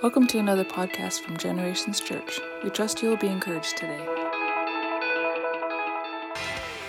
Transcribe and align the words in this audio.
Welcome 0.00 0.28
to 0.28 0.38
another 0.38 0.64
podcast 0.64 1.22
from 1.22 1.36
Generations 1.36 1.98
Church. 1.98 2.38
We 2.62 2.70
trust 2.70 3.02
you 3.02 3.08
will 3.08 3.16
be 3.16 3.26
encouraged 3.26 3.76
today. 3.76 3.98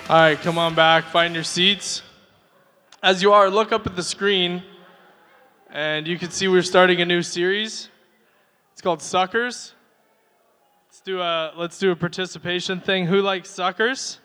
All 0.07 0.15
right, 0.15 0.39
come 0.39 0.59
on 0.59 0.75
back, 0.75 1.05
find 1.05 1.33
your 1.33 1.43
seats. 1.43 2.03
As 3.01 3.23
you 3.23 3.33
are, 3.33 3.49
look 3.49 3.71
up 3.71 3.87
at 3.87 3.95
the 3.95 4.03
screen, 4.03 4.61
and 5.71 6.07
you 6.07 6.19
can 6.19 6.29
see 6.29 6.47
we're 6.47 6.61
starting 6.61 7.01
a 7.01 7.05
new 7.05 7.23
series. 7.23 7.89
It's 8.73 8.81
called 8.83 9.01
Suckers. 9.01 9.73
Let's 10.89 11.01
do 11.01 11.19
a 11.19 11.51
let's 11.57 11.79
do 11.79 11.89
a 11.89 11.95
participation 11.95 12.79
thing. 12.79 13.07
Who 13.07 13.23
likes 13.23 13.49
suckers? 13.49 14.19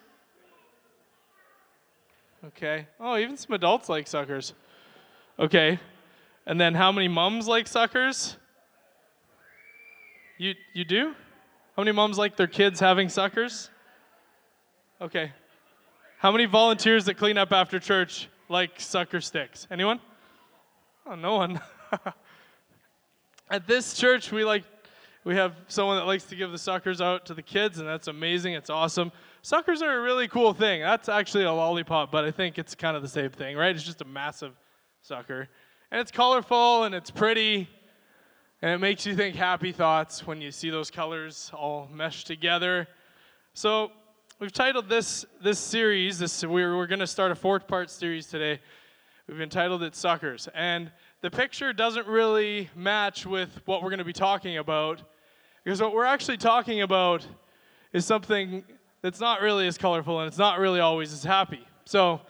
Okay. 2.49 2.87
Oh, 3.01 3.17
even 3.17 3.39
some 3.39 3.55
adults 3.55 3.89
like 3.89 4.07
suckers. 4.07 4.53
Okay. 5.39 5.79
And 6.45 6.61
then 6.61 6.75
how 6.75 6.93
many 6.93 7.09
mums 7.09 7.49
like 7.49 7.67
suckers? 7.67 8.37
You 10.39 10.55
you 10.73 10.85
do? 10.85 11.15
How 11.77 11.83
many 11.83 11.93
moms 11.93 12.19
like 12.19 12.37
their 12.37 12.47
kids 12.47 12.81
having 12.81 13.09
suckers? 13.09 13.71
Okay. 15.01 15.33
How 16.19 16.33
many 16.33 16.47
volunteers 16.47 17.05
that 17.07 17.15
clean 17.15 17.37
up 17.37 17.53
after 17.53 17.79
church 17.79 18.29
like 18.49 18.81
sucker 18.81 19.21
sticks? 19.21 19.67
Anyone? 19.71 20.01
Oh, 21.07 21.15
no 21.15 21.37
one. 21.37 21.61
At 23.51 23.67
this 23.67 23.95
church, 23.95 24.33
we 24.33 24.45
like 24.45 24.65
we 25.25 25.35
have 25.37 25.55
someone 25.69 25.97
that 25.97 26.07
likes 26.07 26.25
to 26.25 26.37
give 26.37 26.53
the 26.53 26.59
suckers 26.59 27.01
out 27.01 27.27
to 27.27 27.35
the 27.35 27.43
kids, 27.43 27.79
and 27.79 27.89
that's 27.89 28.09
amazing. 28.09 28.55
It's 28.55 28.71
awesome. 28.71 29.11
Suckers 29.43 29.83
are 29.83 29.99
a 29.99 30.03
really 30.03 30.29
cool 30.29 30.53
thing. 30.53 30.83
That's 30.83 31.09
actually 31.09 31.45
a 31.45 31.53
lollipop, 31.53 32.11
but 32.11 32.25
I 32.25 32.31
think 32.31 32.59
it's 32.59 32.75
kind 32.75 32.97
of 32.97 33.03
the 33.03 33.09
same 33.09 33.31
thing, 33.31 33.57
right? 33.57 33.75
It's 33.75 33.85
just 33.85 34.03
a 34.03 34.07
massive 34.07 34.53
sucker. 35.03 35.49
And 35.91 36.01
it's 36.01 36.11
colorful 36.11 36.85
and 36.85 36.95
it's 36.95 37.11
pretty, 37.11 37.69
and 38.63 38.73
it 38.73 38.79
makes 38.79 39.05
you 39.05 39.15
think 39.15 39.37
happy 39.37 39.73
thoughts 39.73 40.27
when 40.27 40.41
you 40.41 40.51
see 40.51 40.71
those 40.71 40.91
colors 40.91 41.51
all 41.55 41.89
meshed 41.93 42.27
together. 42.27 42.87
So, 43.53 43.91
we've 44.41 44.53
titled 44.53 44.89
this 44.89 45.25
this 45.43 45.59
series, 45.59 46.19
this 46.19 46.45
we're, 46.45 46.77
we're 46.77 46.87
going 46.87 47.01
to 47.01 47.07
start 47.07 47.31
a 47.31 47.35
four-part 47.35 47.91
series 47.91 48.27
today. 48.27 48.61
We've 49.29 49.41
entitled 49.41 49.83
it 49.83 49.95
Suckers. 49.95 50.49
And 50.55 50.91
the 51.23 51.31
picture 51.31 51.73
doesn't 51.73 52.07
really 52.07 52.69
match 52.77 53.25
with 53.25 53.61
what 53.65 53.83
we're 53.83 53.89
going 53.91 53.99
to 53.99 54.05
be 54.05 54.13
talking 54.13 54.59
about 54.59 55.03
because 55.65 55.81
what 55.81 55.95
we're 55.95 56.05
actually 56.05 56.37
talking 56.37 56.83
about 56.83 57.27
is 57.95 58.05
something 58.05 58.63
that's 59.01 59.21
not 59.21 59.41
really 59.41 59.67
as 59.67 59.79
colorful 59.79 60.21
and 60.21 60.29
it's 60.29 60.37
not 60.37 60.59
really 60.59 60.81
always 60.81 61.13
as 61.13 61.25
happy. 61.25 61.67
So, 61.87 62.21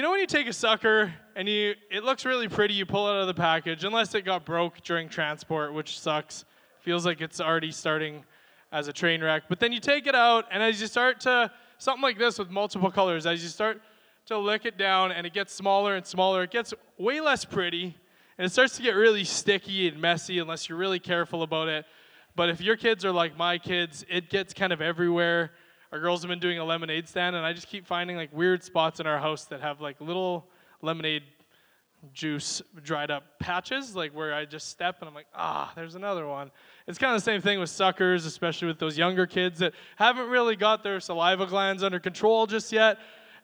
you 0.00 0.02
know 0.02 0.12
when 0.12 0.20
you 0.20 0.26
take 0.26 0.46
a 0.46 0.52
sucker 0.54 1.12
and 1.36 1.46
you 1.46 1.74
it 1.90 2.04
looks 2.04 2.24
really 2.24 2.48
pretty, 2.48 2.72
you 2.72 2.86
pull 2.86 3.06
it 3.08 3.10
out 3.10 3.20
of 3.20 3.26
the 3.26 3.34
package, 3.34 3.84
unless 3.84 4.14
it 4.14 4.24
got 4.24 4.46
broke 4.46 4.80
during 4.80 5.10
transport, 5.10 5.74
which 5.74 6.00
sucks. 6.00 6.46
Feels 6.78 7.04
like 7.04 7.20
it's 7.20 7.38
already 7.38 7.70
starting 7.70 8.24
as 8.72 8.88
a 8.88 8.94
train 8.94 9.22
wreck. 9.22 9.42
But 9.46 9.60
then 9.60 9.72
you 9.72 9.78
take 9.78 10.06
it 10.06 10.14
out, 10.14 10.46
and 10.50 10.62
as 10.62 10.80
you 10.80 10.86
start 10.86 11.20
to 11.20 11.50
something 11.76 12.00
like 12.00 12.16
this 12.16 12.38
with 12.38 12.48
multiple 12.48 12.90
colors, 12.90 13.26
as 13.26 13.42
you 13.42 13.50
start 13.50 13.82
to 14.24 14.38
lick 14.38 14.64
it 14.64 14.78
down 14.78 15.12
and 15.12 15.26
it 15.26 15.34
gets 15.34 15.52
smaller 15.52 15.94
and 15.96 16.06
smaller, 16.06 16.44
it 16.44 16.50
gets 16.50 16.72
way 16.96 17.20
less 17.20 17.44
pretty, 17.44 17.94
and 18.38 18.46
it 18.46 18.48
starts 18.48 18.76
to 18.76 18.82
get 18.82 18.92
really 18.92 19.24
sticky 19.24 19.86
and 19.86 20.00
messy 20.00 20.38
unless 20.38 20.66
you're 20.66 20.78
really 20.78 20.98
careful 20.98 21.42
about 21.42 21.68
it. 21.68 21.84
But 22.34 22.48
if 22.48 22.62
your 22.62 22.76
kids 22.76 23.04
are 23.04 23.12
like 23.12 23.36
my 23.36 23.58
kids, 23.58 24.06
it 24.08 24.30
gets 24.30 24.54
kind 24.54 24.72
of 24.72 24.80
everywhere. 24.80 25.50
Our 25.92 25.98
girls 25.98 26.22
have 26.22 26.28
been 26.28 26.38
doing 26.38 26.58
a 26.58 26.64
lemonade 26.64 27.08
stand, 27.08 27.34
and 27.34 27.44
I 27.44 27.52
just 27.52 27.66
keep 27.66 27.84
finding 27.84 28.16
like 28.16 28.32
weird 28.32 28.62
spots 28.62 29.00
in 29.00 29.08
our 29.08 29.18
house 29.18 29.46
that 29.46 29.60
have 29.60 29.80
like 29.80 30.00
little 30.00 30.46
lemonade 30.82 31.24
juice 32.14 32.62
dried 32.82 33.10
up 33.10 33.40
patches, 33.40 33.96
like 33.96 34.12
where 34.14 34.32
I 34.32 34.44
just 34.44 34.68
step 34.68 34.98
and 35.00 35.08
I'm 35.08 35.14
like, 35.14 35.26
ah, 35.34 35.72
there's 35.74 35.96
another 35.96 36.28
one. 36.28 36.52
It's 36.86 36.96
kind 36.96 37.14
of 37.14 37.20
the 37.20 37.24
same 37.24 37.40
thing 37.40 37.58
with 37.58 37.70
suckers, 37.70 38.24
especially 38.24 38.68
with 38.68 38.78
those 38.78 38.96
younger 38.96 39.26
kids 39.26 39.58
that 39.58 39.74
haven't 39.96 40.28
really 40.28 40.54
got 40.54 40.84
their 40.84 41.00
saliva 41.00 41.46
glands 41.46 41.82
under 41.82 41.98
control 41.98 42.46
just 42.46 42.70
yet, 42.72 42.98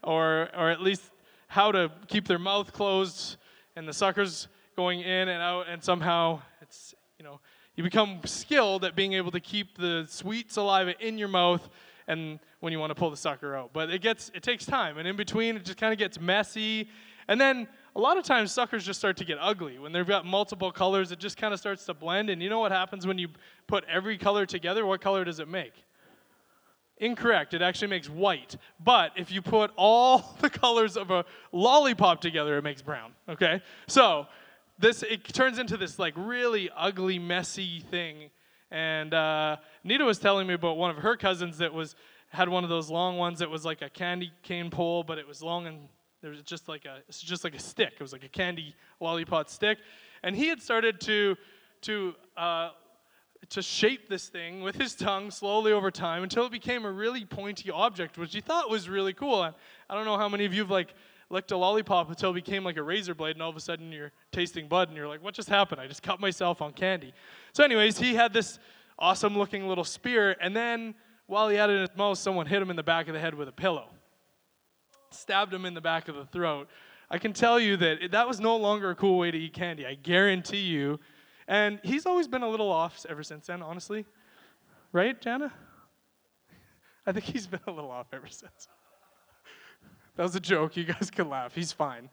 or 0.04 0.48
or 0.56 0.70
at 0.70 0.80
least 0.80 1.02
how 1.48 1.72
to 1.72 1.90
keep 2.06 2.28
their 2.28 2.38
mouth 2.38 2.72
closed 2.72 3.38
and 3.74 3.88
the 3.88 3.92
suckers 3.92 4.46
going 4.76 5.00
in 5.00 5.28
and 5.28 5.42
out, 5.42 5.66
and 5.68 5.82
somehow 5.82 6.40
it's 6.62 6.94
you 7.18 7.24
know 7.24 7.40
you 7.74 7.82
become 7.82 8.20
skilled 8.24 8.84
at 8.84 8.94
being 8.94 9.14
able 9.14 9.32
to 9.32 9.40
keep 9.40 9.76
the 9.76 10.06
sweet 10.08 10.52
saliva 10.52 10.94
in 11.04 11.18
your 11.18 11.28
mouth 11.28 11.68
and 12.08 12.38
when 12.60 12.72
you 12.72 12.78
want 12.78 12.90
to 12.90 12.94
pull 12.94 13.10
the 13.10 13.16
sucker 13.16 13.54
out. 13.56 13.70
But 13.72 13.90
it 13.90 14.00
gets 14.02 14.30
it 14.34 14.42
takes 14.42 14.64
time, 14.64 14.98
and 14.98 15.06
in 15.06 15.16
between 15.16 15.56
it 15.56 15.64
just 15.64 15.78
kind 15.78 15.92
of 15.92 15.98
gets 15.98 16.20
messy, 16.20 16.88
and 17.28 17.40
then 17.40 17.68
a 17.94 18.00
lot 18.00 18.18
of 18.18 18.24
times 18.24 18.52
suckers 18.52 18.84
just 18.84 18.98
start 18.98 19.16
to 19.16 19.24
get 19.24 19.38
ugly 19.40 19.78
when 19.78 19.92
they've 19.92 20.06
got 20.06 20.26
multiple 20.26 20.70
colors. 20.70 21.12
It 21.12 21.18
just 21.18 21.36
kind 21.36 21.54
of 21.54 21.60
starts 21.60 21.84
to 21.86 21.94
blend, 21.94 22.30
and 22.30 22.42
you 22.42 22.50
know 22.50 22.60
what 22.60 22.72
happens 22.72 23.06
when 23.06 23.18
you 23.18 23.28
put 23.66 23.84
every 23.84 24.18
color 24.18 24.46
together? 24.46 24.84
What 24.84 25.00
color 25.00 25.24
does 25.24 25.40
it 25.40 25.48
make? 25.48 25.72
Incorrect. 26.98 27.52
It 27.52 27.60
actually 27.60 27.88
makes 27.88 28.08
white. 28.08 28.56
But 28.82 29.12
if 29.16 29.30
you 29.30 29.42
put 29.42 29.70
all 29.76 30.36
the 30.40 30.50
colors 30.50 30.96
of 30.96 31.10
a 31.10 31.24
lollipop 31.52 32.20
together, 32.20 32.56
it 32.58 32.62
makes 32.62 32.82
brown. 32.82 33.12
Okay? 33.28 33.60
So 33.86 34.26
this 34.78 35.02
it 35.02 35.24
turns 35.24 35.58
into 35.58 35.76
this 35.76 35.98
like 35.98 36.14
really 36.16 36.70
ugly, 36.76 37.18
messy 37.18 37.80
thing. 37.80 38.30
And 38.70 39.14
uh, 39.14 39.56
Nita 39.84 40.04
was 40.04 40.18
telling 40.18 40.46
me 40.46 40.54
about 40.54 40.76
one 40.76 40.90
of 40.90 40.96
her 40.98 41.16
cousins 41.16 41.58
that 41.58 41.72
was 41.72 41.94
had 42.30 42.48
one 42.48 42.64
of 42.64 42.70
those 42.70 42.90
long 42.90 43.16
ones 43.16 43.38
that 43.38 43.48
was 43.48 43.64
like 43.64 43.82
a 43.82 43.88
candy 43.88 44.32
cane 44.42 44.70
pole, 44.70 45.04
but 45.04 45.18
it 45.18 45.26
was 45.26 45.42
long 45.42 45.66
and 45.66 45.88
there 46.22 46.30
was 46.30 46.42
just 46.42 46.68
like 46.68 46.84
a 46.84 46.98
it's 47.08 47.20
just 47.20 47.44
like 47.44 47.54
a 47.54 47.60
stick. 47.60 47.92
It 47.94 48.00
was 48.00 48.12
like 48.12 48.24
a 48.24 48.28
candy 48.28 48.74
lollipop 49.00 49.48
stick, 49.48 49.78
and 50.22 50.34
he 50.34 50.48
had 50.48 50.60
started 50.60 51.00
to 51.02 51.36
to 51.82 52.14
uh, 52.36 52.70
to 53.50 53.62
shape 53.62 54.08
this 54.08 54.28
thing 54.28 54.62
with 54.62 54.74
his 54.74 54.94
tongue 54.94 55.30
slowly 55.30 55.72
over 55.72 55.90
time 55.90 56.22
until 56.22 56.46
it 56.46 56.52
became 56.52 56.84
a 56.84 56.90
really 56.90 57.24
pointy 57.24 57.70
object, 57.70 58.18
which 58.18 58.34
he 58.34 58.40
thought 58.40 58.68
was 58.68 58.88
really 58.88 59.12
cool. 59.12 59.40
I 59.40 59.94
don't 59.94 60.04
know 60.04 60.18
how 60.18 60.28
many 60.28 60.44
of 60.44 60.52
you 60.52 60.62
have 60.62 60.70
like 60.70 60.94
licked 61.30 61.50
a 61.50 61.56
lollipop 61.56 62.08
until 62.08 62.30
it 62.30 62.34
became 62.34 62.64
like 62.64 62.76
a 62.76 62.82
razor 62.82 63.14
blade, 63.14 63.36
and 63.36 63.42
all 63.42 63.50
of 63.50 63.56
a 63.56 63.60
sudden 63.60 63.90
you're 63.92 64.12
tasting 64.32 64.68
bud, 64.68 64.88
and 64.88 64.96
you're 64.96 65.08
like, 65.08 65.22
what 65.22 65.34
just 65.34 65.48
happened? 65.48 65.80
I 65.80 65.86
just 65.86 66.02
cut 66.02 66.20
myself 66.20 66.62
on 66.62 66.72
candy. 66.72 67.12
So, 67.52 67.64
anyways, 67.64 67.98
he 67.98 68.14
had 68.14 68.32
this 68.32 68.58
awesome 68.98 69.36
looking 69.36 69.68
little 69.68 69.84
spear, 69.84 70.36
and 70.40 70.54
then 70.54 70.94
while 71.26 71.48
he 71.48 71.56
had 71.56 71.70
it 71.70 71.74
in 71.74 71.80
his 71.80 71.96
mouth, 71.96 72.18
someone 72.18 72.46
hit 72.46 72.62
him 72.62 72.70
in 72.70 72.76
the 72.76 72.82
back 72.82 73.08
of 73.08 73.14
the 73.14 73.20
head 73.20 73.34
with 73.34 73.48
a 73.48 73.52
pillow 73.52 73.88
stabbed 75.10 75.52
him 75.52 75.64
in 75.64 75.74
the 75.74 75.80
back 75.80 76.08
of 76.08 76.14
the 76.14 76.26
throat. 76.26 76.68
I 77.10 77.18
can 77.18 77.32
tell 77.32 77.58
you 77.58 77.76
that 77.78 78.10
that 78.12 78.26
was 78.26 78.40
no 78.40 78.56
longer 78.56 78.90
a 78.90 78.94
cool 78.94 79.18
way 79.18 79.30
to 79.30 79.38
eat 79.38 79.52
candy. 79.52 79.86
I 79.86 79.94
guarantee 79.94 80.62
you. 80.62 81.00
And 81.48 81.78
he's 81.82 82.06
always 82.06 82.26
been 82.26 82.42
a 82.42 82.48
little 82.48 82.70
off 82.70 83.06
ever 83.08 83.22
since 83.22 83.46
then, 83.46 83.62
honestly. 83.62 84.04
Right, 84.92 85.20
Jana? 85.20 85.52
I 87.06 87.12
think 87.12 87.24
he's 87.24 87.46
been 87.46 87.60
a 87.66 87.70
little 87.70 87.90
off 87.90 88.08
ever 88.12 88.26
since. 88.26 88.68
That 90.16 90.22
was 90.22 90.34
a 90.34 90.40
joke. 90.40 90.76
You 90.76 90.84
guys 90.84 91.10
can 91.10 91.28
laugh. 91.28 91.54
He's 91.54 91.72
fine. 91.72 92.08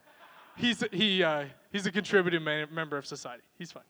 He's, 0.55 0.83
he, 0.91 1.23
uh, 1.23 1.45
he's 1.71 1.85
a 1.85 1.91
contributing 1.91 2.43
member 2.43 2.97
of 2.97 3.05
society. 3.05 3.43
He's 3.57 3.71
fine. 3.71 3.83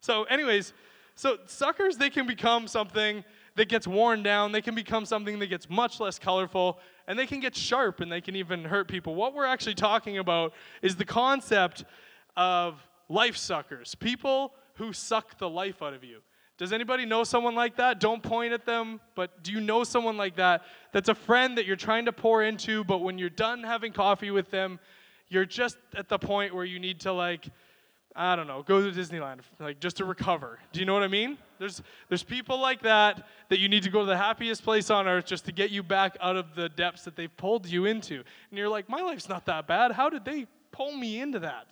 So, 0.00 0.24
anyways, 0.24 0.72
so 1.14 1.38
suckers, 1.46 1.96
they 1.96 2.10
can 2.10 2.26
become 2.26 2.68
something 2.68 3.24
that 3.56 3.68
gets 3.68 3.88
worn 3.88 4.22
down. 4.22 4.52
They 4.52 4.62
can 4.62 4.74
become 4.74 5.04
something 5.04 5.38
that 5.40 5.48
gets 5.48 5.68
much 5.68 5.98
less 5.98 6.18
colorful, 6.18 6.78
and 7.08 7.18
they 7.18 7.26
can 7.26 7.40
get 7.40 7.56
sharp 7.56 8.00
and 8.00 8.12
they 8.12 8.20
can 8.20 8.36
even 8.36 8.64
hurt 8.64 8.86
people. 8.86 9.16
What 9.16 9.34
we're 9.34 9.46
actually 9.46 9.74
talking 9.74 10.18
about 10.18 10.52
is 10.80 10.94
the 10.94 11.04
concept 11.04 11.84
of 12.36 12.80
life 13.08 13.36
suckers 13.36 13.96
people 13.96 14.52
who 14.74 14.92
suck 14.92 15.36
the 15.38 15.48
life 15.48 15.82
out 15.82 15.94
of 15.94 16.04
you. 16.04 16.20
Does 16.58 16.72
anybody 16.72 17.06
know 17.06 17.22
someone 17.22 17.54
like 17.54 17.76
that? 17.76 18.00
Don't 18.00 18.22
point 18.22 18.52
at 18.52 18.66
them, 18.66 19.00
but 19.14 19.44
do 19.44 19.52
you 19.52 19.60
know 19.60 19.84
someone 19.84 20.16
like 20.16 20.36
that 20.36 20.64
that's 20.92 21.08
a 21.08 21.14
friend 21.14 21.56
that 21.56 21.66
you're 21.66 21.76
trying 21.76 22.04
to 22.06 22.12
pour 22.12 22.42
into, 22.42 22.82
but 22.82 22.98
when 22.98 23.16
you're 23.16 23.30
done 23.30 23.62
having 23.62 23.92
coffee 23.92 24.32
with 24.32 24.50
them, 24.50 24.80
you're 25.28 25.44
just 25.44 25.78
at 25.94 26.08
the 26.08 26.18
point 26.18 26.52
where 26.52 26.64
you 26.64 26.80
need 26.80 27.00
to, 27.00 27.12
like, 27.12 27.46
I 28.16 28.34
don't 28.34 28.48
know, 28.48 28.64
go 28.64 28.82
to 28.82 28.90
Disneyland, 28.90 29.40
like 29.60 29.78
just 29.78 29.98
to 29.98 30.04
recover. 30.04 30.58
Do 30.72 30.80
you 30.80 30.86
know 30.86 30.94
what 30.94 31.04
I 31.04 31.08
mean? 31.08 31.38
There's, 31.60 31.80
there's 32.08 32.24
people 32.24 32.60
like 32.60 32.82
that 32.82 33.28
that 33.48 33.60
you 33.60 33.68
need 33.68 33.84
to 33.84 33.90
go 33.90 34.00
to 34.00 34.06
the 34.06 34.16
happiest 34.16 34.64
place 34.64 34.90
on 34.90 35.06
earth 35.06 35.26
just 35.26 35.44
to 35.44 35.52
get 35.52 35.70
you 35.70 35.84
back 35.84 36.16
out 36.20 36.34
of 36.34 36.56
the 36.56 36.68
depths 36.68 37.04
that 37.04 37.14
they've 37.14 37.36
pulled 37.36 37.66
you 37.66 37.84
into. 37.84 38.14
And 38.14 38.58
you're 38.58 38.68
like, 38.68 38.88
my 38.88 39.00
life's 39.00 39.28
not 39.28 39.46
that 39.46 39.68
bad. 39.68 39.92
How 39.92 40.10
did 40.10 40.24
they 40.24 40.48
pull 40.72 40.96
me 40.96 41.20
into 41.20 41.38
that? 41.38 41.68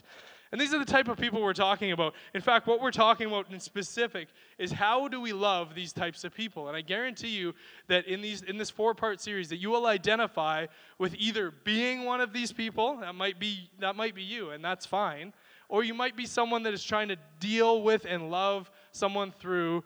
And 0.57 0.61
these 0.63 0.73
are 0.73 0.79
the 0.79 0.87
type 0.87 1.09
of 1.09 1.19
people 1.19 1.43
we're 1.43 1.53
talking 1.53 1.93
about. 1.93 2.15
In 2.33 2.41
fact, 2.41 2.67
what 2.67 2.81
we're 2.81 2.91
talking 2.91 3.27
about 3.27 3.53
in 3.53 3.61
specific 3.61 4.29
is 4.57 4.73
how 4.73 5.07
do 5.07 5.21
we 5.21 5.35
love 5.35 5.75
these 5.75 5.93
types 5.93 6.25
of 6.25 6.33
people? 6.33 6.69
And 6.69 6.75
I 6.75 6.81
guarantee 6.81 7.29
you 7.29 7.53
that 7.89 8.07
in 8.07 8.23
these 8.23 8.41
in 8.41 8.57
this 8.57 8.71
four-part 8.71 9.21
series 9.21 9.51
that 9.51 9.59
you 9.59 9.69
will 9.69 9.85
identify 9.85 10.65
with 10.99 11.15
either 11.17 11.53
being 11.65 12.07
one 12.07 12.23
of 12.23 12.33
these 12.33 12.55
people, 12.55 12.97
that 13.03 13.15
might 13.15 13.39
be 13.39 13.69
that 13.81 13.97
might 13.97 14.15
be 14.15 14.23
you, 14.23 14.49
and 14.49 14.65
that's 14.65 14.87
fine, 14.87 15.35
or 15.69 15.85
you 15.85 15.93
might 15.93 16.17
be 16.17 16.25
someone 16.25 16.63
that 16.63 16.73
is 16.73 16.83
trying 16.83 17.09
to 17.09 17.19
deal 17.39 17.83
with 17.83 18.07
and 18.09 18.31
love 18.31 18.71
someone 18.93 19.33
through 19.33 19.85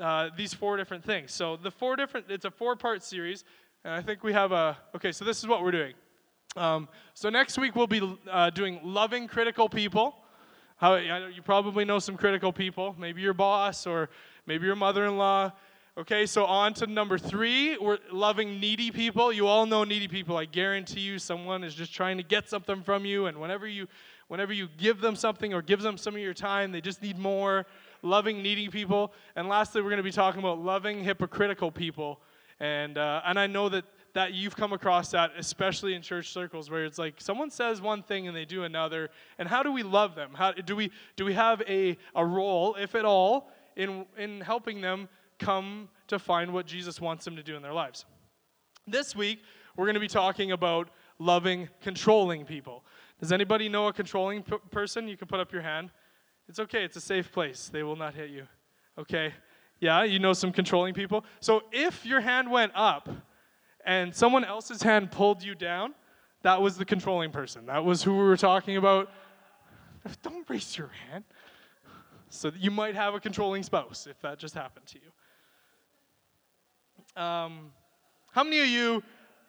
uh, 0.00 0.30
these 0.36 0.52
four 0.52 0.76
different 0.76 1.04
things. 1.04 1.30
So 1.30 1.56
the 1.56 1.70
four 1.70 1.94
different, 1.94 2.26
it's 2.28 2.44
a 2.44 2.50
four-part 2.50 3.04
series, 3.04 3.44
and 3.84 3.94
I 3.94 4.02
think 4.02 4.24
we 4.24 4.32
have 4.32 4.50
a. 4.50 4.76
Okay, 4.96 5.12
so 5.12 5.24
this 5.24 5.38
is 5.38 5.46
what 5.46 5.62
we're 5.62 5.70
doing. 5.70 5.94
Um, 6.54 6.88
so 7.14 7.30
next 7.30 7.58
week 7.58 7.74
we'll 7.74 7.86
be 7.86 8.18
uh, 8.30 8.50
doing 8.50 8.80
loving 8.82 9.26
critical 9.26 9.68
people. 9.68 10.16
How, 10.76 10.96
you 10.96 11.40
probably 11.42 11.84
know 11.84 11.98
some 11.98 12.16
critical 12.16 12.52
people, 12.52 12.94
maybe 12.98 13.22
your 13.22 13.32
boss 13.32 13.86
or 13.86 14.10
maybe 14.46 14.66
your 14.66 14.76
mother 14.76 15.06
in 15.06 15.16
law. 15.16 15.52
Okay, 15.96 16.26
so 16.26 16.44
on 16.44 16.74
to 16.74 16.86
number 16.86 17.18
three, 17.18 17.76
we're 17.78 17.98
loving 18.10 18.58
needy 18.58 18.90
people. 18.90 19.32
You 19.32 19.46
all 19.46 19.66
know 19.66 19.84
needy 19.84 20.08
people. 20.08 20.36
I 20.36 20.44
guarantee 20.46 21.00
you 21.00 21.18
someone 21.18 21.64
is 21.64 21.74
just 21.74 21.94
trying 21.94 22.16
to 22.16 22.22
get 22.22 22.48
something 22.48 22.82
from 22.82 23.04
you, 23.04 23.26
and 23.26 23.38
whenever 23.38 23.66
you 23.66 23.86
whenever 24.28 24.54
you 24.54 24.68
give 24.78 25.02
them 25.02 25.14
something 25.14 25.52
or 25.52 25.60
give 25.60 25.82
them 25.82 25.98
some 25.98 26.14
of 26.14 26.20
your 26.20 26.32
time, 26.32 26.72
they 26.72 26.80
just 26.80 27.02
need 27.02 27.18
more. 27.18 27.66
Loving 28.00 28.42
needy 28.42 28.68
people. 28.68 29.12
And 29.36 29.48
lastly, 29.48 29.82
we're 29.82 29.90
going 29.90 29.98
to 29.98 30.02
be 30.02 30.10
talking 30.10 30.40
about 30.40 30.58
loving 30.58 31.04
hypocritical 31.04 31.70
people. 31.70 32.20
And 32.58 32.96
uh, 32.96 33.20
and 33.26 33.38
I 33.38 33.46
know 33.46 33.68
that 33.68 33.84
that 34.14 34.34
you've 34.34 34.54
come 34.54 34.72
across 34.72 35.10
that, 35.12 35.32
especially 35.38 35.94
in 35.94 36.02
church 36.02 36.30
circles, 36.30 36.70
where 36.70 36.84
it's 36.84 36.98
like 36.98 37.14
someone 37.18 37.50
says 37.50 37.80
one 37.80 38.02
thing 38.02 38.28
and 38.28 38.36
they 38.36 38.44
do 38.44 38.64
another. 38.64 39.08
And 39.38 39.48
how 39.48 39.62
do 39.62 39.72
we 39.72 39.82
love 39.82 40.14
them? 40.14 40.32
How 40.34 40.52
do 40.52 40.76
we 40.76 40.90
do 41.16 41.24
we 41.24 41.34
have 41.34 41.62
a 41.62 41.96
a 42.14 42.24
role, 42.24 42.74
if 42.74 42.94
at 42.94 43.04
all, 43.04 43.50
in 43.76 44.06
in 44.18 44.40
helping 44.40 44.80
them? 44.80 45.08
come 45.42 45.88
to 46.08 46.18
find 46.18 46.52
what 46.52 46.66
Jesus 46.66 47.00
wants 47.00 47.24
them 47.24 47.36
to 47.36 47.42
do 47.42 47.56
in 47.56 47.62
their 47.62 47.72
lives. 47.72 48.04
This 48.86 49.14
week, 49.14 49.40
we're 49.76 49.86
going 49.86 49.94
to 49.94 50.00
be 50.00 50.08
talking 50.08 50.52
about 50.52 50.88
loving 51.18 51.68
controlling 51.80 52.44
people. 52.44 52.84
Does 53.20 53.32
anybody 53.32 53.68
know 53.68 53.88
a 53.88 53.92
controlling 53.92 54.42
p- 54.42 54.56
person? 54.70 55.08
You 55.08 55.16
can 55.16 55.28
put 55.28 55.40
up 55.40 55.52
your 55.52 55.62
hand. 55.62 55.90
It's 56.48 56.58
okay, 56.58 56.84
it's 56.84 56.96
a 56.96 57.00
safe 57.00 57.30
place. 57.30 57.70
They 57.72 57.82
will 57.82 57.96
not 57.96 58.14
hit 58.14 58.30
you. 58.30 58.46
Okay? 58.98 59.32
Yeah, 59.80 60.04
you 60.04 60.18
know 60.18 60.32
some 60.32 60.52
controlling 60.52 60.94
people. 60.94 61.24
So 61.40 61.62
if 61.72 62.04
your 62.04 62.20
hand 62.20 62.50
went 62.50 62.72
up 62.74 63.08
and 63.84 64.14
someone 64.14 64.44
else's 64.44 64.82
hand 64.82 65.10
pulled 65.10 65.42
you 65.42 65.54
down, 65.54 65.94
that 66.42 66.60
was 66.60 66.76
the 66.76 66.84
controlling 66.84 67.30
person. 67.30 67.66
That 67.66 67.84
was 67.84 68.02
who 68.02 68.12
we 68.12 68.24
were 68.24 68.36
talking 68.36 68.76
about. 68.76 69.10
Don't 70.22 70.48
raise 70.48 70.76
your 70.76 70.90
hand. 71.10 71.24
So 72.28 72.50
you 72.58 72.70
might 72.70 72.94
have 72.94 73.14
a 73.14 73.20
controlling 73.20 73.62
spouse 73.62 74.06
if 74.08 74.20
that 74.22 74.38
just 74.38 74.54
happened 74.54 74.86
to 74.86 74.98
you. 74.98 77.22
Um, 77.22 77.72
how 78.32 78.42
many 78.42 78.60
of 78.60 78.66
you, 78.66 79.02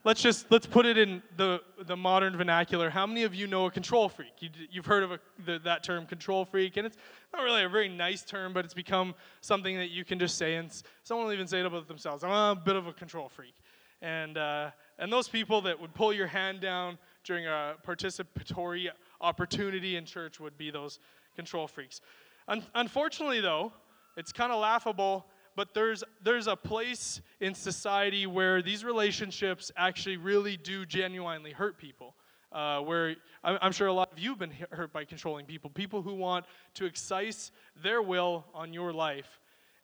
let's 0.03 0.21
just, 0.21 0.51
let's 0.51 0.65
put 0.65 0.85
it 0.85 0.97
in 0.97 1.23
the, 1.37 1.61
the 1.85 1.95
modern 1.95 2.35
vernacular. 2.35 2.89
How 2.89 3.07
many 3.07 3.23
of 3.23 3.33
you 3.33 3.47
know 3.47 3.67
a 3.67 3.71
control 3.71 4.09
freak? 4.09 4.33
You, 4.41 4.49
have 4.75 4.85
heard 4.85 5.03
of 5.03 5.13
a, 5.13 5.19
the, 5.45 5.59
that 5.59 5.83
term 5.83 6.05
control 6.05 6.43
freak, 6.43 6.75
and 6.75 6.85
it's 6.85 6.97
not 7.33 7.43
really 7.43 7.63
a 7.63 7.69
very 7.69 7.87
nice 7.87 8.23
term, 8.23 8.51
but 8.51 8.65
it's 8.65 8.73
become 8.73 9.15
something 9.39 9.77
that 9.77 9.89
you 9.89 10.03
can 10.03 10.19
just 10.19 10.37
say, 10.37 10.55
and 10.55 10.69
someone 11.03 11.27
will 11.27 11.33
even 11.33 11.47
say 11.47 11.61
it 11.61 11.65
about 11.65 11.87
themselves. 11.87 12.25
I'm 12.25 12.31
a 12.31 12.55
bit 12.55 12.75
of 12.75 12.87
a 12.87 12.93
control 12.93 13.29
freak. 13.29 13.55
And, 14.03 14.37
uh, 14.37 14.69
and 14.99 15.11
those 15.11 15.27
people 15.27 15.61
that 15.61 15.79
would 15.79 15.95
pull 15.95 16.13
your 16.13 16.27
hand 16.27 16.61
down 16.61 16.99
during 17.23 17.47
a 17.47 17.73
participatory 17.87 18.89
opportunity 19.19 19.95
in 19.95 20.05
church 20.05 20.39
would 20.39 20.57
be 20.57 20.69
those 20.69 20.99
control 21.35 21.67
freaks. 21.67 22.01
Un- 22.47 22.63
unfortunately, 22.75 23.41
though, 23.41 23.73
it's 24.15 24.31
kind 24.31 24.51
of 24.51 24.59
laughable 24.59 25.25
but 25.55 25.73
there's, 25.73 26.03
there's 26.23 26.47
a 26.47 26.55
place 26.55 27.21
in 27.39 27.53
society 27.53 28.25
where 28.25 28.61
these 28.61 28.83
relationships 28.83 29.71
actually 29.77 30.17
really 30.17 30.57
do 30.57 30.85
genuinely 30.85 31.51
hurt 31.51 31.77
people. 31.77 32.15
Uh, 32.51 32.79
where 32.81 33.15
I'm 33.43 33.71
sure 33.71 33.87
a 33.87 33.93
lot 33.93 34.11
of 34.11 34.19
you 34.19 34.29
have 34.29 34.37
been 34.37 34.53
hurt 34.71 34.93
by 34.93 35.05
controlling 35.05 35.47
people, 35.47 35.71
people 35.71 36.03
who 36.03 36.13
want 36.13 36.45
to 36.75 36.85
excise 36.85 37.51
their 37.81 37.99
will 37.99 38.45
on 38.53 38.73
your 38.73 38.93
life. 38.93 39.39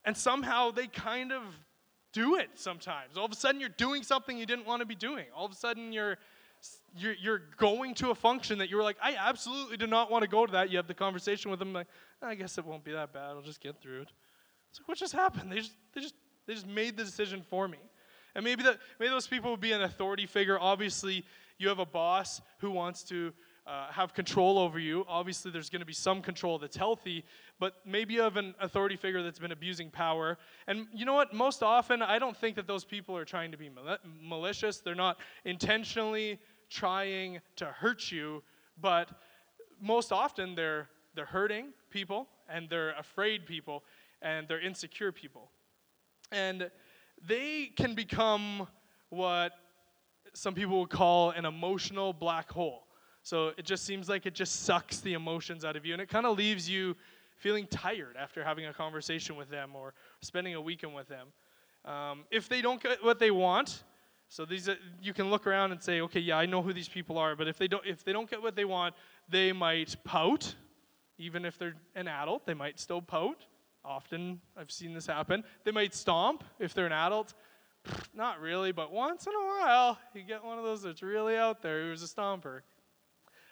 And 0.05 0.15
somehow 0.15 0.69
they 0.69 0.85
kind 0.85 1.31
of 1.31 1.41
do 2.13 2.35
it 2.35 2.49
sometimes. 2.55 3.17
All 3.17 3.25
of 3.25 3.31
a 3.31 3.35
sudden, 3.35 3.59
you're 3.59 3.69
doing 3.69 4.03
something 4.03 4.37
you 4.37 4.45
didn't 4.45 4.65
want 4.65 4.81
to 4.81 4.85
be 4.85 4.95
doing. 4.95 5.25
All 5.35 5.45
of 5.45 5.51
a 5.51 5.55
sudden, 5.55 5.93
you're, 5.93 6.17
you're, 6.97 7.13
you're 7.13 7.41
going 7.57 7.93
to 7.95 8.11
a 8.11 8.15
function 8.15 8.57
that 8.59 8.69
you 8.69 8.77
were 8.77 8.83
like, 8.83 8.97
I 9.01 9.15
absolutely 9.15 9.77
do 9.77 9.87
not 9.87 10.11
want 10.11 10.23
to 10.23 10.29
go 10.29 10.45
to 10.45 10.51
that. 10.53 10.69
You 10.69 10.77
have 10.77 10.87
the 10.87 10.93
conversation 10.93 11.51
with 11.51 11.59
them, 11.59 11.73
like, 11.73 11.87
I 12.21 12.35
guess 12.35 12.57
it 12.57 12.65
won't 12.65 12.83
be 12.83 12.91
that 12.91 13.13
bad. 13.13 13.29
I'll 13.29 13.41
just 13.41 13.61
get 13.61 13.81
through 13.81 14.01
it. 14.01 14.09
So 14.71 14.83
what 14.85 14.97
just 14.97 15.13
happened? 15.13 15.51
They 15.51 15.57
just, 15.57 15.73
they 15.93 16.01
just, 16.01 16.15
they 16.45 16.53
just 16.53 16.67
made 16.67 16.97
the 16.97 17.03
decision 17.03 17.43
for 17.49 17.67
me. 17.67 17.79
And 18.35 18.43
maybe 18.43 18.63
that, 18.63 18.77
maybe 18.99 19.09
those 19.09 19.27
people 19.27 19.51
would 19.51 19.61
be 19.61 19.71
an 19.71 19.81
authority 19.81 20.25
figure. 20.25 20.59
Obviously, 20.59 21.25
you 21.57 21.67
have 21.67 21.79
a 21.79 21.85
boss 21.85 22.41
who 22.59 22.71
wants 22.71 23.03
to 23.05 23.33
uh, 23.69 23.91
have 23.91 24.13
control 24.13 24.57
over 24.57 24.79
you. 24.79 25.05
Obviously, 25.07 25.51
there's 25.51 25.69
going 25.69 25.81
to 25.81 25.85
be 25.85 25.93
some 25.93 26.21
control 26.21 26.57
that's 26.57 26.75
healthy, 26.75 27.23
but 27.59 27.75
maybe 27.85 28.15
you 28.15 28.21
have 28.21 28.35
an 28.35 28.55
authority 28.59 28.95
figure 28.95 29.21
that's 29.21 29.37
been 29.37 29.51
abusing 29.51 29.91
power. 29.91 30.37
And 30.67 30.87
you 30.91 31.05
know 31.05 31.13
what? 31.13 31.33
Most 31.33 31.61
often, 31.61 32.01
I 32.01 32.17
don't 32.17 32.35
think 32.35 32.55
that 32.55 32.65
those 32.65 32.83
people 32.83 33.15
are 33.15 33.25
trying 33.25 33.51
to 33.51 33.57
be 33.57 33.69
mal- 33.69 33.99
malicious. 34.21 34.79
They're 34.79 34.95
not 34.95 35.17
intentionally 35.45 36.39
trying 36.69 37.41
to 37.57 37.65
hurt 37.65 38.11
you, 38.11 38.41
but 38.81 39.09
most 39.79 40.11
often 40.11 40.55
they're 40.55 40.89
they're 41.15 41.25
hurting 41.25 41.67
people 41.89 42.27
and 42.47 42.69
they're 42.69 42.91
afraid 42.91 43.45
people 43.45 43.83
and 44.21 44.47
they're 44.47 44.61
insecure 44.61 45.11
people. 45.11 45.51
And 46.31 46.69
they 47.27 47.71
can 47.75 47.93
become 47.93 48.67
what 49.09 49.53
some 50.33 50.53
people 50.53 50.79
would 50.79 50.89
call 50.89 51.31
an 51.31 51.45
emotional 51.45 52.13
black 52.13 52.49
hole. 52.51 52.83
So 53.29 53.51
it 53.57 53.65
just 53.65 53.85
seems 53.85 54.09
like 54.09 54.25
it 54.25 54.33
just 54.33 54.63
sucks 54.63 55.01
the 55.01 55.13
emotions 55.13 55.63
out 55.63 55.75
of 55.75 55.85
you, 55.85 55.93
and 55.93 56.01
it 56.01 56.09
kind 56.09 56.25
of 56.25 56.35
leaves 56.35 56.67
you 56.67 56.95
feeling 57.37 57.67
tired 57.67 58.17
after 58.17 58.43
having 58.43 58.65
a 58.65 58.73
conversation 58.73 59.35
with 59.35 59.51
them 59.51 59.75
or 59.75 59.93
spending 60.21 60.55
a 60.55 60.61
weekend 60.61 60.95
with 60.95 61.07
them. 61.07 61.27
Um, 61.85 62.23
if 62.31 62.49
they 62.49 62.63
don't 62.63 62.81
get 62.81 63.03
what 63.03 63.19
they 63.19 63.29
want, 63.29 63.83
so 64.29 64.45
these 64.45 64.67
you 64.99 65.13
can 65.13 65.29
look 65.29 65.45
around 65.45 65.71
and 65.71 65.79
say, 65.79 66.01
okay, 66.01 66.19
yeah, 66.19 66.39
I 66.39 66.47
know 66.47 66.63
who 66.63 66.73
these 66.73 66.89
people 66.89 67.19
are, 67.19 67.35
but 67.35 67.47
if 67.47 67.59
they 67.59 67.67
don't 67.67 67.85
if 67.85 68.03
they 68.03 68.13
don't 68.13 68.27
get 68.27 68.41
what 68.41 68.55
they 68.55 68.65
want, 68.65 68.95
they 69.29 69.53
might 69.53 69.95
pout. 70.03 70.55
Even 71.19 71.45
if 71.45 71.55
they're 71.59 71.75
an 71.93 72.07
adult, 72.07 72.47
they 72.47 72.55
might 72.55 72.79
still 72.79 73.01
pout. 73.01 73.45
Often 73.85 74.41
I've 74.57 74.71
seen 74.71 74.95
this 74.95 75.05
happen. 75.05 75.43
They 75.65 75.71
might 75.71 75.93
stomp 75.93 76.43
if 76.57 76.73
they're 76.73 76.87
an 76.87 76.93
adult. 76.93 77.35
Not 78.11 78.41
really, 78.41 78.71
but 78.71 78.91
once 78.91 79.27
in 79.27 79.33
a 79.33 79.45
while, 79.45 79.99
you 80.15 80.23
get 80.23 80.43
one 80.43 80.57
of 80.57 80.63
those 80.63 80.81
that's 80.81 81.03
really 81.03 81.37
out 81.37 81.61
there 81.61 81.83
who's 81.83 82.01
a 82.01 82.07
stomper. 82.07 82.61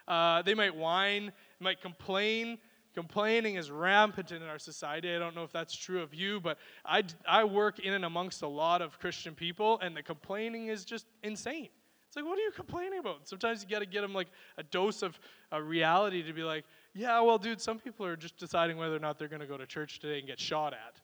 Uh, 0.08 0.42
they 0.42 0.54
might 0.54 0.76
whine, 0.76 1.32
might 1.60 1.82
complain. 1.82 2.58
Complaining 2.94 3.56
is 3.56 3.70
rampant 3.70 4.32
in 4.32 4.42
our 4.44 4.58
society. 4.58 5.14
I 5.14 5.20
don't 5.20 5.36
know 5.36 5.44
if 5.44 5.52
that's 5.52 5.76
true 5.76 6.02
of 6.02 6.14
you, 6.14 6.40
but 6.40 6.58
I, 6.84 7.04
I 7.28 7.44
work 7.44 7.80
in 7.80 7.94
and 7.94 8.06
amongst 8.06 8.42
a 8.42 8.48
lot 8.48 8.82
of 8.82 8.98
Christian 9.00 9.36
people, 9.36 9.80
and 9.82 9.96
the 9.96 10.02
complaining 10.02 10.68
is 10.68 10.84
just 10.84 11.06
insane. 11.22 11.70
It's 12.08 12.16
like, 12.16 12.26
what 12.26 12.40
are 12.40 12.42
you 12.42 12.52
complaining 12.52 13.00
about? 13.00 13.28
Sometimes 13.28 13.62
you 13.62 13.70
got 13.70 13.80
to 13.80 13.86
get 13.86 14.02
them 14.02 14.14
like 14.14 14.30
a 14.58 14.64
dose 14.64 15.04
of 15.04 15.20
a 15.52 15.62
reality 15.62 16.24
to 16.24 16.34
be 16.34 16.42
like, 16.42 16.64
yeah, 16.96 17.20
well, 17.22 17.38
dude, 17.38 17.62
some 17.62 17.78
people 17.78 18.06
are 18.06 18.16
just 18.16 18.38
deciding 18.38 18.78
whether 18.78 18.96
or 18.96 19.00
not 19.00 19.20
they're 19.20 19.28
going 19.28 19.42
to 19.42 19.48
go 19.48 19.58
to 19.58 19.66
church 19.68 20.00
today 20.00 20.18
and 20.18 20.28
get 20.28 20.40
shot 20.40 20.74
at. 20.74 21.02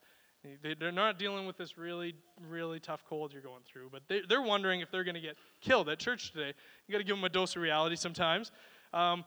They're 0.80 0.92
not 0.92 1.20
dealing 1.20 1.46
with 1.46 1.58
this 1.58 1.78
really, 1.78 2.16
really 2.50 2.80
tough 2.80 3.06
cold 3.08 3.32
you're 3.32 3.42
going 3.42 3.62
through, 3.66 3.92
but 3.92 4.02
they're 4.28 4.42
wondering 4.42 4.82
if 4.82 4.92
they're 4.92 5.06
going 5.06 5.16
to 5.16 5.22
get 5.22 5.38
killed 5.62 5.88
at 5.88 6.00
church 6.00 6.34
today. 6.34 6.54
You 6.88 6.92
got 6.92 6.98
to 6.98 7.06
give 7.06 7.16
them 7.16 7.24
a 7.24 7.30
dose 7.30 7.56
of 7.56 7.62
reality 7.62 7.96
sometimes. 7.96 8.52
Um, 8.94 9.26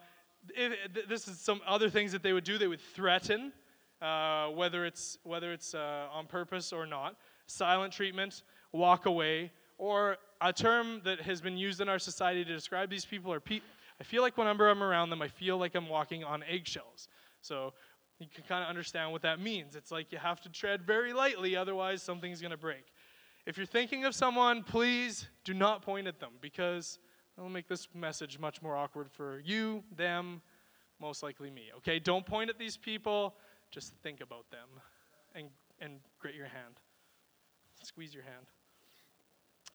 this 1.08 1.26
is 1.26 1.40
some 1.40 1.60
other 1.66 1.90
things 1.90 2.12
that 2.12 2.22
they 2.22 2.32
would 2.32 2.44
do. 2.44 2.56
They 2.58 2.68
would 2.68 2.80
threaten, 2.80 3.52
uh, 4.00 4.48
whether 4.48 4.84
it's 4.84 5.18
whether 5.24 5.52
it's 5.52 5.74
uh, 5.74 6.06
on 6.12 6.26
purpose 6.26 6.72
or 6.72 6.86
not. 6.86 7.16
Silent 7.46 7.92
treatment, 7.92 8.42
walk 8.72 9.06
away, 9.06 9.52
or 9.78 10.18
a 10.40 10.52
term 10.52 11.00
that 11.04 11.20
has 11.20 11.40
been 11.40 11.56
used 11.56 11.80
in 11.80 11.88
our 11.88 11.98
society 11.98 12.44
to 12.44 12.52
describe 12.52 12.90
these 12.90 13.04
people 13.04 13.32
are 13.32 13.42
I 13.98 14.04
feel 14.04 14.22
like 14.22 14.36
whenever 14.36 14.68
I'm 14.68 14.82
around 14.82 15.10
them, 15.10 15.22
I 15.22 15.28
feel 15.28 15.56
like 15.56 15.74
I'm 15.74 15.88
walking 15.88 16.22
on 16.22 16.42
eggshells. 16.42 17.08
So 17.40 17.72
you 18.18 18.26
can 18.34 18.44
kind 18.44 18.62
of 18.62 18.68
understand 18.68 19.12
what 19.12 19.22
that 19.22 19.40
means. 19.40 19.76
It's 19.76 19.90
like 19.90 20.12
you 20.12 20.18
have 20.18 20.40
to 20.42 20.48
tread 20.48 20.82
very 20.82 21.12
lightly, 21.12 21.56
otherwise, 21.56 22.02
something's 22.02 22.40
going 22.40 22.50
to 22.50 22.56
break. 22.56 22.84
If 23.46 23.56
you're 23.56 23.66
thinking 23.66 24.04
of 24.04 24.14
someone, 24.14 24.64
please 24.64 25.28
do 25.44 25.54
not 25.54 25.82
point 25.82 26.06
at 26.06 26.18
them 26.18 26.32
because 26.40 26.98
it'll 27.36 27.50
make 27.50 27.68
this 27.68 27.88
message 27.94 28.38
much 28.38 28.62
more 28.62 28.76
awkward 28.76 29.10
for 29.10 29.40
you, 29.44 29.82
them, 29.96 30.40
most 31.00 31.22
likely 31.22 31.50
me. 31.50 31.70
Okay? 31.78 31.98
Don't 31.98 32.24
point 32.24 32.50
at 32.50 32.58
these 32.58 32.76
people, 32.76 33.34
just 33.70 33.92
think 34.02 34.20
about 34.20 34.50
them 34.50 34.68
and, 35.34 35.48
and 35.80 36.00
grit 36.18 36.34
your 36.34 36.46
hand. 36.46 36.80
Squeeze 37.82 38.14
your 38.14 38.24
hand. 38.24 38.46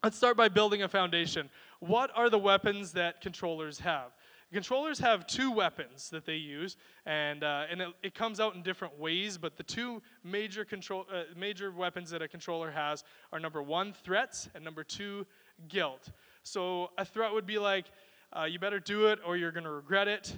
Let's 0.03 0.17
start 0.17 0.35
by 0.35 0.49
building 0.49 0.81
a 0.81 0.87
foundation. 0.87 1.49
What 1.79 2.09
are 2.15 2.29
the 2.29 2.39
weapons 2.39 2.91
that 2.93 3.21
controllers 3.21 3.79
have? 3.79 4.13
Controllers 4.51 4.99
have 4.99 5.27
two 5.27 5.49
weapons 5.49 6.09
that 6.09 6.25
they 6.25 6.35
use, 6.35 6.75
and, 7.05 7.41
uh, 7.43 7.65
and 7.69 7.81
it, 7.81 7.89
it, 8.03 8.13
comes 8.13 8.41
out 8.41 8.53
in 8.53 8.63
different 8.63 8.99
ways, 8.99 9.37
but 9.37 9.55
the 9.55 9.63
two 9.63 10.01
major, 10.25 10.65
control, 10.65 11.05
uh, 11.13 11.23
major 11.37 11.71
weapons 11.71 12.09
that 12.09 12.21
a 12.21 12.27
controller 12.27 12.69
has 12.69 13.05
are 13.31 13.39
number 13.39 13.61
one, 13.61 13.93
threats, 13.93 14.49
and 14.53 14.61
number 14.61 14.83
two, 14.83 15.25
guilt. 15.69 16.09
So 16.43 16.91
a 16.98 17.05
threat 17.05 17.33
would 17.33 17.45
be 17.45 17.60
like, 17.60 17.86
uh, 18.33 18.43
you 18.45 18.60
better 18.60 18.79
do 18.79 19.07
it 19.07 19.19
or 19.25 19.38
you're 19.38 19.51
going 19.51 19.65
to 19.65 19.71
regret 19.71 20.07
it. 20.07 20.36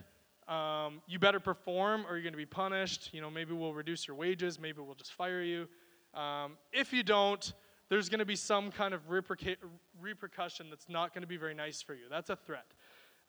Um, 0.48 1.02
you 1.08 1.20
better 1.20 1.40
perform 1.40 2.06
or 2.08 2.16
you're 2.16 2.24
going 2.24 2.34
to 2.34 2.38
be 2.38 2.46
punished. 2.46 3.10
You 3.14 3.22
know, 3.22 3.30
maybe 3.30 3.54
we'll 3.54 3.74
reduce 3.74 4.08
your 4.08 4.16
wages, 4.16 4.60
maybe 4.60 4.82
we'll 4.82 4.96
just 4.96 5.14
fire 5.14 5.42
you. 5.42 5.68
Um, 6.14 6.58
if 6.72 6.92
you 6.94 7.04
don't, 7.04 7.54
there's 7.90 8.10
going 8.10 8.20
to 8.20 8.26
be 8.26 8.36
some 8.36 8.72
kind 8.72 8.94
of 8.94 9.08
reperca- 9.10 9.58
repercussion 10.02 10.68
that's 10.70 10.90
not 10.90 11.14
going 11.14 11.22
to 11.22 11.28
be 11.28 11.38
very 11.38 11.54
nice 11.54 11.82
for 11.82 11.94
you. 11.94 12.04
That's 12.10 12.30
a 12.30 12.36
threat. 12.36 12.66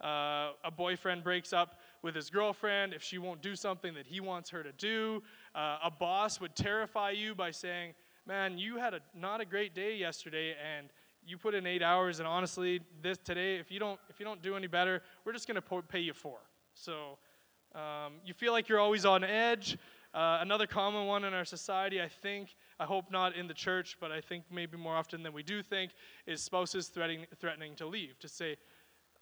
Uh, 0.00 0.52
a 0.64 0.71
boyfriend 0.76 1.23
breaks 1.23 1.52
up 1.52 1.78
with 2.02 2.14
his 2.14 2.28
girlfriend 2.28 2.93
if 2.93 3.02
she 3.02 3.19
won't 3.19 3.40
do 3.40 3.54
something 3.54 3.95
that 3.95 4.07
he 4.07 4.21
wants 4.21 4.50
her 4.50 4.62
to 4.62 4.73
do. 4.73 5.23
Uh, 5.54 5.78
a 5.85 5.90
boss 5.90 6.40
would 6.40 6.54
terrify 6.57 7.11
you 7.11 7.35
by 7.35 7.50
saying, 7.50 7.95
Man, 8.26 8.57
you 8.57 8.78
had 8.78 8.95
a, 8.95 9.00
not 9.14 9.43
a 9.43 9.45
great 9.45 9.75
day 9.75 9.97
yesterday, 9.97 10.54
and 10.76 10.88
you 11.26 11.38
put 11.38 11.54
in 11.54 11.66
eight 11.66 11.83
hours, 11.83 12.19
and 12.19 12.28
honestly, 12.28 12.81
this 13.02 13.19
today, 13.19 13.57
if 13.57 13.71
you 13.71 13.78
don't, 13.78 13.99
if 14.09 14.19
you 14.19 14.25
don't 14.25 14.43
do 14.43 14.57
any 14.57 14.66
better, 14.66 15.02
we're 15.25 15.33
just 15.33 15.47
to 15.61 15.83
pay 15.88 16.00
you 16.00 16.12
four. 16.12 16.38
So 16.75 17.19
um, 17.75 18.14
you 18.25 18.35
feel 18.35 18.52
like 18.52 18.69
you're 18.69 18.81
always 18.81 19.04
on 19.04 19.25
edge. 19.25 19.78
Uh, 20.12 20.38
another 20.40 20.66
common 20.66 21.07
one 21.07 21.25
in 21.25 21.35
our 21.35 21.45
society, 21.45 22.00
I 22.00 22.09
think, 22.09 22.54
I 22.78 22.85
hope 22.85 23.11
not 23.11 23.35
in 23.35 23.49
the 23.49 23.54
church, 23.54 23.97
but 24.00 24.12
I 24.12 24.21
think 24.21 24.45
maybe 24.49 24.76
more 24.76 24.95
often 24.95 25.25
than 25.25 25.33
we 25.33 25.43
do 25.43 25.61
think, 25.61 25.90
is 26.25 26.40
spouses 26.40 26.87
threatening, 26.87 27.26
threatening 27.40 27.75
to 27.76 27.87
leave, 27.87 28.19
to 28.21 28.28
say, 28.28 28.57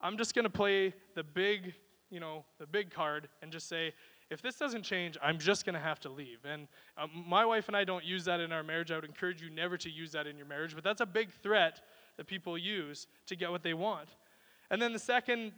I'm 0.02 0.18
just 0.18 0.34
going 0.34 0.44
to 0.44 0.50
play 0.50 0.92
the 1.14 1.22
big, 1.22 1.72
you 2.10 2.20
know, 2.20 2.44
the 2.58 2.66
big 2.66 2.90
card 2.90 3.28
and 3.40 3.50
just 3.50 3.68
say, 3.68 3.94
if 4.32 4.40
this 4.40 4.56
doesn't 4.56 4.82
change, 4.82 5.18
I'm 5.22 5.38
just 5.38 5.66
going 5.66 5.74
to 5.74 5.80
have 5.80 6.00
to 6.00 6.08
leave. 6.08 6.38
And 6.44 6.66
um, 6.96 7.10
my 7.28 7.44
wife 7.44 7.68
and 7.68 7.76
I 7.76 7.84
don't 7.84 8.04
use 8.04 8.24
that 8.24 8.40
in 8.40 8.50
our 8.50 8.62
marriage. 8.62 8.90
I 8.90 8.96
would 8.96 9.04
encourage 9.04 9.42
you 9.42 9.50
never 9.50 9.76
to 9.76 9.90
use 9.90 10.12
that 10.12 10.26
in 10.26 10.38
your 10.38 10.46
marriage, 10.46 10.74
but 10.74 10.82
that's 10.82 11.02
a 11.02 11.06
big 11.06 11.30
threat 11.30 11.82
that 12.16 12.26
people 12.26 12.56
use 12.56 13.06
to 13.26 13.36
get 13.36 13.50
what 13.50 13.62
they 13.62 13.74
want. 13.74 14.08
And 14.70 14.80
then 14.80 14.94
the 14.94 14.98
second 14.98 15.52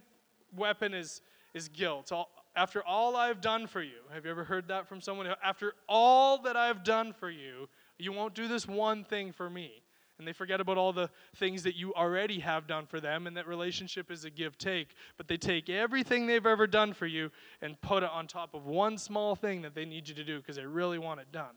weapon 0.55 0.93
is, 0.93 1.21
is 1.53 1.69
guilt. 1.69 2.11
All, 2.11 2.29
after 2.57 2.83
all 2.85 3.15
I've 3.15 3.39
done 3.39 3.65
for 3.65 3.81
you, 3.81 4.01
have 4.13 4.25
you 4.25 4.31
ever 4.31 4.43
heard 4.43 4.67
that 4.67 4.87
from 4.87 4.99
someone? 4.99 5.27
After 5.43 5.73
all 5.87 6.41
that 6.43 6.57
I've 6.57 6.83
done 6.83 7.13
for 7.13 7.29
you, 7.29 7.69
you 7.97 8.11
won't 8.11 8.35
do 8.35 8.49
this 8.49 8.67
one 8.67 9.05
thing 9.05 9.31
for 9.31 9.49
me. 9.49 9.71
And 10.17 10.27
they 10.27 10.33
forget 10.33 10.61
about 10.61 10.77
all 10.77 10.93
the 10.93 11.09
things 11.35 11.63
that 11.63 11.75
you 11.75 11.93
already 11.93 12.39
have 12.39 12.67
done 12.67 12.85
for 12.85 13.01
them, 13.01 13.27
and 13.27 13.35
that 13.35 13.47
relationship 13.47 14.09
is 14.09 14.23
a 14.23 14.29
give 14.29 14.57
take. 14.57 14.95
But 15.17 15.27
they 15.27 15.37
take 15.37 15.69
everything 15.69 16.25
they've 16.25 16.45
ever 16.45 16.67
done 16.67 16.93
for 16.93 17.05
you 17.05 17.31
and 17.61 17.79
put 17.81 18.03
it 18.03 18.09
on 18.09 18.27
top 18.27 18.53
of 18.53 18.65
one 18.65 18.97
small 18.97 19.35
thing 19.35 19.61
that 19.63 19.75
they 19.75 19.83
need 19.83 20.07
you 20.07 20.15
to 20.15 20.23
do 20.23 20.37
because 20.37 20.55
they 20.55 20.65
really 20.65 20.99
want 20.99 21.19
it 21.19 21.31
done. 21.31 21.55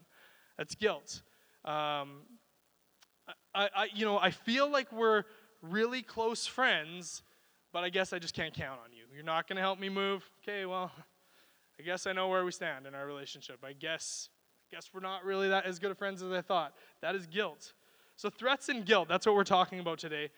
That's 0.56 0.74
guilt. 0.74 1.22
Um, 1.64 2.22
I, 3.54 3.68
I, 3.74 3.88
you 3.94 4.04
know, 4.04 4.18
I 4.18 4.30
feel 4.30 4.70
like 4.70 4.90
we're 4.90 5.24
really 5.62 6.02
close 6.02 6.46
friends, 6.46 7.22
but 7.72 7.84
I 7.84 7.90
guess 7.90 8.12
I 8.12 8.18
just 8.18 8.34
can't 8.34 8.54
count 8.54 8.80
on 8.84 8.92
you. 8.92 9.04
You're 9.14 9.24
not 9.24 9.48
going 9.48 9.56
to 9.56 9.62
help 9.62 9.78
me 9.78 9.88
move. 9.88 10.28
Okay, 10.42 10.66
well, 10.66 10.90
I 11.78 11.82
guess 11.82 12.06
I 12.06 12.12
know 12.12 12.28
where 12.28 12.44
we 12.44 12.52
stand 12.52 12.86
in 12.86 12.94
our 12.94 13.06
relationship. 13.06 13.58
I 13.64 13.72
guess, 13.72 14.30
I 14.70 14.76
guess 14.76 14.90
we're 14.92 15.00
not 15.00 15.24
really 15.24 15.48
that 15.48 15.64
as 15.64 15.78
good 15.78 15.90
of 15.90 15.98
friends 15.98 16.22
as 16.22 16.32
I 16.32 16.40
thought. 16.40 16.74
That 17.02 17.14
is 17.14 17.26
guilt. 17.26 17.72
So 18.18 18.28
threats 18.28 18.68
and 18.68 18.84
guilt. 18.84 19.06
That's 19.08 19.26
what 19.26 19.36
we're 19.36 19.44
talking 19.44 19.78
about 19.78 20.00
today. 20.00 20.30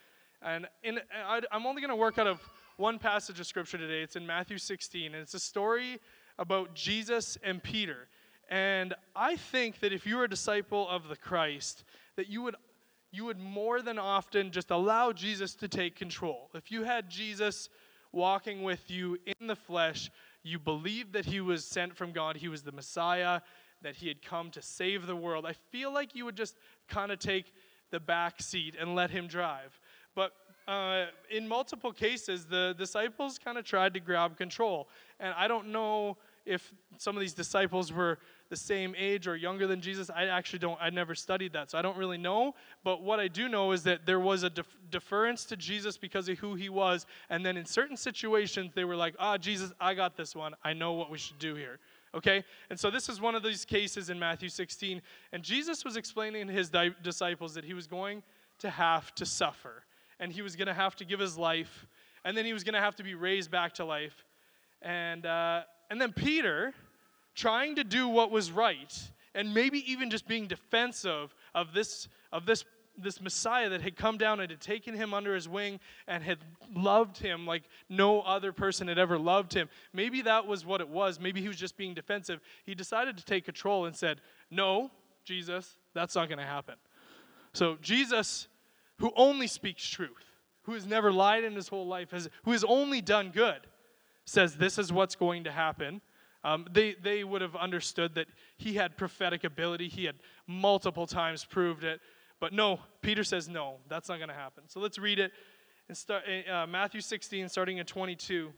And 0.42 0.68
in, 0.82 1.00
I, 1.26 1.40
I'm 1.50 1.64
only 1.64 1.80
going 1.80 1.88
to 1.88 1.96
work 1.96 2.18
out 2.18 2.26
of 2.26 2.38
one 2.76 2.99
passage 2.99 3.40
of 3.40 3.46
scripture 3.46 3.78
today. 3.78 4.02
It's 4.02 4.16
in 4.16 4.26
Matthew 4.26 4.58
16, 4.58 5.06
and 5.06 5.14
it's 5.14 5.32
a 5.32 5.40
story 5.40 5.99
about 6.38 6.75
Jesus 6.75 7.38
and 7.42 7.62
Peter. 7.62 8.08
And 8.50 8.92
I 9.16 9.37
think 9.37 9.80
that 9.80 9.94
if 9.94 10.06
you 10.06 10.18
were 10.18 10.25
a 10.25 10.28
disciple 10.28 10.90
of 10.90 11.08
the 11.08 11.16
Christ, 11.16 11.84
that 12.16 12.28
you 12.28 12.42
would 12.42 12.56
you 13.12 13.25
would 13.25 13.38
more 13.38 13.80
than 13.80 13.99
often 13.99 14.52
just 14.52 14.70
allow 14.70 15.10
Jesus 15.10 15.54
to 15.54 15.66
take 15.66 15.96
control. 15.96 16.50
If 16.54 16.70
you 16.70 16.84
had 16.84 17.08
Jesus 17.08 17.70
walking 18.12 18.62
with 18.62 18.90
you 18.90 19.16
in 19.40 19.46
the 19.46 19.56
flesh, 19.56 20.10
you 20.42 20.58
believed 20.58 21.14
that 21.14 21.25
he 21.25 21.40
was 21.40 21.64
sent 21.64 21.96
from 21.96 22.12
God, 22.12 22.37
he 22.37 22.46
was 22.46 22.62
the 22.62 22.72
Messiah, 22.72 23.40
that 23.82 23.96
he 23.96 24.08
had 24.08 24.22
come 24.22 24.50
to 24.50 24.62
save 24.62 25.06
the 25.06 25.16
world, 25.16 25.46
I 25.46 25.54
feel 25.70 25.92
like 25.92 26.14
you 26.14 26.25
would 26.25 26.37
just 26.37 26.56
kind 26.88 27.10
of 27.10 27.18
take 27.18 27.52
the 27.90 28.00
back 28.00 28.40
seat 28.40 28.75
and 28.78 28.94
let 28.94 29.11
him 29.11 29.26
drive. 29.26 29.78
But 30.14 30.32
uh, 30.68 31.06
in 31.30 31.49
multiple 31.49 31.92
cases, 31.92 32.44
the 32.44 32.75
disciples 32.78 33.38
kind 33.38 33.59
of 33.59 33.64
tried 33.64 33.94
to 33.94 34.00
grab 34.00 34.37
control. 34.37 34.88
And 35.18 35.35
I 35.37 35.49
don't 35.49 35.68
know 35.68 36.16
if 36.47 36.73
some 36.97 37.16
of 37.16 37.20
these 37.20 37.35
disciples 37.35 37.92
were 37.92 38.18
the 38.49 38.56
same 38.56 38.94
age 38.99 39.28
or 39.28 39.37
younger 39.37 39.66
than 39.66 39.80
Jesus. 39.80 40.11
I 40.11 40.26
actually 40.26 40.59
don't, 40.59 40.78
I 40.80 40.90
never 40.90 41.14
studied 41.14 41.52
that, 41.52 41.70
so 41.70 41.78
I 41.78 41.82
don't 41.82 41.97
really 41.97 42.18
know. 42.18 42.54
But 42.82 43.02
what 43.02 43.20
I 43.20 43.28
do 43.28 43.49
know 43.49 43.73
is 43.73 43.82
that 43.85 44.06
there 44.06 44.20
was 44.20 44.42
a 44.42 44.50
def- 44.50 44.76
deference 44.90 45.44
to 45.47 45.56
Jesus 45.56 45.97
because 45.97 46.28
of 46.28 46.38
who 46.38 46.54
he 46.54 46.68
was. 46.68 47.06
And 47.30 47.47
then 47.47 47.56
in 47.56 47.64
certain 47.64 47.97
situations, 47.97 48.73
they 48.75 48.85
were 48.85 48.97
like, 48.97 49.14
ah, 49.18 49.38
Jesus, 49.38 49.73
I 49.80 49.94
got 49.94 50.16
this 50.16 50.35
one. 50.35 50.54
I 50.64 50.73
know 50.73 50.92
what 50.92 51.11
we 51.11 51.18
should 51.18 51.38
do 51.38 51.54
here. 51.54 51.78
Okay? 52.14 52.45
And 52.71 52.79
so 52.79 52.90
this 52.90 53.09
is 53.09 53.21
one 53.21 53.35
of 53.35 53.43
these 53.43 53.64
cases 53.64 54.11
in 54.11 54.19
Matthew 54.19 54.49
16. 54.49 55.00
And 55.33 55.43
Jesus 55.43 55.85
was 55.85 55.97
explaining 55.97 56.47
to 56.49 56.52
his 56.52 56.71
di- 56.71 56.95
disciples 57.02 57.55
that 57.55 57.64
he 57.64 57.75
was 57.75 57.87
going 57.87 58.23
to 58.59 58.71
have 58.71 59.14
to 59.17 59.26
suffer. 59.26 59.85
And 60.19 60.33
he 60.33 60.43
was 60.43 60.57
going 60.57 60.69
to 60.69 60.75
have 60.75 60.97
to 60.97 61.05
give 61.05 61.21
his 61.21 61.38
life. 61.38 61.87
And 62.25 62.37
then 62.37 62.45
he 62.45 62.52
was 62.52 62.64
going 62.64 62.75
to 62.75 62.81
have 62.81 62.97
to 62.97 63.02
be 63.02 63.14
raised 63.14 63.50
back 63.50 63.75
to 63.75 63.85
life. 63.85 64.25
And, 64.83 65.25
uh, 65.25 65.62
and 65.90 66.00
then 66.00 66.12
Peter 66.12 66.75
trying 67.35 67.76
to 67.76 67.85
do 67.85 68.09
what 68.09 68.31
was 68.31 68.50
right 68.50 69.11
and 69.35 69.55
maybe 69.55 69.90
even 69.90 70.11
just 70.11 70.26
being 70.26 70.47
defensive 70.47 71.35
of 71.55 71.73
this 71.73 72.09
of 72.33 72.47
this 72.47 72.64
this 73.02 73.21
Messiah 73.21 73.69
that 73.71 73.83
had 73.83 73.97
come 73.97 74.19
down 74.19 74.40
and 74.40 74.50
had 74.50 74.61
taken 74.61 74.95
him 74.95 75.12
under 75.12 75.35
his 75.35 75.49
wing 75.49 75.80
and 76.07 76.23
had 76.23 76.38
loved 76.75 77.19
him 77.19 77.47
like 77.47 77.64
no 77.88 78.21
other 78.23 78.52
person 78.52 78.88
had 78.88 78.99
ever 78.99 79.19
loved 79.19 79.52
him. 79.52 79.69
Maybe 79.92 80.23
that 80.23 80.47
was 80.47 80.64
what 80.64 80.80
it 80.80 80.88
was. 80.88 81.21
Maybe 81.21 81.40
he 81.40 81.49
was 81.49 81.57
just 81.57 81.76
being 81.76 81.95
defensive. 81.95 82.40
He 82.64 82.75
decided 82.75 83.16
to 83.16 83.25
take 83.25 83.45
control 83.45 83.87
and 83.87 83.95
said, 83.97 84.21
No, 84.50 84.90
Jesus, 85.25 85.76
that's 85.95 86.14
not 86.14 86.28
going 86.28 86.38
to 86.38 86.45
happen. 86.45 86.75
So, 87.52 87.76
Jesus, 87.83 88.49
who 88.99 89.12
only 89.16 89.47
speaks 89.47 89.87
truth, 89.87 90.25
who 90.62 90.73
has 90.73 90.87
never 90.87 91.12
lied 91.12 91.45
in 91.45 91.54
his 91.54 91.69
whole 91.69 91.87
life, 91.87 92.11
has, 92.12 92.28
who 92.45 92.52
has 92.52 92.64
only 92.64 93.00
done 93.00 93.30
good, 93.30 93.61
says, 94.25 94.57
This 94.57 94.78
is 94.78 94.92
what's 94.92 95.16
going 95.16 95.45
to 95.45 95.52
happen. 95.52 96.00
Um, 96.42 96.66
they, 96.73 96.95
they 96.95 97.23
would 97.23 97.42
have 97.42 97.54
understood 97.54 98.14
that 98.14 98.26
he 98.57 98.75
had 98.75 98.97
prophetic 98.97 99.45
ability. 99.45 99.88
He 99.88 100.04
had 100.04 100.16
multiple 100.47 101.07
times 101.07 101.45
proved 101.45 101.85
it. 101.85 102.00
But 102.40 102.52
no, 102.52 102.80
Peter 103.02 103.23
says, 103.23 103.49
no, 103.49 103.76
that's 103.88 104.09
not 104.09 104.16
going 104.16 104.28
to 104.28 104.35
happen. 104.35 104.64
So 104.66 104.80
let's 104.80 104.99
read 104.99 105.18
it 105.18 105.32
in 105.88 105.94
start, 105.94 106.25
uh, 106.50 106.66
Matthew 106.66 107.00
16, 107.00 107.49
starting 107.49 107.78
in 107.78 107.87
22. 107.87 108.50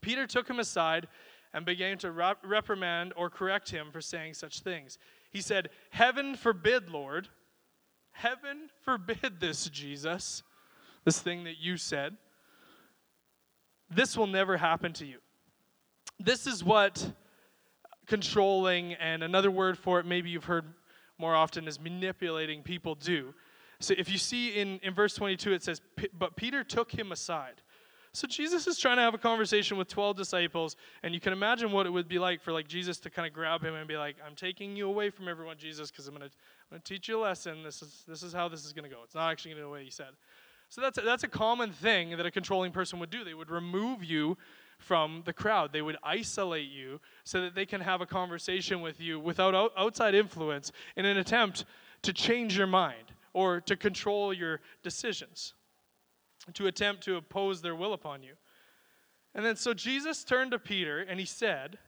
Peter 0.00 0.26
took 0.26 0.48
him 0.48 0.58
aside 0.58 1.08
and 1.52 1.64
began 1.64 1.98
to 1.98 2.12
reprimand 2.42 3.12
or 3.16 3.30
correct 3.30 3.70
him 3.70 3.88
for 3.92 4.00
saying 4.00 4.34
such 4.34 4.60
things. 4.60 4.98
He 5.30 5.40
said, 5.40 5.70
Heaven 5.90 6.34
forbid, 6.34 6.90
Lord. 6.90 7.28
Heaven 8.12 8.68
forbid 8.82 9.40
this, 9.40 9.68
Jesus, 9.68 10.42
this 11.04 11.20
thing 11.20 11.44
that 11.44 11.58
you 11.58 11.76
said. 11.76 12.16
This 13.88 14.16
will 14.16 14.26
never 14.26 14.56
happen 14.56 14.92
to 14.94 15.06
you 15.06 15.18
this 16.20 16.46
is 16.46 16.62
what 16.62 17.12
controlling, 18.06 18.94
and 18.94 19.22
another 19.22 19.50
word 19.50 19.78
for 19.78 19.98
it, 20.00 20.06
maybe 20.06 20.30
you've 20.30 20.44
heard 20.44 20.66
more 21.20 21.34
often, 21.34 21.68
is 21.68 21.78
manipulating 21.78 22.62
people 22.62 22.94
do. 22.94 23.34
So 23.78 23.94
if 23.96 24.10
you 24.10 24.18
see 24.18 24.58
in, 24.58 24.78
in 24.82 24.94
verse 24.94 25.14
22, 25.14 25.52
it 25.52 25.62
says, 25.62 25.80
But 26.18 26.36
Peter 26.36 26.64
took 26.64 26.90
him 26.90 27.12
aside. 27.12 27.62
So 28.12 28.26
Jesus 28.26 28.66
is 28.66 28.76
trying 28.76 28.96
to 28.96 29.02
have 29.02 29.14
a 29.14 29.18
conversation 29.18 29.76
with 29.76 29.86
12 29.86 30.16
disciples, 30.16 30.74
and 31.04 31.14
you 31.14 31.20
can 31.20 31.32
imagine 31.32 31.70
what 31.70 31.86
it 31.86 31.90
would 31.90 32.08
be 32.08 32.18
like 32.18 32.42
for 32.42 32.52
like 32.52 32.66
Jesus 32.66 32.98
to 33.00 33.10
kind 33.10 33.26
of 33.26 33.32
grab 33.32 33.62
him 33.62 33.74
and 33.74 33.86
be 33.86 33.96
like, 33.96 34.16
"I'm 34.26 34.34
taking 34.34 34.74
you 34.74 34.88
away 34.88 35.10
from 35.10 35.28
everyone, 35.28 35.58
Jesus, 35.58 35.92
because 35.92 36.08
I'm 36.08 36.14
to 36.16 36.24
I'm 36.24 36.30
gonna 36.72 36.82
teach 36.82 37.08
you 37.08 37.20
a 37.20 37.22
lesson. 37.22 37.62
This 37.62 37.82
is 37.82 38.04
this 38.08 38.24
is 38.24 38.32
how 38.32 38.48
this 38.48 38.64
is 38.64 38.72
to 38.72 38.82
go. 38.82 39.02
It's 39.04 39.14
not 39.14 39.30
actually 39.30 39.52
going 39.52 39.62
to 39.62 39.66
go 39.66 39.68
the 39.68 39.72
way 39.74 39.84
he 39.84 39.90
said." 39.90 40.08
So 40.70 40.80
that's 40.80 40.98
a, 40.98 41.02
that's 41.02 41.22
a 41.22 41.28
common 41.28 41.72
thing 41.72 42.16
that 42.16 42.26
a 42.26 42.30
controlling 42.30 42.72
person 42.72 42.98
would 42.98 43.10
do. 43.10 43.22
They 43.22 43.34
would 43.34 43.50
remove 43.50 44.02
you 44.02 44.36
from 44.80 45.22
the 45.24 45.32
crowd. 45.32 45.72
They 45.72 45.82
would 45.82 45.98
isolate 46.02 46.70
you 46.70 47.00
so 47.24 47.42
that 47.42 47.54
they 47.54 47.66
can 47.66 47.80
have 47.80 48.00
a 48.00 48.06
conversation 48.06 48.80
with 48.80 49.00
you 49.00 49.20
without 49.20 49.54
outside 49.76 50.14
influence 50.14 50.72
in 50.96 51.04
an 51.04 51.16
attempt 51.16 51.64
to 52.02 52.12
change 52.12 52.56
your 52.56 52.66
mind 52.66 53.12
or 53.32 53.60
to 53.60 53.76
control 53.76 54.32
your 54.32 54.60
decisions, 54.82 55.54
to 56.54 56.66
attempt 56.66 57.04
to 57.04 57.16
oppose 57.16 57.62
their 57.62 57.76
will 57.76 57.92
upon 57.92 58.22
you. 58.22 58.32
And 59.34 59.44
then 59.44 59.54
so 59.54 59.74
Jesus 59.74 60.24
turned 60.24 60.50
to 60.50 60.58
Peter 60.58 61.00
and 61.00 61.20
he 61.20 61.26
said, 61.26 61.78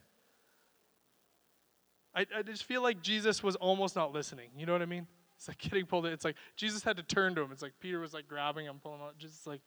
I, 2.15 2.27
I 2.37 2.43
just 2.43 2.65
feel 2.65 2.83
like 2.83 3.03
Jesus 3.03 3.43
was 3.43 3.57
almost 3.57 3.97
not 3.97 4.13
listening. 4.13 4.51
You 4.57 4.67
know 4.67 4.73
what 4.73 4.83
I 4.83 4.87
mean? 4.87 5.07
It's 5.37 5.49
like 5.49 5.59
getting 5.59 5.87
pulled 5.87 6.07
in. 6.07 6.13
It's 6.13 6.25
like 6.25 6.37
Jesus 6.57 6.85
had 6.85 6.99
to 6.99 7.03
turn 7.03 7.35
to 7.35 7.41
him. 7.41 7.51
It's 7.51 7.63
like 7.63 7.73
Peter 7.81 7.99
was 7.99 8.13
like 8.13 8.29
grabbing 8.29 8.67
him, 8.67 8.77
pulling 8.81 9.01
him 9.01 9.07
out. 9.07 9.19
Just 9.19 9.47
like, 9.47 9.61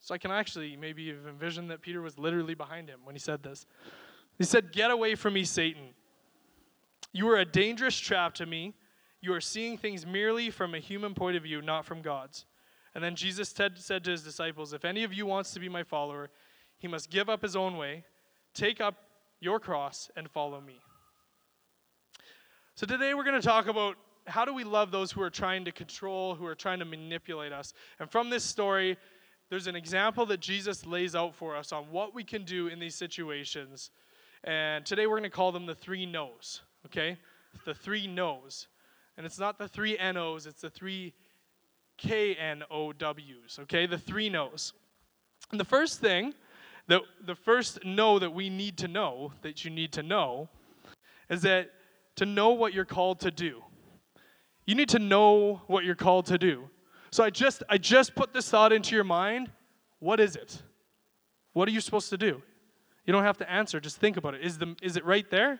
so 0.00 0.14
I 0.14 0.18
can 0.18 0.30
actually 0.30 0.76
maybe 0.76 1.10
envision 1.10 1.68
that 1.68 1.82
Peter 1.82 2.00
was 2.02 2.18
literally 2.18 2.54
behind 2.54 2.88
him 2.88 3.00
when 3.04 3.14
he 3.14 3.18
said 3.18 3.42
this. 3.42 3.66
He 4.38 4.44
said, 4.44 4.72
Get 4.72 4.90
away 4.90 5.14
from 5.14 5.34
me, 5.34 5.44
Satan. 5.44 5.88
You 7.12 7.28
are 7.30 7.38
a 7.38 7.44
dangerous 7.44 7.96
trap 7.96 8.34
to 8.34 8.46
me. 8.46 8.74
You 9.20 9.32
are 9.32 9.40
seeing 9.40 9.78
things 9.78 10.06
merely 10.06 10.50
from 10.50 10.74
a 10.74 10.78
human 10.78 11.14
point 11.14 11.36
of 11.36 11.42
view, 11.42 11.62
not 11.62 11.84
from 11.84 12.02
God's. 12.02 12.44
And 12.94 13.02
then 13.02 13.14
Jesus 13.14 13.48
said 13.48 14.04
to 14.04 14.10
his 14.10 14.22
disciples, 14.22 14.72
If 14.72 14.84
any 14.84 15.04
of 15.04 15.12
you 15.12 15.26
wants 15.26 15.52
to 15.52 15.60
be 15.60 15.68
my 15.68 15.82
follower, 15.82 16.30
he 16.78 16.88
must 16.88 17.10
give 17.10 17.28
up 17.28 17.42
his 17.42 17.56
own 17.56 17.76
way, 17.76 18.04
take 18.54 18.80
up 18.80 18.94
your 19.40 19.58
cross, 19.58 20.10
and 20.16 20.30
follow 20.30 20.60
me. 20.60 20.78
So 22.74 22.86
today 22.86 23.14
we're 23.14 23.24
going 23.24 23.40
to 23.40 23.46
talk 23.46 23.68
about 23.68 23.96
how 24.26 24.44
do 24.44 24.52
we 24.52 24.64
love 24.64 24.90
those 24.90 25.12
who 25.12 25.22
are 25.22 25.30
trying 25.30 25.64
to 25.64 25.72
control, 25.72 26.34
who 26.34 26.46
are 26.46 26.54
trying 26.54 26.78
to 26.80 26.84
manipulate 26.84 27.52
us. 27.52 27.72
And 28.00 28.10
from 28.10 28.28
this 28.28 28.44
story, 28.44 28.96
there's 29.48 29.66
an 29.66 29.76
example 29.76 30.26
that 30.26 30.40
Jesus 30.40 30.84
lays 30.84 31.14
out 31.14 31.34
for 31.34 31.56
us 31.56 31.72
on 31.72 31.84
what 31.84 32.14
we 32.14 32.24
can 32.24 32.44
do 32.44 32.66
in 32.68 32.78
these 32.78 32.94
situations. 32.94 33.90
And 34.44 34.84
today 34.84 35.06
we're 35.06 35.18
going 35.18 35.30
to 35.30 35.30
call 35.30 35.52
them 35.52 35.66
the 35.66 35.74
three 35.74 36.04
no's, 36.04 36.62
okay? 36.86 37.16
The 37.64 37.74
three 37.74 38.06
no's. 38.06 38.66
And 39.16 39.24
it's 39.24 39.38
not 39.38 39.58
the 39.58 39.68
three 39.68 39.96
NO's, 39.96 40.46
it's 40.46 40.60
the 40.60 40.70
three 40.70 41.14
KNOW's, 42.02 43.58
okay? 43.60 43.86
The 43.86 43.98
three 43.98 44.28
no's. 44.28 44.72
And 45.50 45.60
the 45.60 45.64
first 45.64 46.00
thing, 46.00 46.34
that, 46.88 47.02
the 47.24 47.34
first 47.34 47.84
no 47.84 48.18
that 48.18 48.32
we 48.32 48.50
need 48.50 48.76
to 48.78 48.88
know, 48.88 49.32
that 49.42 49.64
you 49.64 49.70
need 49.70 49.92
to 49.92 50.02
know, 50.02 50.48
is 51.30 51.42
that 51.42 51.70
to 52.16 52.26
know 52.26 52.50
what 52.50 52.72
you're 52.74 52.84
called 52.84 53.20
to 53.20 53.30
do. 53.30 53.62
You 54.66 54.74
need 54.74 54.88
to 54.90 54.98
know 54.98 55.62
what 55.66 55.84
you're 55.84 55.94
called 55.94 56.26
to 56.26 56.38
do. 56.38 56.68
So 57.16 57.24
I 57.24 57.30
just 57.30 57.62
I 57.70 57.78
just 57.78 58.14
put 58.14 58.34
this 58.34 58.50
thought 58.50 58.74
into 58.74 58.94
your 58.94 59.02
mind. 59.02 59.50
What 60.00 60.20
is 60.20 60.36
it? 60.36 60.60
What 61.54 61.66
are 61.66 61.70
you 61.70 61.80
supposed 61.80 62.10
to 62.10 62.18
do? 62.18 62.42
You 63.06 63.12
don't 63.14 63.22
have 63.22 63.38
to 63.38 63.50
answer, 63.50 63.80
just 63.80 63.96
think 63.96 64.18
about 64.18 64.34
it. 64.34 64.42
Is 64.42 64.58
the 64.58 64.76
is 64.82 64.98
it 64.98 65.04
right 65.06 65.24
there? 65.30 65.58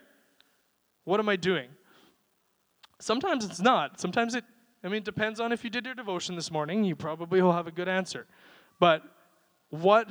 What 1.04 1.18
am 1.18 1.30
I 1.30 1.36
doing? 1.36 1.70
Sometimes 3.00 3.42
it's 3.42 3.58
not. 3.58 3.98
Sometimes 3.98 4.34
it 4.34 4.44
I 4.84 4.88
mean 4.88 4.98
it 4.98 5.04
depends 5.04 5.40
on 5.40 5.50
if 5.50 5.64
you 5.64 5.70
did 5.70 5.86
your 5.86 5.94
devotion 5.94 6.34
this 6.34 6.50
morning, 6.50 6.84
you 6.84 6.94
probably 6.94 7.40
will 7.40 7.54
have 7.54 7.66
a 7.66 7.72
good 7.72 7.88
answer. 7.88 8.26
But 8.78 9.02
what 9.70 10.10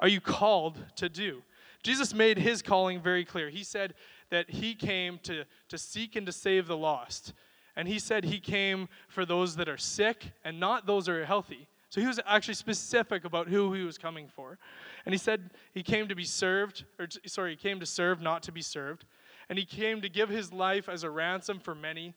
are 0.00 0.08
you 0.08 0.20
called 0.20 0.76
to 0.96 1.08
do? 1.08 1.44
Jesus 1.84 2.12
made 2.12 2.36
his 2.36 2.62
calling 2.62 3.00
very 3.00 3.24
clear. 3.24 3.48
He 3.48 3.62
said 3.62 3.94
that 4.30 4.50
he 4.50 4.74
came 4.74 5.20
to, 5.22 5.44
to 5.68 5.78
seek 5.78 6.16
and 6.16 6.26
to 6.26 6.32
save 6.32 6.66
the 6.66 6.76
lost. 6.76 7.32
And 7.78 7.86
he 7.86 8.00
said 8.00 8.24
he 8.24 8.40
came 8.40 8.88
for 9.06 9.24
those 9.24 9.54
that 9.54 9.68
are 9.68 9.78
sick 9.78 10.32
and 10.44 10.58
not 10.58 10.84
those 10.84 11.06
that 11.06 11.12
are 11.12 11.24
healthy. 11.24 11.68
So 11.90 12.00
he 12.00 12.08
was 12.08 12.18
actually 12.26 12.54
specific 12.54 13.24
about 13.24 13.46
who 13.46 13.72
he 13.72 13.84
was 13.84 13.96
coming 13.96 14.26
for. 14.26 14.58
And 15.06 15.14
he 15.14 15.18
said 15.18 15.50
he 15.72 15.84
came 15.84 16.08
to 16.08 16.16
be 16.16 16.24
served, 16.24 16.84
or 16.98 17.06
sorry, 17.24 17.52
he 17.52 17.56
came 17.56 17.78
to 17.78 17.86
serve, 17.86 18.20
not 18.20 18.42
to 18.42 18.52
be 18.52 18.62
served. 18.62 19.04
And 19.48 19.56
he 19.56 19.64
came 19.64 20.02
to 20.02 20.08
give 20.08 20.28
his 20.28 20.52
life 20.52 20.88
as 20.88 21.04
a 21.04 21.10
ransom 21.10 21.60
for 21.60 21.72
many. 21.72 22.14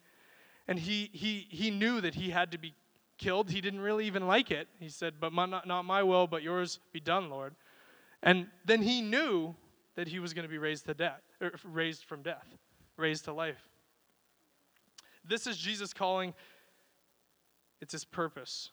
And 0.68 0.80
he, 0.80 1.12
he, 1.14 1.46
he 1.52 1.70
knew 1.70 2.02
that 2.02 2.16
he 2.16 2.32
had 2.32 2.52
to 2.54 2.58
be 2.58 2.74
killed. 3.20 3.52
He 3.52 3.62
didn't 3.62 3.82
really 3.82 4.08
even 4.08 4.26
like 4.26 4.50
it. 4.50 4.68
He 4.80 4.90
said, 4.90 5.14
But 5.20 5.32
my, 5.32 5.46
not, 5.46 5.68
not 5.68 5.84
my 5.84 6.02
will, 6.02 6.26
but 6.26 6.42
yours 6.42 6.80
be 6.92 7.00
done, 7.00 7.30
Lord. 7.30 7.54
And 8.24 8.48
then 8.66 8.82
he 8.82 9.00
knew 9.00 9.56
that 9.96 10.08
he 10.08 10.18
was 10.18 10.34
going 10.34 10.44
to 10.44 10.50
be 10.50 10.58
raised 10.58 10.88
to 10.88 10.96
death, 10.96 11.22
raised 11.64 12.06
from 12.06 12.24
death, 12.24 12.48
raised 12.98 13.26
to 13.26 13.34
life. 13.34 13.71
This 15.26 15.48
is 15.48 15.58
Jesus 15.58 15.94
calling, 15.94 16.34
it's 17.82 17.94
his 17.94 18.06
purpose. 18.06 18.72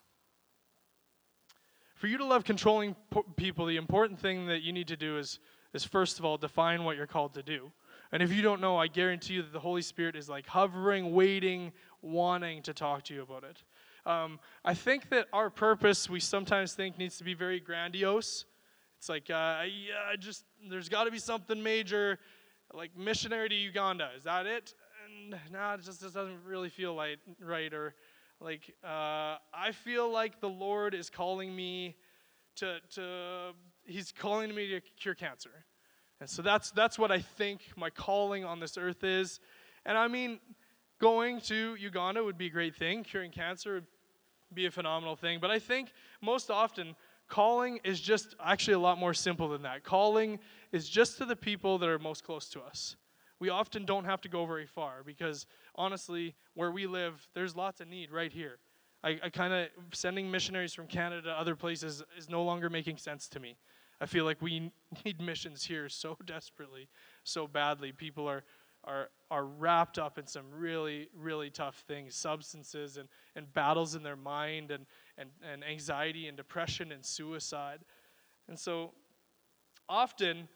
For 1.94 2.06
you 2.06 2.18
to 2.18 2.24
love 2.24 2.44
controlling 2.44 2.94
people, 3.36 3.66
the 3.66 3.76
important 3.76 4.20
thing 4.20 4.46
that 4.46 4.62
you 4.62 4.72
need 4.72 4.88
to 4.88 4.96
do 4.96 5.18
is, 5.18 5.40
is 5.74 5.84
first 5.84 6.18
of 6.18 6.24
all, 6.24 6.36
define 6.36 6.84
what 6.84 6.96
you're 6.96 7.08
called 7.08 7.34
to 7.34 7.42
do. 7.42 7.72
And 8.12 8.22
if 8.22 8.32
you 8.32 8.40
don't 8.40 8.60
know, 8.60 8.76
I 8.76 8.86
guarantee 8.86 9.34
you 9.34 9.42
that 9.42 9.52
the 9.52 9.60
Holy 9.60 9.82
Spirit 9.82 10.16
is 10.16 10.28
like 10.28 10.46
hovering, 10.46 11.12
waiting, 11.12 11.72
wanting 12.00 12.62
to 12.62 12.72
talk 12.72 13.02
to 13.04 13.14
you 13.14 13.22
about 13.22 13.44
it. 13.44 13.62
Um, 14.06 14.38
I 14.64 14.74
think 14.74 15.10
that 15.10 15.26
our 15.32 15.50
purpose, 15.50 16.08
we 16.08 16.20
sometimes 16.20 16.72
think, 16.72 16.98
needs 16.98 17.18
to 17.18 17.24
be 17.24 17.34
very 17.34 17.60
grandiose. 17.60 18.44
It's 18.96 19.08
like, 19.08 19.28
uh, 19.28 19.62
yeah, 19.64 20.16
just 20.18 20.44
there's 20.70 20.88
got 20.88 21.04
to 21.04 21.10
be 21.10 21.18
something 21.18 21.62
major, 21.62 22.18
like 22.72 22.96
missionary 22.96 23.48
to 23.48 23.54
Uganda. 23.54 24.10
Is 24.16 24.24
that 24.24 24.46
it? 24.46 24.74
No, 25.28 25.36
nah, 25.52 25.74
it 25.74 25.82
just, 25.82 26.00
just 26.00 26.14
doesn't 26.14 26.44
really 26.46 26.68
feel 26.68 26.94
like, 26.94 27.18
right. 27.40 27.72
Or 27.72 27.94
like, 28.40 28.74
uh, 28.84 29.36
I 29.52 29.72
feel 29.72 30.10
like 30.10 30.40
the 30.40 30.48
Lord 30.48 30.94
is 30.94 31.10
calling 31.10 31.54
me 31.54 31.96
to, 32.56 32.78
to, 32.94 33.52
He's 33.84 34.12
calling 34.12 34.54
me 34.54 34.68
to 34.68 34.80
cure 34.98 35.14
cancer. 35.14 35.50
And 36.20 36.28
so 36.28 36.42
that's, 36.42 36.70
that's 36.72 36.98
what 36.98 37.12
I 37.12 37.20
think 37.20 37.60
my 37.76 37.90
calling 37.90 38.44
on 38.44 38.60
this 38.60 38.76
earth 38.76 39.04
is. 39.04 39.40
And 39.86 39.96
I 39.96 40.08
mean, 40.08 40.40
going 41.00 41.40
to 41.42 41.76
Uganda 41.76 42.22
would 42.22 42.36
be 42.36 42.46
a 42.46 42.50
great 42.50 42.74
thing. 42.74 43.04
Curing 43.04 43.30
cancer 43.30 43.74
would 43.74 43.86
be 44.52 44.66
a 44.66 44.70
phenomenal 44.70 45.16
thing. 45.16 45.38
But 45.40 45.50
I 45.50 45.58
think 45.58 45.92
most 46.20 46.50
often, 46.50 46.96
calling 47.28 47.78
is 47.84 48.00
just 48.00 48.34
actually 48.44 48.74
a 48.74 48.78
lot 48.78 48.98
more 48.98 49.14
simple 49.14 49.48
than 49.48 49.62
that. 49.62 49.84
Calling 49.84 50.38
is 50.72 50.88
just 50.88 51.18
to 51.18 51.24
the 51.24 51.36
people 51.36 51.78
that 51.78 51.88
are 51.88 51.98
most 51.98 52.24
close 52.24 52.48
to 52.50 52.60
us 52.62 52.96
we 53.40 53.48
often 53.50 53.84
don't 53.84 54.04
have 54.04 54.20
to 54.22 54.28
go 54.28 54.46
very 54.46 54.66
far 54.66 55.02
because 55.04 55.46
honestly, 55.74 56.34
where 56.54 56.70
we 56.70 56.86
live, 56.86 57.26
there's 57.34 57.54
lots 57.54 57.80
of 57.80 57.88
need 57.88 58.10
right 58.10 58.32
here. 58.32 58.58
I, 59.04 59.18
I 59.22 59.28
kind 59.30 59.52
of 59.52 59.68
sending 59.92 60.30
missionaries 60.30 60.74
from 60.74 60.86
Canada 60.86 61.22
to 61.22 61.30
other 61.30 61.54
places 61.54 62.02
is 62.16 62.28
no 62.28 62.42
longer 62.42 62.68
making 62.68 62.96
sense 62.98 63.28
to 63.28 63.40
me. 63.40 63.56
I 64.00 64.06
feel 64.06 64.24
like 64.24 64.40
we 64.42 64.72
need 65.04 65.20
missions 65.20 65.64
here 65.64 65.88
so 65.88 66.16
desperately, 66.24 66.88
so 67.24 67.46
badly. 67.46 67.92
People 67.92 68.28
are 68.28 68.44
are 68.84 69.10
are 69.30 69.44
wrapped 69.44 69.98
up 69.98 70.18
in 70.18 70.26
some 70.26 70.44
really 70.52 71.08
really 71.16 71.50
tough 71.50 71.84
things, 71.86 72.14
substances 72.14 72.96
and 72.96 73.08
and 73.36 73.52
battles 73.52 73.94
in 73.94 74.02
their 74.02 74.16
mind 74.16 74.70
and 74.70 74.86
and 75.16 75.30
and 75.52 75.64
anxiety 75.64 76.26
and 76.26 76.36
depression 76.36 76.92
and 76.92 77.04
suicide. 77.04 77.80
And 78.48 78.58
so 78.58 78.92
often 79.88 80.48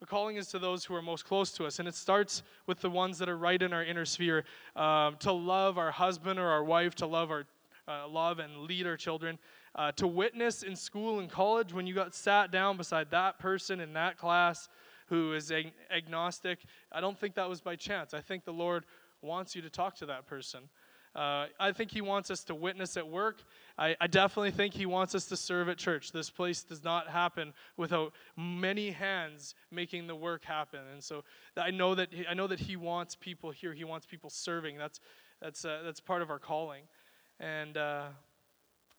the 0.00 0.06
calling 0.06 0.36
is 0.36 0.46
to 0.48 0.58
those 0.58 0.84
who 0.84 0.94
are 0.94 1.02
most 1.02 1.24
close 1.24 1.50
to 1.52 1.66
us, 1.66 1.78
and 1.78 1.88
it 1.88 1.94
starts 1.94 2.42
with 2.66 2.80
the 2.80 2.90
ones 2.90 3.18
that 3.18 3.28
are 3.28 3.36
right 3.36 3.60
in 3.60 3.72
our 3.72 3.84
inner 3.84 4.04
sphere. 4.04 4.44
Uh, 4.76 5.10
to 5.12 5.32
love 5.32 5.76
our 5.76 5.90
husband 5.90 6.38
or 6.38 6.48
our 6.48 6.62
wife, 6.62 6.94
to 6.96 7.06
love 7.06 7.30
our 7.30 7.44
uh, 7.88 8.06
love 8.06 8.38
and 8.38 8.58
lead 8.58 8.86
our 8.86 8.96
children, 8.98 9.38
uh, 9.74 9.90
to 9.92 10.06
witness 10.06 10.62
in 10.62 10.76
school 10.76 11.20
and 11.20 11.30
college 11.30 11.72
when 11.72 11.86
you 11.86 11.94
got 11.94 12.14
sat 12.14 12.52
down 12.52 12.76
beside 12.76 13.10
that 13.10 13.38
person 13.38 13.80
in 13.80 13.94
that 13.94 14.18
class 14.18 14.68
who 15.06 15.32
is 15.32 15.50
ag- 15.50 15.72
agnostic. 15.90 16.58
I 16.92 17.00
don't 17.00 17.18
think 17.18 17.34
that 17.36 17.48
was 17.48 17.62
by 17.62 17.76
chance. 17.76 18.12
I 18.12 18.20
think 18.20 18.44
the 18.44 18.52
Lord 18.52 18.84
wants 19.22 19.56
you 19.56 19.62
to 19.62 19.70
talk 19.70 19.96
to 19.96 20.06
that 20.06 20.26
person. 20.26 20.68
Uh, 21.14 21.46
I 21.58 21.72
think 21.72 21.90
he 21.90 22.00
wants 22.00 22.30
us 22.30 22.44
to 22.44 22.54
witness 22.54 22.96
at 22.96 23.08
work. 23.08 23.42
I, 23.76 23.96
I, 24.00 24.06
definitely 24.06 24.50
think 24.50 24.74
he 24.74 24.86
wants 24.86 25.14
us 25.14 25.24
to 25.26 25.36
serve 25.36 25.68
at 25.68 25.78
church. 25.78 26.12
This 26.12 26.30
place 26.30 26.62
does 26.62 26.84
not 26.84 27.08
happen 27.08 27.54
without 27.76 28.12
many 28.36 28.90
hands 28.90 29.54
making 29.70 30.06
the 30.06 30.14
work 30.14 30.44
happen. 30.44 30.80
And 30.92 31.02
so 31.02 31.24
I 31.56 31.70
know 31.70 31.94
that 31.94 32.12
he, 32.12 32.26
I 32.26 32.34
know 32.34 32.46
that 32.46 32.60
he 32.60 32.76
wants 32.76 33.16
people 33.16 33.50
here. 33.50 33.72
He 33.72 33.84
wants 33.84 34.06
people 34.06 34.30
serving. 34.30 34.76
That's 34.76 35.00
that's 35.40 35.64
uh, 35.64 35.80
that's 35.84 36.00
part 36.00 36.22
of 36.22 36.30
our 36.30 36.38
calling. 36.38 36.82
And 37.40 37.76
uh, 37.76 38.06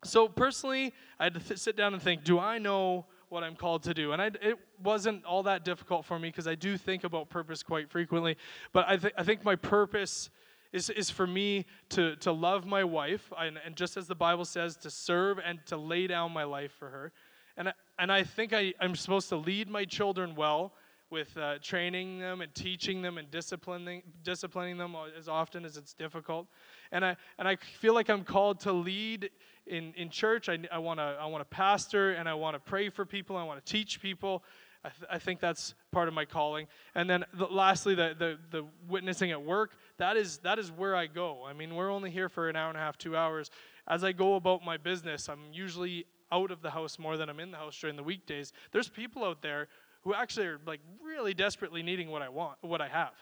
so 0.04 0.28
personally, 0.28 0.92
I 1.18 1.24
had 1.24 1.34
to 1.34 1.40
th- 1.40 1.60
sit 1.60 1.76
down 1.76 1.94
and 1.94 2.02
think: 2.02 2.24
Do 2.24 2.38
I 2.38 2.58
know? 2.58 3.06
what 3.30 3.44
I'm 3.44 3.54
called 3.54 3.84
to 3.84 3.94
do. 3.94 4.12
And 4.12 4.20
I, 4.20 4.26
it 4.42 4.58
wasn't 4.82 5.24
all 5.24 5.44
that 5.44 5.64
difficult 5.64 6.04
for 6.04 6.18
me 6.18 6.28
because 6.28 6.46
I 6.46 6.56
do 6.56 6.76
think 6.76 7.04
about 7.04 7.30
purpose 7.30 7.62
quite 7.62 7.88
frequently. 7.88 8.36
But 8.72 8.88
I, 8.88 8.96
th- 8.96 9.14
I 9.16 9.22
think 9.22 9.44
my 9.44 9.54
purpose 9.54 10.30
is, 10.72 10.90
is 10.90 11.10
for 11.10 11.26
me 11.26 11.66
to, 11.90 12.16
to 12.16 12.32
love 12.32 12.66
my 12.66 12.84
wife, 12.84 13.32
and, 13.38 13.58
and 13.64 13.76
just 13.76 13.96
as 13.96 14.06
the 14.06 14.14
Bible 14.14 14.44
says, 14.44 14.76
to 14.78 14.90
serve 14.90 15.38
and 15.38 15.58
to 15.66 15.76
lay 15.76 16.06
down 16.06 16.32
my 16.32 16.44
life 16.44 16.72
for 16.78 16.88
her. 16.88 17.12
And 17.56 17.68
I, 17.68 17.72
and 17.98 18.12
I 18.12 18.22
think 18.22 18.52
I, 18.52 18.72
I'm 18.80 18.94
supposed 18.94 19.28
to 19.30 19.36
lead 19.36 19.68
my 19.68 19.84
children 19.84 20.34
well 20.34 20.72
with 21.10 21.36
uh, 21.36 21.56
training 21.60 22.20
them 22.20 22.40
and 22.40 22.54
teaching 22.54 23.02
them 23.02 23.18
and 23.18 23.28
disciplining, 23.30 24.02
disciplining 24.22 24.78
them 24.78 24.94
as 25.18 25.28
often 25.28 25.64
as 25.64 25.76
it's 25.76 25.92
difficult. 25.92 26.46
And 26.92 27.04
I, 27.04 27.16
and 27.38 27.48
I 27.48 27.56
feel 27.56 27.94
like 27.94 28.08
I'm 28.08 28.24
called 28.24 28.60
to 28.60 28.72
lead 28.72 29.30
in, 29.66 29.92
in 29.96 30.08
church. 30.08 30.48
I, 30.48 30.58
I 30.70 30.78
want 30.78 31.00
to 31.00 31.16
I 31.20 31.26
wanna 31.26 31.44
pastor 31.44 32.12
and 32.12 32.28
I 32.28 32.34
want 32.34 32.54
to 32.54 32.60
pray 32.60 32.88
for 32.88 33.04
people. 33.04 33.36
I 33.36 33.42
want 33.42 33.64
to 33.64 33.72
teach 33.72 34.00
people. 34.00 34.44
I, 34.84 34.88
th- 34.88 35.10
I, 35.10 35.18
think 35.18 35.40
that's 35.40 35.74
part 35.92 36.08
of 36.08 36.14
my 36.14 36.24
calling. 36.24 36.66
And 36.94 37.10
then 37.10 37.26
the, 37.34 37.44
lastly, 37.44 37.94
the, 37.94 38.14
the, 38.18 38.38
the, 38.50 38.66
witnessing 38.88 39.30
at 39.30 39.42
work, 39.42 39.72
that 40.00 40.16
is, 40.16 40.38
that 40.38 40.58
is 40.58 40.72
where 40.72 40.96
I 40.96 41.06
go. 41.06 41.44
I 41.46 41.52
mean, 41.52 41.74
we're 41.74 41.90
only 41.90 42.10
here 42.10 42.28
for 42.28 42.48
an 42.48 42.56
hour 42.56 42.68
and 42.68 42.76
a 42.76 42.80
half, 42.80 42.98
two 42.98 43.16
hours. 43.16 43.50
As 43.86 44.02
I 44.02 44.12
go 44.12 44.34
about 44.34 44.64
my 44.64 44.76
business, 44.76 45.28
I'm 45.28 45.52
usually 45.52 46.06
out 46.32 46.50
of 46.50 46.62
the 46.62 46.70
house 46.70 46.98
more 46.98 47.16
than 47.16 47.28
I'm 47.28 47.38
in 47.38 47.50
the 47.50 47.58
house 47.58 47.78
during 47.78 47.96
the 47.96 48.02
weekdays. 48.02 48.52
There's 48.72 48.88
people 48.88 49.24
out 49.24 49.42
there 49.42 49.68
who 50.02 50.14
actually 50.14 50.46
are 50.46 50.58
like 50.66 50.80
really 51.04 51.34
desperately 51.34 51.82
needing 51.82 52.08
what 52.08 52.22
I 52.22 52.30
want, 52.30 52.56
what 52.62 52.80
I 52.80 52.88
have. 52.88 53.12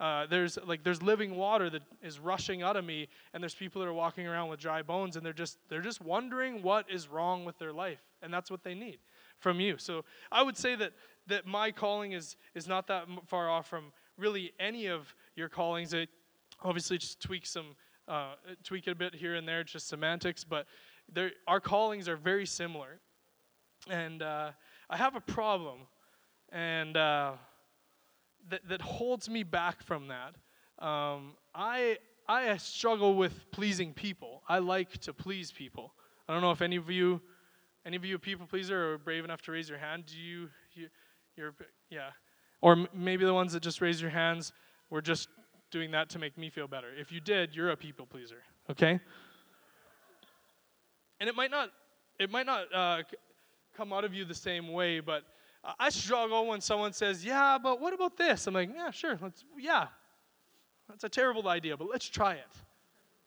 Uh, 0.00 0.26
there's 0.26 0.58
like 0.66 0.82
there's 0.82 1.02
living 1.02 1.36
water 1.36 1.68
that 1.68 1.82
is 2.02 2.18
rushing 2.18 2.62
out 2.62 2.74
of 2.74 2.84
me, 2.84 3.06
and 3.34 3.42
there's 3.42 3.54
people 3.54 3.82
that 3.82 3.86
are 3.86 3.92
walking 3.92 4.26
around 4.26 4.48
with 4.48 4.58
dry 4.58 4.80
bones, 4.80 5.14
and 5.14 5.24
they're 5.24 5.34
just 5.34 5.58
they're 5.68 5.82
just 5.82 6.00
wondering 6.00 6.62
what 6.62 6.86
is 6.90 7.06
wrong 7.06 7.44
with 7.44 7.58
their 7.58 7.72
life, 7.72 8.00
and 8.22 8.32
that's 8.32 8.50
what 8.50 8.64
they 8.64 8.74
need 8.74 8.98
from 9.38 9.60
you. 9.60 9.76
So 9.76 10.04
I 10.32 10.42
would 10.42 10.56
say 10.56 10.74
that 10.76 10.94
that 11.26 11.46
my 11.46 11.70
calling 11.70 12.12
is 12.12 12.36
is 12.54 12.66
not 12.66 12.86
that 12.86 13.06
far 13.26 13.50
off 13.50 13.68
from 13.68 13.92
really 14.16 14.52
any 14.58 14.86
of 14.86 15.14
your 15.36 15.48
callings. 15.48 15.92
It 15.92 16.08
obviously 16.62 16.98
just 16.98 17.20
tweak 17.20 17.46
some 17.46 17.76
uh, 18.08 18.34
tweak 18.64 18.86
it 18.88 18.90
a 18.90 18.94
bit 18.94 19.14
here 19.14 19.34
and 19.36 19.46
there, 19.46 19.64
just 19.64 19.88
semantics, 19.88 20.44
but 20.44 20.66
our 21.46 21.60
callings 21.60 22.08
are 22.08 22.16
very 22.16 22.46
similar. 22.46 23.00
And 23.88 24.22
uh, 24.22 24.50
I 24.88 24.96
have 24.96 25.16
a 25.16 25.20
problem, 25.20 25.86
and 26.50 26.96
uh, 26.96 27.32
that 28.48 28.60
that 28.68 28.80
holds 28.80 29.28
me 29.28 29.42
back 29.42 29.82
from 29.82 30.08
that. 30.08 30.34
Um, 30.84 31.34
I 31.54 31.98
I 32.28 32.56
struggle 32.58 33.14
with 33.14 33.50
pleasing 33.50 33.94
people. 33.94 34.42
I 34.48 34.58
like 34.58 34.98
to 34.98 35.12
please 35.12 35.52
people. 35.52 35.94
I 36.28 36.32
don't 36.32 36.42
know 36.42 36.52
if 36.52 36.62
any 36.62 36.76
of 36.76 36.90
you 36.90 37.20
Any 37.86 37.96
of 37.96 38.04
you 38.04 38.18
people 38.18 38.46
pleaser 38.46 38.92
are 38.92 38.98
brave 38.98 39.24
enough 39.24 39.40
to 39.42 39.52
raise 39.52 39.70
your 39.70 39.78
hand? 39.78 40.04
Do 40.04 40.16
you, 40.16 40.50
you 40.74 40.88
you're, 41.34 41.54
yeah. 41.88 42.10
Or 42.60 42.72
m- 42.72 42.88
maybe 42.92 43.24
the 43.24 43.32
ones 43.32 43.52
that 43.52 43.62
just 43.62 43.80
raise 43.80 44.02
your 44.02 44.10
hands 44.10 44.52
were 44.90 45.00
just 45.00 45.28
doing 45.70 45.92
that 45.92 46.10
to 46.10 46.18
make 46.18 46.36
me 46.36 46.50
feel 46.50 46.66
better. 46.66 46.88
If 46.98 47.12
you 47.12 47.20
did, 47.20 47.54
you're 47.54 47.70
a 47.70 47.76
people 47.76 48.06
pleaser, 48.06 48.42
okay? 48.68 49.00
And 51.20 51.28
it 51.28 51.36
might 51.36 51.50
not, 51.50 51.70
it 52.18 52.30
might 52.30 52.46
not 52.46 52.74
uh, 52.74 53.02
come 53.76 53.92
out 53.92 54.04
of 54.04 54.12
you 54.12 54.24
the 54.24 54.34
same 54.34 54.72
way, 54.72 55.00
but 55.00 55.22
I 55.78 55.90
struggle 55.90 56.46
when 56.46 56.60
someone 56.60 56.92
says, 56.92 57.24
"Yeah, 57.24 57.58
but 57.62 57.80
what 57.80 57.92
about 57.92 58.16
this?" 58.16 58.46
I'm 58.46 58.54
like, 58.54 58.70
"Yeah, 58.74 58.90
sure, 58.90 59.18
let's, 59.20 59.44
yeah, 59.58 59.88
that's 60.88 61.04
a 61.04 61.08
terrible 61.08 61.46
idea, 61.48 61.76
but 61.76 61.88
let's 61.90 62.08
try 62.08 62.34
it." 62.34 62.48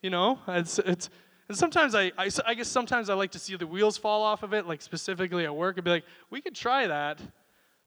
You 0.02 0.10
know, 0.10 0.40
it's 0.48 0.80
it's. 0.80 1.10
And 1.50 1.58
sometimes 1.58 1.94
I, 1.94 2.12
I, 2.18 2.30
I 2.46 2.54
guess 2.54 2.70
sometimes 2.70 3.10
I 3.10 3.16
like 3.16 3.32
to 3.32 3.40
see 3.40 3.56
the 3.58 3.68
wheels 3.68 3.98
fall 3.98 4.24
off 4.24 4.44
of 4.44 4.54
it, 4.54 4.66
like 4.66 4.82
specifically 4.82 5.44
at 5.44 5.54
work. 5.54 5.78
I'd 5.78 5.84
be 5.84 5.92
like, 5.92 6.06
we 6.30 6.40
could 6.40 6.56
try 6.56 6.88
that. 6.88 7.20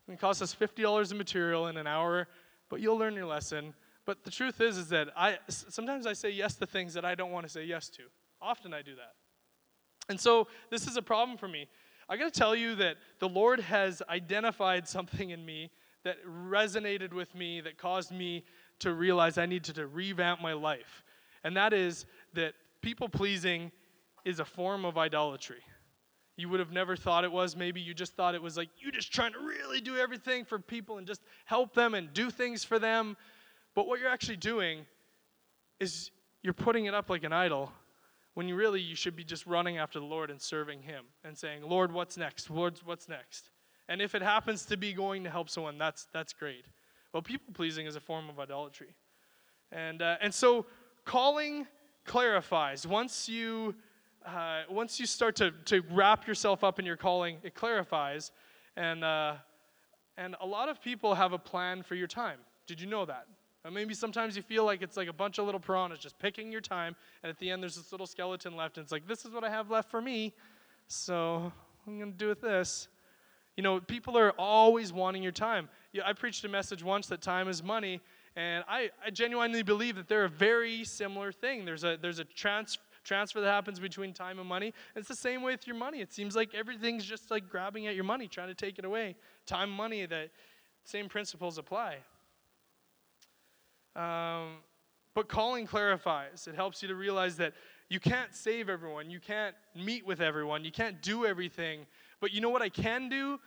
It 0.09 0.21
costs 0.21 0.43
us 0.43 0.55
$50 0.55 1.11
in 1.11 1.19
material 1.19 1.67
in 1.69 1.79
an 1.79 1.87
hour, 1.87 2.29
but 2.69 2.81
you'll 2.81 2.99
learn 2.99 3.15
your 3.15 3.27
lesson. 3.27 3.75
But 4.05 4.25
the 4.25 4.31
truth 4.31 4.61
is, 4.61 4.79
is 4.79 4.89
that 4.91 5.09
I 5.17 5.39
sometimes 5.49 6.07
I 6.07 6.13
say 6.13 6.31
yes 6.31 6.55
to 6.57 6.67
things 6.67 6.95
that 6.95 7.05
I 7.05 7.15
don't 7.15 7.33
want 7.33 7.47
to 7.47 7.53
say 7.53 7.65
yes 7.65 7.89
to. 7.91 8.03
Often 8.41 8.75
I 8.75 8.83
do 8.83 8.95
that. 8.97 9.15
And 10.09 10.21
so 10.21 10.47
this 10.71 10.87
is 10.87 10.97
a 10.97 11.03
problem 11.03 11.37
for 11.37 11.49
me. 11.49 11.67
I 12.09 12.17
got 12.17 12.33
to 12.33 12.39
tell 12.39 12.55
you 12.55 12.77
that 12.77 12.97
the 13.19 13.29
Lord 13.29 13.59
has 13.61 14.01
identified 14.09 14.87
something 14.87 15.31
in 15.31 15.45
me 15.45 15.71
that 16.05 16.19
resonated 16.25 17.13
with 17.13 17.35
me, 17.35 17.61
that 17.63 17.79
caused 17.79 18.13
me 18.13 18.45
to 18.79 18.93
realize 18.93 19.39
I 19.39 19.47
needed 19.47 19.75
to 19.75 19.89
revamp 19.89 20.41
my 20.41 20.53
life. 20.53 21.03
And 21.43 21.57
that 21.57 21.73
is 21.73 22.07
that 22.35 22.55
people 22.81 23.09
pleasing 23.09 23.73
is 24.25 24.39
a 24.39 24.45
form 24.45 24.85
of 24.85 24.97
idolatry. 24.97 25.63
You 26.37 26.49
would 26.51 26.61
have 26.61 26.73
never 26.73 26.97
thought 26.97 27.25
it 27.25 27.33
was. 27.33 27.57
Maybe 27.57 27.81
you 27.81 27.95
just 27.95 28.15
thought 28.15 28.35
it 28.35 28.43
was 28.43 28.57
like 28.57 28.69
you 28.79 28.93
just 28.93 29.13
trying 29.13 29.33
to 29.33 29.39
really 29.39 29.81
do 29.81 29.97
everything 29.97 30.45
for 30.45 30.59
people 30.59 30.99
and 30.99 31.07
just 31.07 31.23
help 31.47 31.75
them 31.75 31.95
and 31.95 32.13
do 32.13 32.31
things 32.31 32.63
for 32.63 32.79
them. 32.79 33.17
But 33.75 33.87
what 33.87 34.01
you're 34.01 34.11
actually 34.11 34.37
doing 34.37 34.87
is 35.81 36.11
you're 36.43 36.55
putting 36.55 36.87
it 36.87 36.95
up 36.95 37.09
like 37.09 37.25
an 37.25 37.33
idol 37.33 37.73
when 38.35 38.49
you 38.49 38.55
really 38.55 38.81
you 38.81 38.95
should 38.95 39.17
be 39.17 39.25
just 39.25 39.47
running 39.47 39.79
after 39.79 39.99
the 39.99 40.05
Lord 40.05 40.31
and 40.31 40.41
serving 40.41 40.83
him 40.83 41.05
and 41.25 41.37
saying, 41.37 41.63
"Lord, 41.63 41.91
what's 41.91 42.19
next? 42.19 42.51
Lord, 42.51 42.79
what's 42.85 43.09
next?" 43.09 43.51
And 43.89 44.03
if 44.03 44.15
it 44.15 44.23
happens 44.23 44.67
to 44.67 44.77
be 44.77 44.93
going 44.93 45.25
to 45.25 45.31
help 45.31 45.49
someone, 45.49 45.79
that's 45.79 46.07
that's 46.13 46.35
great. 46.35 46.67
Well, 47.13 47.23
people 47.23 47.55
pleasing 47.55 47.87
is 47.87 47.97
a 47.97 48.01
form 48.01 48.29
of 48.29 48.39
idolatry. 48.39 48.95
And 49.73 50.03
uh, 50.03 50.17
and 50.21 50.35
so 50.35 50.67
calling 51.07 51.67
clarifies. 52.05 52.87
Once 52.87 53.27
you 53.27 53.75
uh, 54.27 54.63
once 54.69 54.99
you 54.99 55.07
start 55.07 55.37
to, 55.37 55.53
to 55.67 55.83
wrap 55.91 56.27
yourself 56.27 56.65
up 56.65 56.79
in 56.79 56.85
your 56.85 56.97
calling, 56.97 57.39
it 57.43 57.55
clarifies. 57.55 58.33
And, 58.77 59.05
uh, 59.05 59.35
and 60.19 60.37
a 60.41 60.47
lot 60.47 60.69
of 60.69 60.83
people 60.83 61.15
have 61.15 61.33
a 61.33 61.39
plan 61.39 61.83
for 61.83 61.95
your 61.95 62.09
time. 62.09 62.39
Did 62.67 62.81
you 62.81 62.87
know 62.87 63.05
that? 63.05 63.27
And 63.65 63.75
maybe 63.75 63.95
sometimes 63.95 64.37
you 64.37 64.43
feel 64.43 64.65
like 64.65 64.83
it's 64.83 64.97
like 64.97 65.09
a 65.09 65.13
bunch 65.13 65.39
of 65.39 65.47
little 65.47 65.61
piranhas 65.61 65.99
just 65.99 66.19
picking 66.21 66.53
your 66.53 66.61
time, 66.61 66.95
and 67.23 67.31
at 67.31 67.39
the 67.39 67.51
end 67.51 67.63
there's 67.63 67.75
this 67.75 67.91
little 67.91 68.07
skeleton 68.07 68.55
left, 68.55 68.77
and 68.77 68.85
it's 68.85 68.93
like, 68.93 69.09
this 69.09 69.25
is 69.25 69.33
what 69.33 69.43
I 69.43 69.51
have 69.51 69.71
left 69.71 69.91
for 69.91 70.01
me, 70.01 70.33
so 70.87 71.53
I'm 71.85 71.99
going 71.99 72.13
to 72.13 72.19
do 72.19 72.29
with 72.29 72.41
this. 72.41 72.87
You 73.57 73.65
know, 73.65 73.81
people 73.81 74.17
are 74.17 74.31
always 74.39 74.93
wanting 74.93 75.23
your 75.23 75.33
time. 75.33 75.69
I 76.05 76.13
preached 76.13 76.45
a 76.45 76.49
message 76.49 76.85
once 76.85 77.09
that 77.09 77.23
time 77.23 77.49
is 77.49 77.61
money, 77.61 78.01
and 78.37 78.63
I, 78.69 78.91
I 79.05 79.11
genuinely 79.11 79.65
believe 79.65 79.97
that 79.97 80.07
they're 80.07 80.27
a 80.27 80.29
very 80.29 80.85
similar 80.85 81.33
thing. 81.33 81.65
There's 81.65 81.83
a, 81.83 81.99
there's 82.01 82.21
a 82.21 82.25
trans, 82.25 82.79
transfer 83.07 83.41
that 83.41 83.51
happens 83.51 83.81
between 83.81 84.13
time 84.13 84.39
and 84.39 84.49
money. 84.49 84.75
It's 84.95 85.09
the 85.09 85.15
same 85.15 85.43
way 85.43 85.53
with 85.53 85.67
your 85.67 85.77
money. 85.77 86.01
It 86.01 86.13
seems 86.13 86.37
like 86.37 86.55
everything's 86.55 87.05
just 87.05 87.31
like 87.31 87.49
grabbing 87.49 87.87
at 87.87 87.95
your 87.95 88.05
money, 88.05 88.29
trying 88.29 88.49
to 88.49 88.55
take 88.55 88.79
it 88.79 88.85
away. 88.85 89.17
Time, 89.47 89.71
money, 89.71 90.05
the 90.07 90.29
same 90.85 91.09
principles 91.09 91.57
apply. 91.57 91.99
Um, 93.95 94.59
but 95.15 95.29
calling 95.29 95.67
clarifies. 95.67 96.47
It 96.47 96.55
helps 96.55 96.83
you 96.83 96.89
to 96.89 96.95
realize 96.95 97.37
that 97.37 97.55
you 97.89 98.01
can't 98.01 98.35
save 98.35 98.69
everyone, 98.69 99.11
you 99.11 99.21
can't 99.21 99.55
meet 99.75 100.05
with 100.05 100.21
everyone, 100.21 100.65
you 100.65 100.73
can't 100.73 101.01
do 101.01 101.25
everything. 101.25 101.87
But 102.21 102.33
you 102.33 102.41
know 102.41 102.51
what 102.51 102.63
I 102.63 102.69
can 102.69 103.09
do? 103.09 103.39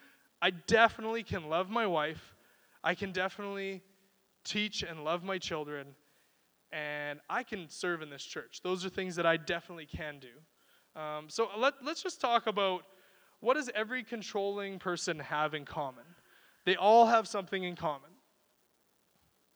I 0.41 0.52
definitely 0.52 1.24
can 1.24 1.50
love 1.50 1.69
my 1.69 1.86
wife. 1.86 2.34
I 2.84 2.95
can 2.95 3.12
definitely 3.12 3.84
teach 4.45 4.84
and 4.84 5.04
love 5.04 5.24
my 5.24 5.38
children 5.38 5.88
and 6.71 7.19
I 7.29 7.43
can 7.43 7.67
serve 7.69 8.01
in 8.01 8.10
this 8.10 8.23
church. 8.23 8.62
Those 8.63 8.86
are 8.86 8.89
things 8.89 9.15
that 9.15 9.25
I 9.25 9.38
definitely 9.38 9.86
can 9.86 10.19
do. 10.19 10.99
Um, 10.99 11.29
so 11.29 11.49
let, 11.58 11.75
let's 11.84 12.03
just 12.03 12.21
talk 12.21 12.47
about 12.47 12.84
what 13.39 13.55
does 13.55 13.69
every 13.73 14.03
controlling 14.03 14.79
person 14.79 15.19
have 15.19 15.53
in 15.53 15.65
common? 15.65 16.03
They 16.65 16.75
all 16.75 17.05
have 17.05 17.27
something 17.27 17.63
in 17.63 17.75
common. 17.75 18.10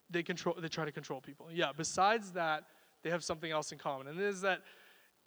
They 0.10 0.24
control. 0.24 0.56
They 0.60 0.68
try 0.68 0.86
to 0.86 0.92
control 0.92 1.22
people. 1.22 1.48
Yeah. 1.52 1.72
Besides 1.76 2.32
that, 2.32 2.64
they 3.04 3.10
have 3.10 3.24
something 3.24 3.52
else 3.52 3.72
in 3.72 3.78
common, 3.78 4.08
and 4.08 4.20
it 4.20 4.26
is 4.26 4.42
that 4.42 4.62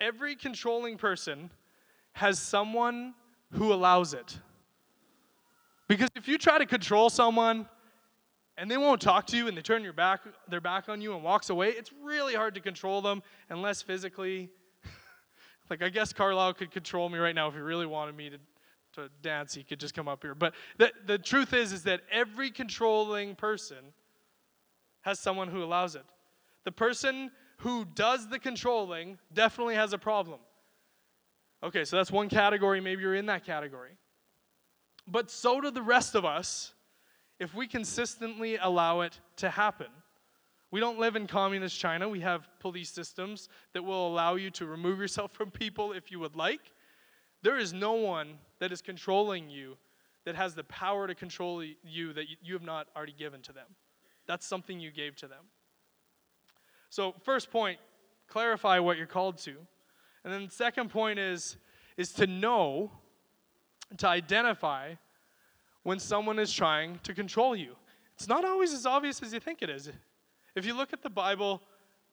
every 0.00 0.34
controlling 0.36 0.96
person 0.96 1.50
has 2.12 2.38
someone 2.38 3.14
who 3.52 3.72
allows 3.72 4.14
it. 4.14 4.38
Because 5.88 6.08
if 6.16 6.26
you 6.26 6.38
try 6.38 6.58
to 6.58 6.66
control 6.66 7.10
someone 7.10 7.68
and 8.58 8.70
they 8.70 8.76
won't 8.76 9.00
talk 9.00 9.26
to 9.28 9.36
you 9.36 9.48
and 9.48 9.56
they 9.56 9.62
turn 9.62 9.82
your 9.82 9.92
back, 9.92 10.20
their 10.48 10.60
back 10.60 10.88
on 10.88 11.00
you 11.00 11.14
and 11.14 11.22
walks 11.22 11.50
away, 11.50 11.70
it's 11.70 11.90
really 12.02 12.34
hard 12.34 12.54
to 12.54 12.60
control 12.60 13.02
them 13.02 13.22
unless 13.50 13.82
physically. 13.82 14.48
like, 15.70 15.82
I 15.82 15.88
guess 15.88 16.12
Carlisle 16.12 16.54
could 16.54 16.70
control 16.70 17.08
me 17.08 17.18
right 17.18 17.34
now 17.34 17.48
if 17.48 17.54
he 17.54 17.60
really 17.60 17.86
wanted 17.86 18.16
me 18.16 18.30
to, 18.30 18.38
to 18.94 19.10
dance, 19.22 19.54
he 19.54 19.62
could 19.62 19.78
just 19.78 19.94
come 19.94 20.08
up 20.08 20.22
here. 20.22 20.34
But 20.34 20.54
the, 20.78 20.90
the 21.06 21.18
truth 21.18 21.52
is, 21.52 21.72
is 21.72 21.82
that 21.82 22.00
every 22.10 22.50
controlling 22.50 23.34
person 23.34 23.92
has 25.02 25.20
someone 25.20 25.48
who 25.48 25.62
allows 25.62 25.94
it. 25.94 26.04
The 26.64 26.72
person 26.72 27.30
who 27.58 27.84
does 27.84 28.28
the 28.28 28.38
controlling 28.38 29.18
definitely 29.32 29.74
has 29.74 29.92
a 29.92 29.98
problem. 29.98 30.40
Okay, 31.62 31.84
so 31.84 31.96
that's 31.96 32.10
one 32.10 32.28
category. 32.28 32.80
Maybe 32.80 33.02
you're 33.02 33.14
in 33.14 33.26
that 33.26 33.44
category. 33.44 33.92
But 35.06 35.30
so 35.30 35.60
do 35.60 35.70
the 35.70 35.82
rest 35.82 36.14
of 36.14 36.24
us 36.24 36.72
if 37.38 37.54
we 37.54 37.66
consistently 37.66 38.56
allow 38.56 39.02
it 39.02 39.20
to 39.36 39.50
happen. 39.50 39.88
We 40.70 40.80
don't 40.80 40.98
live 40.98 41.16
in 41.16 41.26
communist 41.26 41.78
China. 41.78 42.08
We 42.08 42.20
have 42.20 42.48
police 42.60 42.90
systems 42.90 43.48
that 43.72 43.82
will 43.82 44.08
allow 44.08 44.34
you 44.34 44.50
to 44.52 44.66
remove 44.66 44.98
yourself 44.98 45.32
from 45.34 45.50
people 45.50 45.92
if 45.92 46.10
you 46.10 46.18
would 46.20 46.36
like. 46.36 46.72
There 47.42 47.58
is 47.58 47.72
no 47.72 47.92
one 47.92 48.38
that 48.58 48.72
is 48.72 48.82
controlling 48.82 49.48
you 49.50 49.76
that 50.24 50.34
has 50.34 50.54
the 50.54 50.64
power 50.64 51.06
to 51.06 51.14
control 51.14 51.62
you 51.62 52.12
that 52.12 52.26
you 52.42 52.54
have 52.54 52.62
not 52.62 52.88
already 52.96 53.14
given 53.16 53.40
to 53.42 53.52
them. 53.52 53.66
That's 54.26 54.46
something 54.46 54.80
you 54.80 54.90
gave 54.90 55.14
to 55.16 55.28
them. 55.28 55.44
So, 56.90 57.14
first 57.22 57.50
point, 57.50 57.78
clarify 58.26 58.80
what 58.80 58.96
you're 58.96 59.06
called 59.06 59.38
to. 59.38 59.54
And 60.24 60.32
then 60.32 60.46
the 60.46 60.52
second 60.52 60.90
point 60.90 61.18
is 61.18 61.56
is 61.96 62.12
to 62.12 62.26
know 62.26 62.90
to 63.98 64.08
identify 64.08 64.94
when 65.86 66.00
someone 66.00 66.40
is 66.40 66.52
trying 66.52 66.98
to 67.04 67.14
control 67.14 67.54
you. 67.54 67.76
It's 68.16 68.26
not 68.26 68.44
always 68.44 68.72
as 68.72 68.86
obvious 68.86 69.22
as 69.22 69.32
you 69.32 69.38
think 69.38 69.62
it 69.62 69.70
is. 69.70 69.88
If 70.56 70.66
you 70.66 70.76
look 70.76 70.92
at 70.92 71.00
the 71.00 71.08
Bible, 71.08 71.62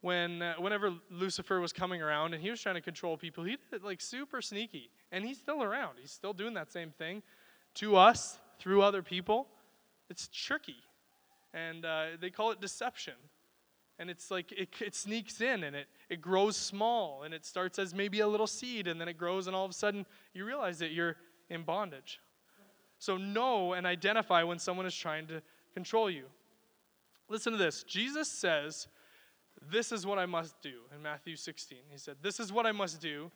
when 0.02 0.44
uh, 0.44 0.54
whenever 0.60 0.94
Lucifer 1.10 1.60
was 1.60 1.74
coming 1.74 2.00
around 2.00 2.36
and 2.36 2.44
he 2.44 2.52
was 2.52 2.62
trying 2.62 2.76
to 2.76 2.82
control 2.82 3.18
people, 3.18 3.44
he 3.44 3.54
did 3.54 3.82
it 3.82 3.84
like 3.84 4.00
super 4.00 4.44
sneaky, 4.44 4.92
and 5.12 5.26
he's 5.26 5.40
still 5.40 5.64
around. 5.64 5.96
He's 6.00 6.12
still 6.12 6.34
doing 6.34 6.54
that 6.54 6.72
same 6.72 6.92
thing 6.92 7.24
to 7.76 7.96
us 7.96 8.38
through 8.60 8.84
other 8.84 9.02
people. 9.02 9.48
It's 10.08 10.30
tricky, 10.32 10.84
and 11.52 11.84
uh, 11.84 12.06
they 12.22 12.30
call 12.30 12.52
it 12.52 12.62
deception. 12.62 13.16
And 13.98 14.08
it's 14.08 14.30
like 14.30 14.52
it, 14.52 14.70
it 14.82 14.94
sneaks 14.94 15.42
in 15.42 15.64
and 15.64 15.76
it, 15.76 15.88
it 16.10 16.22
grows 16.22 16.58
small 16.58 17.24
and 17.24 17.34
it 17.34 17.44
starts 17.44 17.80
as 17.80 17.94
maybe 17.94 18.20
a 18.20 18.28
little 18.28 18.48
seed 18.48 18.88
and 18.88 19.00
then 19.00 19.08
it 19.08 19.18
grows 19.18 19.46
and 19.48 19.56
all 19.56 19.66
of 19.66 19.72
a 19.72 19.76
sudden 19.76 20.06
you 20.34 20.46
realize 20.46 20.80
that 20.80 20.92
you're 20.92 21.16
in 21.50 21.62
bondage. 21.62 22.20
So 23.04 23.18
know 23.18 23.74
and 23.74 23.86
identify 23.86 24.44
when 24.44 24.60
someone 24.60 24.86
is 24.86 24.96
trying 24.96 25.28
to 25.28 25.42
control 25.74 26.10
you. 26.10 26.24
Listen 27.28 27.52
to 27.52 27.58
this. 27.58 27.84
Jesus 27.84 28.30
says, 28.30 28.88
This 29.70 29.92
is 29.92 30.06
what 30.06 30.18
I 30.18 30.26
must 30.26 30.62
do 30.62 30.84
in 30.96 31.02
Matthew 31.02 31.36
16. 31.36 31.80
He 31.92 31.98
said, 31.98 32.16
This 32.22 32.40
is 32.40 32.54
what 32.54 32.66
I 32.66 32.72
must 32.72 33.02
do. 33.02 33.30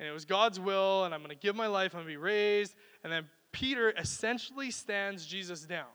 And 0.00 0.08
it 0.08 0.10
was 0.10 0.24
God's 0.24 0.58
will, 0.58 1.04
and 1.04 1.14
I'm 1.14 1.20
going 1.20 1.30
to 1.30 1.36
give 1.36 1.54
my 1.54 1.68
life, 1.68 1.94
I'm 1.94 1.98
going 1.98 2.06
to 2.06 2.12
be 2.12 2.16
raised. 2.16 2.74
And 3.04 3.12
then 3.12 3.28
Peter 3.52 3.94
essentially 3.96 4.72
stands 4.72 5.24
Jesus 5.24 5.60
down. 5.60 5.94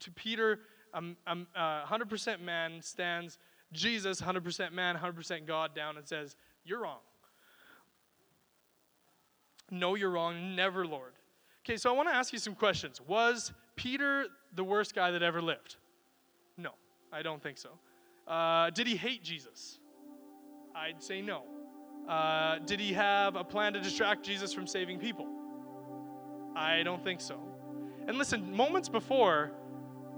To 0.00 0.10
Peter, 0.10 0.60
um, 0.92 1.16
um, 1.26 1.46
uh, 1.56 1.86
100% 1.86 2.38
man 2.42 2.82
stands 2.82 3.38
Jesus, 3.72 4.20
100% 4.20 4.72
man, 4.72 4.94
100% 4.94 5.46
God, 5.46 5.74
down 5.74 5.96
and 5.96 6.06
says, 6.06 6.36
You're 6.66 6.82
wrong. 6.82 7.00
No, 9.70 9.94
you're 9.94 10.10
wrong. 10.10 10.54
Never, 10.54 10.86
Lord. 10.86 11.12
Okay, 11.64 11.76
so 11.76 11.90
I 11.90 11.96
want 11.96 12.08
to 12.08 12.14
ask 12.14 12.32
you 12.32 12.40
some 12.40 12.56
questions. 12.56 13.00
Was 13.06 13.52
Peter 13.76 14.26
the 14.56 14.64
worst 14.64 14.96
guy 14.96 15.12
that 15.12 15.22
ever 15.22 15.40
lived? 15.40 15.76
No, 16.56 16.70
I 17.12 17.22
don't 17.22 17.40
think 17.40 17.56
so. 17.56 17.70
Uh, 18.26 18.70
did 18.70 18.88
he 18.88 18.96
hate 18.96 19.22
Jesus? 19.22 19.78
I'd 20.74 21.00
say 21.00 21.22
no. 21.22 21.44
Uh, 22.08 22.58
did 22.66 22.80
he 22.80 22.92
have 22.94 23.36
a 23.36 23.44
plan 23.44 23.74
to 23.74 23.80
distract 23.80 24.24
Jesus 24.24 24.52
from 24.52 24.66
saving 24.66 24.98
people? 24.98 25.28
I 26.56 26.82
don't 26.82 27.02
think 27.04 27.20
so. 27.20 27.38
And 28.08 28.18
listen, 28.18 28.54
moments 28.54 28.88
before, 28.88 29.52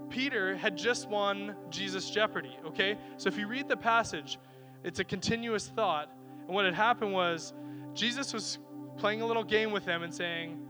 Peter 0.08 0.56
had 0.56 0.78
just 0.78 1.10
won 1.10 1.54
Jesus 1.68 2.08
Jeopardy, 2.08 2.56
okay? 2.64 2.96
So 3.18 3.28
if 3.28 3.36
you 3.36 3.46
read 3.46 3.68
the 3.68 3.76
passage, 3.76 4.38
it's 4.82 4.98
a 4.98 5.04
continuous 5.04 5.68
thought. 5.68 6.10
And 6.46 6.54
what 6.54 6.64
had 6.64 6.74
happened 6.74 7.12
was 7.12 7.52
Jesus 7.92 8.32
was 8.32 8.58
playing 8.96 9.20
a 9.20 9.26
little 9.26 9.44
game 9.44 9.72
with 9.72 9.84
them 9.84 10.02
and 10.02 10.14
saying, 10.14 10.63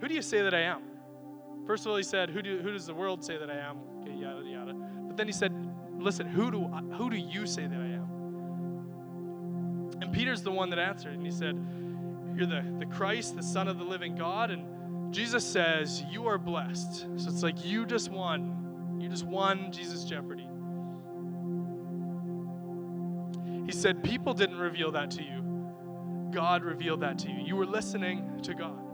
Who 0.00 0.08
do 0.08 0.14
you 0.14 0.22
say 0.22 0.42
that 0.42 0.54
I 0.54 0.60
am? 0.60 0.82
First 1.66 1.84
of 1.84 1.90
all, 1.90 1.96
he 1.96 2.02
said, 2.02 2.30
Who, 2.30 2.42
do, 2.42 2.58
who 2.58 2.72
does 2.72 2.86
the 2.86 2.94
world 2.94 3.24
say 3.24 3.38
that 3.38 3.50
I 3.50 3.56
am? 3.56 3.78
Okay, 4.02 4.12
yada, 4.12 4.44
yada. 4.44 4.74
But 5.06 5.16
then 5.16 5.26
he 5.26 5.32
said, 5.32 5.52
Listen, 5.98 6.26
who 6.26 6.50
do, 6.50 6.64
who 6.96 7.10
do 7.10 7.16
you 7.16 7.46
say 7.46 7.66
that 7.66 7.78
I 7.78 7.86
am? 7.86 8.06
And 10.00 10.12
Peter's 10.12 10.42
the 10.42 10.50
one 10.50 10.70
that 10.70 10.78
answered, 10.78 11.14
and 11.14 11.24
he 11.24 11.32
said, 11.32 11.56
You're 12.36 12.46
the, 12.46 12.64
the 12.78 12.86
Christ, 12.86 13.34
the 13.36 13.42
Son 13.42 13.66
of 13.66 13.78
the 13.78 13.84
living 13.84 14.14
God. 14.14 14.50
And 14.50 15.12
Jesus 15.12 15.44
says, 15.44 16.04
You 16.10 16.26
are 16.26 16.38
blessed. 16.38 17.00
So 17.16 17.28
it's 17.28 17.42
like 17.42 17.64
you 17.64 17.86
just 17.86 18.10
won. 18.10 18.98
You 19.00 19.08
just 19.08 19.24
won 19.24 19.72
Jesus 19.72 20.04
Jeopardy. 20.04 20.46
He 23.66 23.72
said, 23.72 24.04
People 24.04 24.34
didn't 24.34 24.58
reveal 24.58 24.92
that 24.92 25.10
to 25.12 25.22
you. 25.22 25.42
God 26.30 26.62
revealed 26.62 27.00
that 27.00 27.18
to 27.20 27.30
you. 27.30 27.42
You 27.44 27.56
were 27.56 27.66
listening 27.66 28.40
to 28.42 28.54
God. 28.54 28.85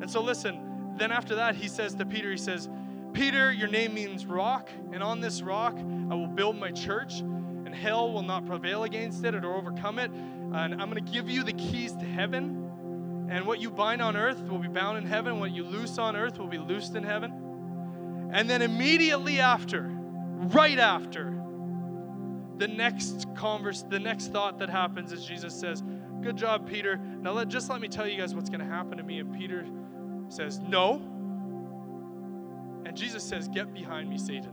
And 0.00 0.10
so, 0.10 0.22
listen, 0.22 0.94
then 0.96 1.12
after 1.12 1.34
that, 1.36 1.54
he 1.54 1.68
says 1.68 1.94
to 1.94 2.06
Peter, 2.06 2.30
He 2.30 2.36
says, 2.36 2.68
Peter, 3.12 3.50
your 3.52 3.68
name 3.68 3.94
means 3.94 4.26
rock, 4.26 4.68
and 4.92 5.02
on 5.02 5.20
this 5.20 5.40
rock 5.40 5.74
I 5.78 6.14
will 6.14 6.26
build 6.26 6.56
my 6.56 6.70
church, 6.70 7.20
and 7.20 7.74
hell 7.74 8.12
will 8.12 8.22
not 8.22 8.44
prevail 8.44 8.84
against 8.84 9.24
it 9.24 9.34
or 9.34 9.54
overcome 9.54 9.98
it. 9.98 10.10
And 10.10 10.80
I'm 10.80 10.90
going 10.90 11.04
to 11.04 11.12
give 11.12 11.28
you 11.28 11.42
the 11.42 11.54
keys 11.54 11.92
to 11.96 12.04
heaven. 12.04 13.26
And 13.30 13.46
what 13.46 13.60
you 13.60 13.70
bind 13.70 14.00
on 14.02 14.16
earth 14.16 14.40
will 14.42 14.58
be 14.58 14.68
bound 14.68 14.98
in 14.98 15.06
heaven. 15.06 15.40
What 15.40 15.50
you 15.50 15.64
loose 15.64 15.98
on 15.98 16.14
earth 16.14 16.38
will 16.38 16.46
be 16.46 16.58
loosed 16.58 16.94
in 16.94 17.02
heaven. 17.02 17.32
And 18.32 18.48
then 18.48 18.62
immediately 18.62 19.40
after, 19.40 19.90
right 19.90 20.78
after, 20.78 21.36
the 22.58 22.68
next 22.68 23.26
converse, 23.34 23.82
the 23.82 23.98
next 23.98 24.28
thought 24.28 24.58
that 24.58 24.70
happens 24.70 25.12
is 25.12 25.24
Jesus 25.24 25.54
says, 25.54 25.82
Good 26.22 26.36
job, 26.36 26.68
Peter. 26.68 26.96
Now 26.96 27.32
let 27.32 27.48
just 27.48 27.68
let 27.68 27.80
me 27.80 27.88
tell 27.88 28.06
you 28.06 28.18
guys 28.18 28.34
what's 28.34 28.48
going 28.48 28.60
to 28.60 28.66
happen 28.66 28.98
to 28.98 29.04
me. 29.04 29.20
And 29.20 29.32
Peter 29.36 29.66
says, 30.28 30.60
No. 30.60 31.02
And 32.84 32.96
Jesus 32.96 33.22
says, 33.22 33.48
Get 33.48 33.72
behind 33.72 34.08
me, 34.08 34.18
Satan. 34.18 34.52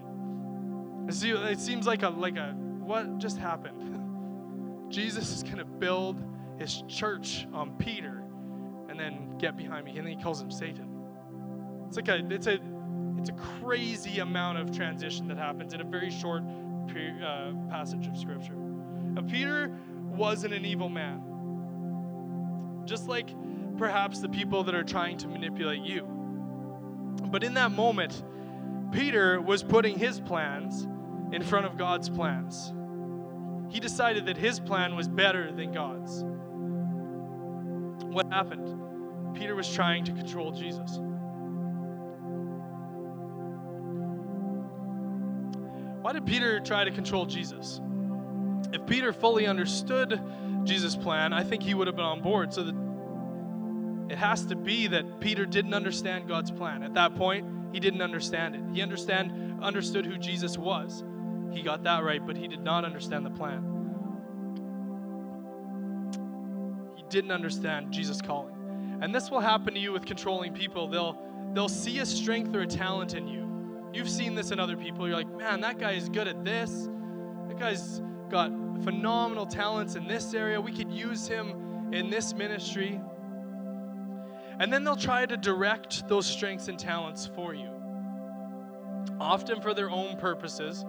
It 1.07 1.59
seems 1.59 1.85
like 1.85 2.03
a 2.03 2.09
like 2.09 2.37
a 2.37 2.53
what 2.53 3.17
just 3.17 3.37
happened? 3.37 4.89
Jesus 4.91 5.31
is 5.31 5.43
going 5.43 5.57
to 5.57 5.65
build 5.65 6.23
his 6.59 6.83
church 6.87 7.47
on 7.53 7.71
Peter 7.77 8.23
and 8.89 8.99
then 8.99 9.37
get 9.37 9.57
behind 9.57 9.85
me. 9.85 9.97
And 9.97 10.07
then 10.07 10.17
he 10.17 10.23
calls 10.23 10.41
him 10.41 10.51
Satan. 10.51 10.87
It's 11.87 11.97
like 11.97 12.07
a 12.07 12.25
it's 12.29 12.47
a 12.47 12.59
it's 13.17 13.29
a 13.29 13.33
crazy 13.33 14.19
amount 14.19 14.57
of 14.57 14.75
transition 14.75 15.27
that 15.27 15.37
happens 15.37 15.73
in 15.73 15.81
a 15.81 15.85
very 15.85 16.09
short 16.11 16.43
uh, 16.43 17.53
passage 17.69 18.07
of 18.07 18.17
scripture. 18.17 18.55
Now, 18.55 19.21
Peter 19.21 19.71
wasn't 20.15 20.53
an 20.53 20.65
evil 20.65 20.89
man 20.89 21.21
just 22.85 23.07
like 23.07 23.29
perhaps 23.77 24.19
the 24.19 24.29
people 24.29 24.63
that 24.63 24.75
are 24.75 24.83
trying 24.83 25.17
to 25.19 25.27
manipulate 25.27 25.81
you. 25.81 26.03
But 27.25 27.43
in 27.43 27.53
that 27.55 27.71
moment, 27.71 28.23
Peter 28.91 29.41
was 29.41 29.63
putting 29.63 29.97
his 29.97 30.19
plans 30.19 30.87
in 31.31 31.41
front 31.41 31.65
of 31.65 31.77
God's 31.77 32.09
plans. 32.09 32.71
He 33.69 33.79
decided 33.79 34.27
that 34.27 34.37
his 34.37 34.59
plan 34.59 34.95
was 34.95 35.07
better 35.07 35.51
than 35.51 35.71
God's. 35.71 36.23
What 38.13 38.31
happened? 38.31 39.35
Peter 39.35 39.55
was 39.55 39.71
trying 39.73 40.05
to 40.05 40.11
control 40.11 40.51
Jesus. 40.51 40.99
Why 46.01 46.11
did 46.11 46.25
Peter 46.25 46.59
try 46.59 46.83
to 46.83 46.91
control 46.91 47.25
Jesus? 47.25 47.81
If 48.71 48.85
Peter 48.85 49.13
fully 49.13 49.47
understood 49.47 50.21
Jesus' 50.65 50.95
plan, 50.95 51.33
I 51.33 51.43
think 51.43 51.63
he 51.63 51.73
would 51.73 51.87
have 51.87 51.95
been 51.95 52.05
on 52.05 52.21
board. 52.21 52.53
So 52.53 52.71
it 54.09 54.17
has 54.17 54.45
to 54.45 54.55
be 54.55 54.87
that 54.87 55.19
Peter 55.19 55.45
didn't 55.45 55.73
understand 55.73 56.27
God's 56.27 56.51
plan. 56.51 56.83
At 56.83 56.93
that 56.95 57.15
point, 57.15 57.47
he 57.71 57.79
didn't 57.79 58.01
understand 58.01 58.55
it. 58.55 58.61
He 58.73 58.81
understand 58.81 59.61
understood 59.61 60.05
who 60.05 60.17
Jesus 60.17 60.57
was. 60.57 61.03
He 61.51 61.61
got 61.61 61.83
that 61.83 62.03
right, 62.03 62.25
but 62.25 62.35
he 62.35 62.47
did 62.47 62.61
not 62.61 62.85
understand 62.85 63.25
the 63.25 63.29
plan. 63.29 63.63
He 66.95 67.03
didn't 67.09 67.31
understand 67.31 67.91
Jesus' 67.91 68.21
calling. 68.21 68.99
And 69.01 69.13
this 69.13 69.29
will 69.29 69.39
happen 69.39 69.73
to 69.73 69.79
you 69.79 69.91
with 69.91 70.05
controlling 70.05 70.53
people. 70.53 70.87
They'll 70.87 71.19
they'll 71.53 71.69
see 71.69 71.99
a 71.99 72.05
strength 72.05 72.55
or 72.55 72.61
a 72.61 72.67
talent 72.67 73.13
in 73.13 73.27
you. 73.27 73.43
You've 73.93 74.09
seen 74.09 74.33
this 74.33 74.51
in 74.51 74.59
other 74.59 74.75
people. 74.75 75.07
You're 75.07 75.17
like, 75.17 75.37
man, 75.37 75.61
that 75.61 75.77
guy 75.77 75.91
is 75.91 76.09
good 76.09 76.27
at 76.27 76.43
this. 76.43 76.89
That 77.47 77.59
guy's 77.59 78.01
got 78.29 78.51
phenomenal 78.83 79.45
talents 79.45 79.95
in 79.95 80.07
this 80.07 80.33
area. 80.33 80.59
We 80.59 80.71
could 80.71 80.91
use 80.91 81.27
him 81.27 81.91
in 81.93 82.09
this 82.09 82.33
ministry. 82.33 82.99
And 84.63 84.71
then 84.71 84.85
they'll 84.85 84.95
try 84.95 85.25
to 85.25 85.35
direct 85.35 86.07
those 86.07 86.25
strengths 86.25 86.69
and 86.69 86.79
talents 86.79 87.29
for 87.35 87.53
you, 87.53 87.67
often 89.19 89.59
for 89.59 89.73
their 89.73 89.89
own 89.89 90.15
purposes, 90.15 90.85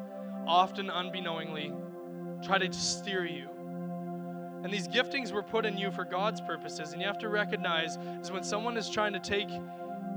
often 0.46 0.90
unbeknowingly, 0.90 1.72
try 2.40 2.58
to 2.58 2.72
steer 2.72 3.24
you. 3.24 3.48
And 4.62 4.72
these 4.72 4.86
giftings 4.86 5.32
were 5.32 5.42
put 5.42 5.66
in 5.66 5.76
you 5.76 5.90
for 5.90 6.04
God's 6.04 6.40
purposes, 6.40 6.92
and 6.92 7.00
you 7.00 7.08
have 7.08 7.18
to 7.18 7.28
recognize 7.28 7.98
is 8.22 8.30
when 8.30 8.44
someone 8.44 8.76
is 8.76 8.88
trying 8.88 9.12
to 9.12 9.18
take 9.18 9.48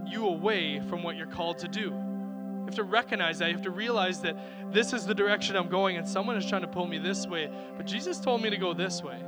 you 0.05 0.27
away 0.27 0.79
from 0.81 1.01
what 1.01 1.15
you're 1.15 1.25
called 1.25 1.57
to 1.57 1.67
do. 1.67 1.81
You 1.81 2.63
have 2.63 2.75
to 2.75 2.83
recognize 2.83 3.39
that. 3.39 3.47
You 3.47 3.55
have 3.55 3.63
to 3.63 3.71
realize 3.71 4.21
that 4.21 4.37
this 4.71 4.93
is 4.93 5.07
the 5.07 5.15
direction 5.15 5.55
I'm 5.55 5.67
going, 5.67 5.97
and 5.97 6.07
someone 6.07 6.37
is 6.37 6.45
trying 6.45 6.61
to 6.61 6.67
pull 6.67 6.85
me 6.85 6.99
this 6.99 7.25
way. 7.25 7.49
But 7.75 7.87
Jesus 7.87 8.19
told 8.19 8.39
me 8.43 8.51
to 8.51 8.57
go 8.57 8.75
this 8.75 9.01
way. 9.01 9.19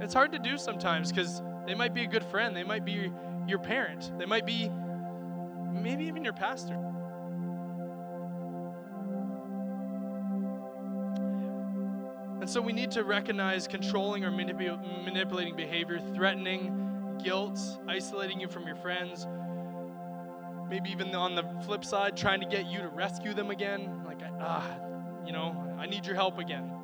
It's 0.00 0.14
hard 0.14 0.30
to 0.30 0.38
do 0.38 0.56
sometimes 0.56 1.10
because 1.10 1.42
they 1.66 1.74
might 1.74 1.94
be 1.94 2.04
a 2.04 2.06
good 2.06 2.22
friend, 2.22 2.54
they 2.54 2.62
might 2.62 2.84
be 2.84 3.10
your 3.46 3.58
parent, 3.58 4.12
they 4.18 4.26
might 4.26 4.46
be 4.46 4.70
maybe 5.72 6.04
even 6.04 6.24
your 6.24 6.32
pastor. 6.32 6.74
And 12.40 12.48
so 12.48 12.60
we 12.60 12.72
need 12.72 12.90
to 12.92 13.02
recognize 13.02 13.66
controlling 13.66 14.24
or 14.24 14.30
manipul- 14.30 15.04
manipulating 15.04 15.56
behavior, 15.56 15.98
threatening, 16.14 17.18
guilt, 17.22 17.58
isolating 17.88 18.38
you 18.38 18.46
from 18.46 18.66
your 18.66 18.76
friends, 18.76 19.26
maybe 20.68 20.90
even 20.90 21.14
on 21.14 21.34
the 21.34 21.44
flip 21.64 21.84
side, 21.84 22.16
trying 22.16 22.40
to 22.40 22.46
get 22.46 22.66
you 22.66 22.78
to 22.78 22.88
rescue 22.88 23.34
them 23.34 23.50
again. 23.50 24.02
Like, 24.04 24.20
ah, 24.40 24.64
you 25.24 25.32
know, 25.32 25.76
I 25.78 25.86
need 25.86 26.06
your 26.06 26.14
help 26.14 26.38
again. 26.38 26.75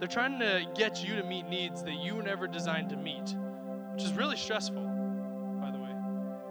They're 0.00 0.08
trying 0.08 0.38
to 0.38 0.64
get 0.74 1.04
you 1.06 1.14
to 1.16 1.22
meet 1.22 1.46
needs 1.46 1.82
that 1.82 1.92
you 1.92 2.14
were 2.14 2.22
never 2.22 2.46
designed 2.46 2.88
to 2.88 2.96
meet, 2.96 3.36
which 3.92 4.02
is 4.02 4.14
really 4.14 4.36
stressful, 4.36 4.82
by 5.60 5.70
the 5.70 5.78
way. 5.78 5.90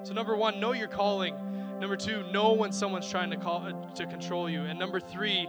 So, 0.03 0.13
number 0.13 0.37
one, 0.37 0.59
know 0.59 0.73
your 0.73 0.87
calling. 0.87 1.35
Number 1.79 1.97
two, 1.97 2.23
know 2.31 2.53
when 2.53 2.71
someone's 2.71 3.09
trying 3.09 3.31
to 3.31 3.37
call 3.37 3.65
uh, 3.65 3.93
to 3.95 4.05
control 4.05 4.47
you. 4.47 4.61
And 4.61 4.77
number 4.77 4.99
three, 4.99 5.47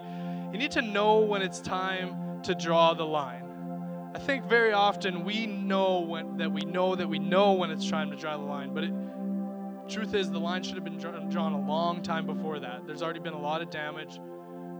you 0.50 0.58
need 0.58 0.70
to 0.72 0.82
know 0.82 1.18
when 1.18 1.42
it's 1.42 1.60
time 1.60 2.40
to 2.44 2.54
draw 2.54 2.94
the 2.94 3.04
line. 3.04 3.44
I 4.14 4.18
think 4.18 4.48
very 4.48 4.72
often 4.72 5.24
we 5.24 5.46
know 5.46 6.00
when, 6.00 6.38
that 6.38 6.50
we 6.50 6.62
know 6.62 6.96
that 6.96 7.06
we 7.06 7.18
know 7.18 7.52
when 7.52 7.70
it's 7.70 7.88
time 7.88 8.10
to 8.12 8.16
draw 8.16 8.38
the 8.38 8.44
line, 8.44 8.72
but 8.72 8.84
it, 8.84 8.92
truth 9.90 10.14
is 10.14 10.30
the 10.30 10.40
line 10.40 10.62
should 10.62 10.76
have 10.76 10.84
been 10.84 10.98
drawn 10.98 11.52
a 11.52 11.60
long 11.60 12.02
time 12.02 12.24
before 12.24 12.60
that. 12.60 12.86
There's 12.86 13.02
already 13.02 13.20
been 13.20 13.34
a 13.34 13.40
lot 13.40 13.60
of 13.60 13.68
damage, 13.68 14.18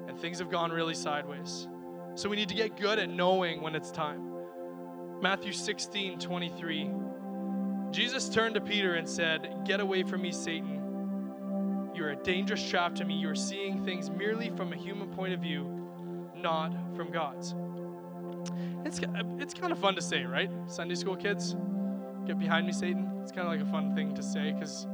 and 0.08 0.18
things 0.18 0.38
have 0.38 0.50
gone 0.50 0.72
really 0.72 0.94
sideways. 0.94 1.68
So 2.14 2.28
we 2.28 2.36
need 2.36 2.48
to 2.48 2.54
get 2.54 2.76
good 2.76 2.98
at 2.98 3.08
knowing 3.08 3.62
when 3.62 3.74
it's 3.74 3.90
time. 3.90 4.30
Matthew 5.22 5.52
16, 5.52 6.18
23. 6.18 6.90
Jesus 7.90 8.28
turned 8.28 8.54
to 8.54 8.60
Peter 8.60 8.94
and 8.94 9.08
said, 9.08 9.62
Get 9.64 9.80
away 9.80 10.02
from 10.02 10.22
me, 10.22 10.32
Satan. 10.32 11.90
You're 11.94 12.10
a 12.10 12.16
dangerous 12.16 12.66
trap 12.68 12.94
to 12.96 13.04
me. 13.04 13.14
You're 13.14 13.34
seeing 13.34 13.84
things 13.84 14.10
merely 14.10 14.50
from 14.50 14.72
a 14.72 14.76
human 14.76 15.08
point 15.08 15.34
of 15.34 15.40
view, 15.40 15.64
not 16.36 16.72
from 16.96 17.10
God's. 17.10 17.54
It's, 18.84 19.00
it's 19.38 19.54
kind 19.54 19.72
of 19.72 19.78
fun 19.78 19.94
to 19.96 20.02
say, 20.02 20.24
right? 20.24 20.50
Sunday 20.66 20.94
school 20.94 21.16
kids, 21.16 21.54
get 22.26 22.38
behind 22.38 22.66
me, 22.66 22.72
Satan. 22.72 23.20
It's 23.22 23.32
kind 23.32 23.46
of 23.46 23.52
like 23.52 23.60
a 23.60 23.70
fun 23.70 23.94
thing 23.94 24.14
to 24.14 24.22
say 24.22 24.52
because 24.52 24.86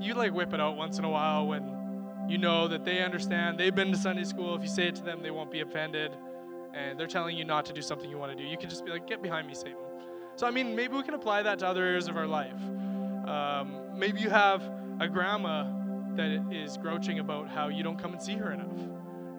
you 0.00 0.14
like 0.14 0.32
whip 0.32 0.52
it 0.52 0.60
out 0.60 0.76
once 0.76 0.98
in 0.98 1.04
a 1.04 1.10
while 1.10 1.46
when 1.46 2.26
you 2.28 2.38
know 2.38 2.68
that 2.68 2.84
they 2.84 3.02
understand. 3.02 3.58
They've 3.58 3.74
been 3.74 3.92
to 3.92 3.98
Sunday 3.98 4.24
school. 4.24 4.54
If 4.56 4.62
you 4.62 4.68
say 4.68 4.88
it 4.88 4.94
to 4.96 5.02
them, 5.02 5.22
they 5.22 5.30
won't 5.30 5.50
be 5.50 5.60
offended. 5.60 6.16
And 6.74 6.98
they're 6.98 7.06
telling 7.06 7.36
you 7.36 7.44
not 7.44 7.66
to 7.66 7.72
do 7.72 7.82
something 7.82 8.08
you 8.08 8.18
want 8.18 8.36
to 8.36 8.42
do. 8.42 8.48
You 8.48 8.56
can 8.56 8.70
just 8.70 8.84
be 8.84 8.90
like, 8.90 9.06
get 9.06 9.22
behind 9.22 9.46
me, 9.46 9.54
Satan. 9.54 9.76
So, 10.36 10.46
I 10.46 10.50
mean, 10.50 10.76
maybe 10.76 10.96
we 10.96 11.02
can 11.02 11.14
apply 11.14 11.42
that 11.42 11.58
to 11.60 11.66
other 11.66 11.84
areas 11.84 12.08
of 12.08 12.16
our 12.16 12.26
life. 12.26 12.62
Um, 13.26 13.74
maybe 13.96 14.20
you 14.20 14.30
have 14.30 14.62
a 15.00 15.08
grandma 15.08 15.64
that 16.16 16.52
is 16.52 16.76
grouching 16.76 17.18
about 17.18 17.48
how 17.48 17.68
you 17.68 17.82
don't 17.82 17.98
come 17.98 18.12
and 18.12 18.22
see 18.22 18.34
her 18.34 18.52
enough. 18.52 18.78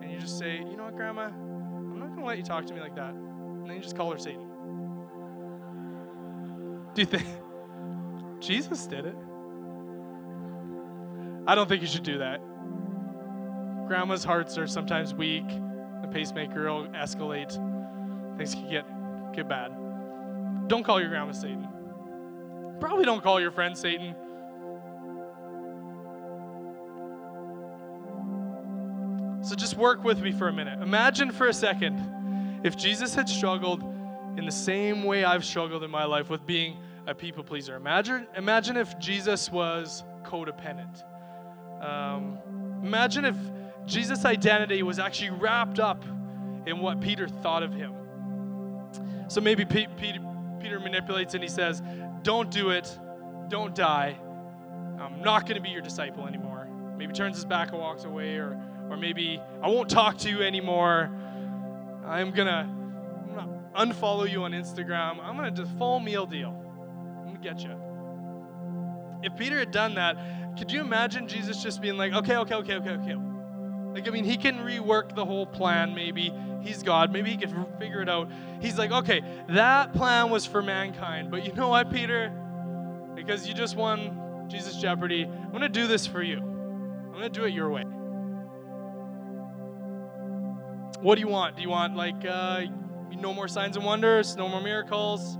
And 0.02 0.12
you 0.12 0.20
just 0.20 0.38
say, 0.38 0.58
you 0.58 0.76
know 0.76 0.86
what, 0.86 0.96
grandma? 0.96 1.28
I'm 1.28 2.00
not 2.00 2.08
going 2.10 2.20
to 2.20 2.26
let 2.26 2.38
you 2.38 2.44
talk 2.44 2.66
to 2.68 2.74
me 2.74 2.82
like 2.82 2.96
that 2.96 3.14
and 3.62 3.70
then 3.70 3.78
you 3.78 3.84
just 3.84 3.96
call 3.96 4.12
her 4.12 4.18
Satan. 4.18 4.48
Do 6.94 7.02
you 7.02 7.06
think 7.06 7.26
Jesus 8.40 8.88
did 8.88 9.06
it? 9.06 9.16
I 11.48 11.56
don't 11.56 11.68
think 11.70 11.82
you 11.82 11.88
should 11.88 12.04
do 12.04 12.18
that. 12.20 12.42
Grandma's 13.88 14.24
hearts 14.24 14.58
are 14.58 14.68
sometimes 14.68 15.14
weak. 15.14 15.46
The 16.02 16.08
pacemaker 16.08 16.72
will 16.72 16.88
escalate. 16.88 17.52
Things 18.38 18.54
can 18.54 18.70
get 18.70 18.86
get 19.34 19.48
bad. 19.48 19.72
Don't 20.68 20.84
call 20.84 21.00
your 21.00 21.10
grandma 21.10 21.32
Satan. 21.32 21.68
Probably 22.80 23.06
don't 23.06 23.22
call 23.22 23.40
your 23.40 23.52
friend 23.52 23.78
Satan. 23.78 24.16
So 29.44 29.56
just 29.56 29.76
work 29.76 30.04
with 30.04 30.22
me 30.22 30.32
for 30.32 30.48
a 30.48 30.54
minute. 30.54 30.82
Imagine 30.82 31.32
for 31.32 31.48
a 31.48 31.54
second 31.54 32.62
if 32.64 32.78
Jesus 32.78 33.16
had 33.16 33.28
struggled 33.28 33.84
in 34.38 34.46
the 34.46 34.52
same 34.52 35.04
way 35.04 35.24
I've 35.24 35.44
struggled 35.44 35.84
in 35.84 35.92
my 35.92 36.06
life 36.06 36.30
with 36.30 36.46
being 36.46 36.78
a 37.08 37.16
people 37.16 37.44
pleaser. 37.44 37.76
Imagine, 37.76 38.28
imagine 38.38 38.78
if 38.78 38.98
Jesus 39.00 39.52
was 39.52 40.04
codependent. 40.24 41.04
Um, 41.84 42.38
imagine 42.84 43.26
if 43.26 43.36
Jesus' 43.86 44.26
identity 44.26 44.84
was 44.84 45.00
actually 45.00 45.32
wrapped 45.32 45.80
up 45.80 46.04
in 46.66 46.80
what 46.80 47.02
Peter 47.02 47.28
thought 47.28 47.64
of 47.64 47.74
him. 47.74 47.94
So 49.28 49.42
maybe 49.42 49.66
P- 49.66 49.88
Peter, 49.98 50.20
Peter 50.60 50.80
manipulates 50.80 51.34
and 51.34 51.44
he 51.44 51.50
says, 51.50 51.82
Don't 52.22 52.52
do 52.52 52.70
it, 52.70 52.98
don't 53.50 53.74
die. 53.74 54.18
I'm 55.00 55.22
not 55.22 55.46
going 55.46 55.56
to 55.56 55.62
be 55.62 55.70
your 55.70 55.82
disciple 55.82 56.28
anymore. 56.28 56.68
Maybe 56.98 57.14
turns 57.14 57.38
his 57.38 57.46
back 57.46 57.72
and 57.72 57.80
walks 57.80 58.04
away, 58.04 58.36
or, 58.36 58.62
or 58.90 58.98
maybe 58.98 59.42
I 59.62 59.68
won't 59.68 59.90
talk 59.90 60.18
to 60.20 60.30
you 60.30 60.44
anymore. 60.44 61.10
I'm 62.06 62.32
going 62.32 62.48
to 62.48 62.70
unfollow 63.76 64.30
you 64.30 64.44
on 64.44 64.52
Instagram. 64.52 65.24
I'm 65.24 65.36
going 65.36 65.54
to 65.54 65.64
do 65.64 65.70
full 65.78 66.00
meal 66.00 66.26
deal. 66.26 66.50
I'm 66.50 67.24
going 67.24 67.36
to 67.36 67.42
get 67.42 67.64
you. 67.64 67.76
If 69.24 69.38
Peter 69.38 69.58
had 69.58 69.72
done 69.72 69.96
that, 69.96 70.58
could 70.58 70.72
you 70.72 70.82
imagine 70.82 71.28
Jesus 71.28 71.64
just 71.64 71.82
being 71.82 71.98
like, 71.98 72.14
okay, 72.14 72.38
okay, 72.38 72.56
okay, 72.56 72.76
okay, 72.76 72.90
okay? 72.90 73.16
Like, 73.94 74.08
I 74.08 74.12
mean, 74.12 74.24
he 74.24 74.38
can 74.38 74.58
rework 74.60 75.16
the 75.16 75.26
whole 75.26 75.46
plan, 75.46 75.94
maybe. 75.94 76.34
He's 76.62 76.84
God. 76.84 77.12
Maybe 77.12 77.32
he 77.32 77.38
can 77.38 77.66
figure 77.80 78.02
it 78.02 78.10
out. 78.10 78.30
He's 78.62 78.78
like, 78.78 78.92
okay, 78.92 79.22
that 79.50 79.94
plan 79.94 80.30
was 80.30 80.46
for 80.46 80.62
mankind. 80.62 81.30
But 81.30 81.46
you 81.46 81.54
know 81.54 81.68
what, 81.68 81.92
Peter? 81.92 82.32
Because 83.16 83.48
you 83.48 83.54
just 83.54 83.76
won 83.76 84.48
Jesus 84.48 84.76
Jeopardy, 84.76 85.24
I'm 85.24 85.50
going 85.50 85.62
to 85.62 85.70
do 85.70 85.88
this 85.88 86.06
for 86.06 86.22
you. 86.22 86.38
I'm 86.38 87.12
going 87.12 87.24
to 87.24 87.30
do 87.30 87.46
it 87.46 87.54
your 87.54 87.70
way. 87.70 87.84
What 91.02 91.16
do 91.16 91.22
you 91.22 91.28
want? 91.28 91.56
Do 91.56 91.62
you 91.62 91.70
want, 91.70 91.96
like, 91.96 92.26
uh, 92.30 92.64
no 93.18 93.34
more 93.34 93.48
signs 93.48 93.78
and 93.78 93.86
wonders, 93.86 94.36
no 94.36 94.50
more 94.50 94.62
miracles? 94.62 95.38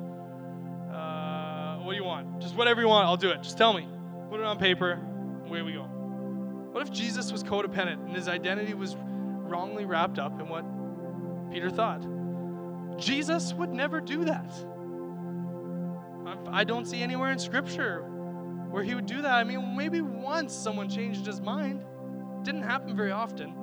Uh, 0.92 1.78
what 1.80 1.92
do 1.92 1.98
you 1.98 2.04
want? 2.04 2.40
Just 2.40 2.56
whatever 2.56 2.82
you 2.82 2.88
want, 2.88 3.06
I'll 3.06 3.18
do 3.18 3.30
it. 3.32 3.42
Just 3.42 3.58
tell 3.58 3.74
me. 3.74 3.88
Put 4.30 4.40
it 4.40 4.46
on 4.46 4.58
paper. 4.58 5.00
Away 5.46 5.62
we 5.62 5.74
go. 5.74 6.01
What 6.72 6.84
if 6.84 6.92
Jesus 6.92 7.32
was 7.32 7.44
codependent 7.44 8.06
and 8.06 8.16
his 8.16 8.28
identity 8.28 8.74
was 8.74 8.96
wrongly 8.98 9.86
wrapped 9.86 10.20
up 10.20 10.40
in 10.40 10.48
what 10.48 10.66
Peter 11.52 11.70
thought? 11.70 12.06
Jesus 12.98 13.54
would 13.54 13.72
never 13.72 14.00
do 14.00 14.26
that. 14.26 14.52
I 16.48 16.64
don't 16.64 16.86
see 16.86 17.02
anywhere 17.02 17.32
in 17.32 17.40
Scripture 17.40 18.04
where 18.70 18.84
he 18.84 18.96
would 18.96 19.06
do 19.06 19.22
that. 19.22 19.34
I 19.34 19.44
mean, 19.44 19.76
maybe 19.76 20.02
once 20.02 20.54
someone 20.54 20.90
changed 20.90 21.26
his 21.26 21.42
mind. 21.42 21.84
Didn't 22.44 22.64
happen 22.64 22.96
very 22.96 23.12
often. 23.12 23.54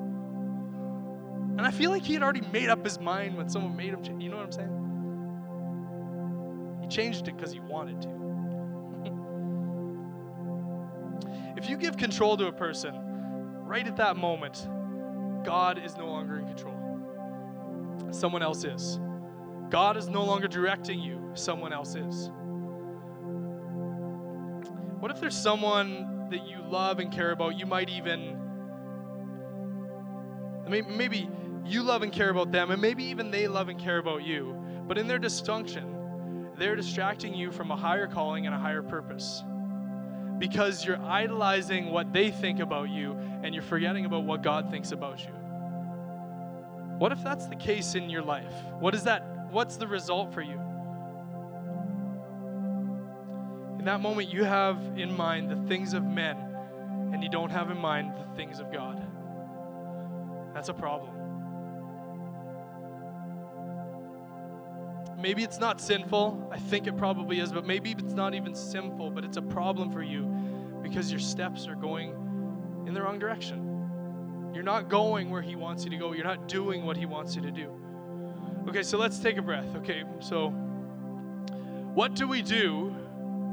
And 1.57 1.66
I 1.66 1.71
feel 1.71 1.90
like 1.90 2.03
he 2.03 2.12
had 2.14 2.23
already 2.23 2.42
made 2.53 2.68
up 2.68 2.85
his 2.85 3.01
mind 3.01 3.37
when 3.37 3.49
someone 3.49 3.75
made 3.77 3.92
him 3.92 4.03
change. 4.03 4.23
You 4.23 4.31
know 4.31 4.37
what 4.37 4.47
I'm 4.47 4.53
saying? 4.53 4.75
He 6.83 6.88
changed 6.88 7.27
it 7.27 7.37
because 7.37 7.53
he 7.53 7.61
wanted 7.61 8.03
to. 8.03 8.27
If 11.59 11.68
you 11.68 11.77
give 11.77 11.97
control 11.97 12.37
to 12.37 12.47
a 12.47 12.53
person, 12.53 12.94
right 13.64 13.85
at 13.85 13.97
that 13.97 14.16
moment, 14.16 14.68
God 15.44 15.85
is 15.85 15.97
no 15.97 16.07
longer 16.07 16.38
in 16.38 16.47
control. 16.47 16.77
Someone 18.12 18.42
else 18.42 18.62
is. 18.62 19.01
God 19.68 19.97
is 19.97 20.09
no 20.09 20.25
longer 20.25 20.47
directing 20.47 21.01
you, 21.01 21.33
someone 21.35 21.73
else 21.73 21.97
is. 21.97 22.31
What 25.01 25.11
if 25.11 25.21
there's 25.21 25.37
someone 25.37 26.29
that 26.31 26.47
you 26.47 26.62
love 26.62 27.01
and 27.01 27.11
care 27.11 27.33
about? 27.33 27.59
You 27.59 27.66
might 27.66 27.90
even, 27.90 28.38
maybe 30.68 31.29
you 31.66 31.83
love 31.83 32.03
and 32.03 32.12
care 32.12 32.31
about 32.31 32.53
them, 32.53 32.71
and 32.71 32.81
maybe 32.81 33.03
even 33.03 33.33
they 33.33 33.49
love 33.49 33.68
and 33.68 33.81
care 33.81 33.99
about 33.99 34.23
you, 34.23 34.55
but 34.87 34.97
in 34.97 35.09
their 35.09 35.18
dysfunction, 35.18 36.57
they're 36.57 36.77
distracting 36.77 37.35
you 37.35 37.51
from 37.51 37.73
a 37.73 37.77
higher 37.77 38.07
calling 38.07 38.47
and 38.47 38.55
a 38.55 38.59
higher 38.59 38.83
purpose 38.83 39.42
because 40.38 40.85
you're 40.85 41.01
idolizing 41.03 41.90
what 41.90 42.12
they 42.12 42.31
think 42.31 42.61
about 42.61 42.88
you 42.88 43.12
and 43.42 43.55
you're 43.55 43.62
forgetting 43.62 44.05
about 44.05 44.24
what 44.24 44.42
God 44.42 44.70
thinks 44.70 44.92
about 44.92 45.20
you. 45.20 45.33
What 46.98 47.12
if 47.12 47.22
that's 47.22 47.46
the 47.46 47.57
case 47.57 47.94
in 47.94 48.09
your 48.09 48.22
life? 48.22 48.53
What 48.79 48.94
is 48.94 49.05
that? 49.05 49.51
What's 49.51 49.77
the 49.77 49.87
result 49.87 50.33
for 50.33 50.42
you? 50.42 50.61
In 53.79 53.85
that 53.85 54.01
moment, 54.01 54.33
you 54.33 54.44
have 54.44 54.79
in 54.96 55.16
mind 55.16 55.51
the 55.51 55.68
things 55.68 55.94
of 55.94 56.05
men 56.05 56.37
and 57.12 57.22
you 57.22 57.29
don't 57.31 57.51
have 57.51 57.70
in 57.70 57.79
mind 57.79 58.12
the 58.16 58.37
things 58.37 58.59
of 58.61 58.72
God. 58.72 59.05
That's 60.55 60.68
a 60.68 60.74
problem. 60.74 61.17
Maybe 65.18 65.42
it's 65.42 65.59
not 65.59 65.81
sinful. 65.81 66.48
I 66.52 66.59
think 66.59 66.87
it 66.87 66.96
probably 66.96 67.40
is, 67.40 67.52
but 67.52 67.66
maybe 67.66 67.90
it's 67.90 68.14
not 68.14 68.35
even 68.35 68.54
sinful, 68.54 69.11
but 69.11 69.24
it's 69.24 69.37
a 69.37 69.42
problem 69.42 69.90
for 69.90 70.02
you 70.02 70.22
because 70.81 71.11
your 71.11 71.18
steps 71.18 71.66
are 71.66 71.74
going 71.74 72.11
in 72.87 72.94
the 72.94 73.02
wrong 73.02 73.18
direction. 73.18 74.50
You're 74.54 74.62
not 74.62 74.88
going 74.88 75.31
where 75.31 75.42
He 75.42 75.57
wants 75.57 75.85
you 75.85 75.90
to 75.90 75.96
go, 75.96 76.12
you're 76.12 76.24
not 76.24 76.46
doing 76.46 76.85
what 76.87 76.96
He 76.96 77.04
wants 77.04 77.35
you 77.35 77.42
to 77.42 77.50
do. 77.50 77.68
Okay, 78.68 78.83
so 78.83 78.96
let's 78.96 79.18
take 79.18 79.38
a 79.38 79.42
breath. 79.42 79.74
Okay, 79.76 80.04
so 80.20 80.50
what 81.94 82.14
do 82.14 82.28
we 82.28 82.40
do? 82.40 82.94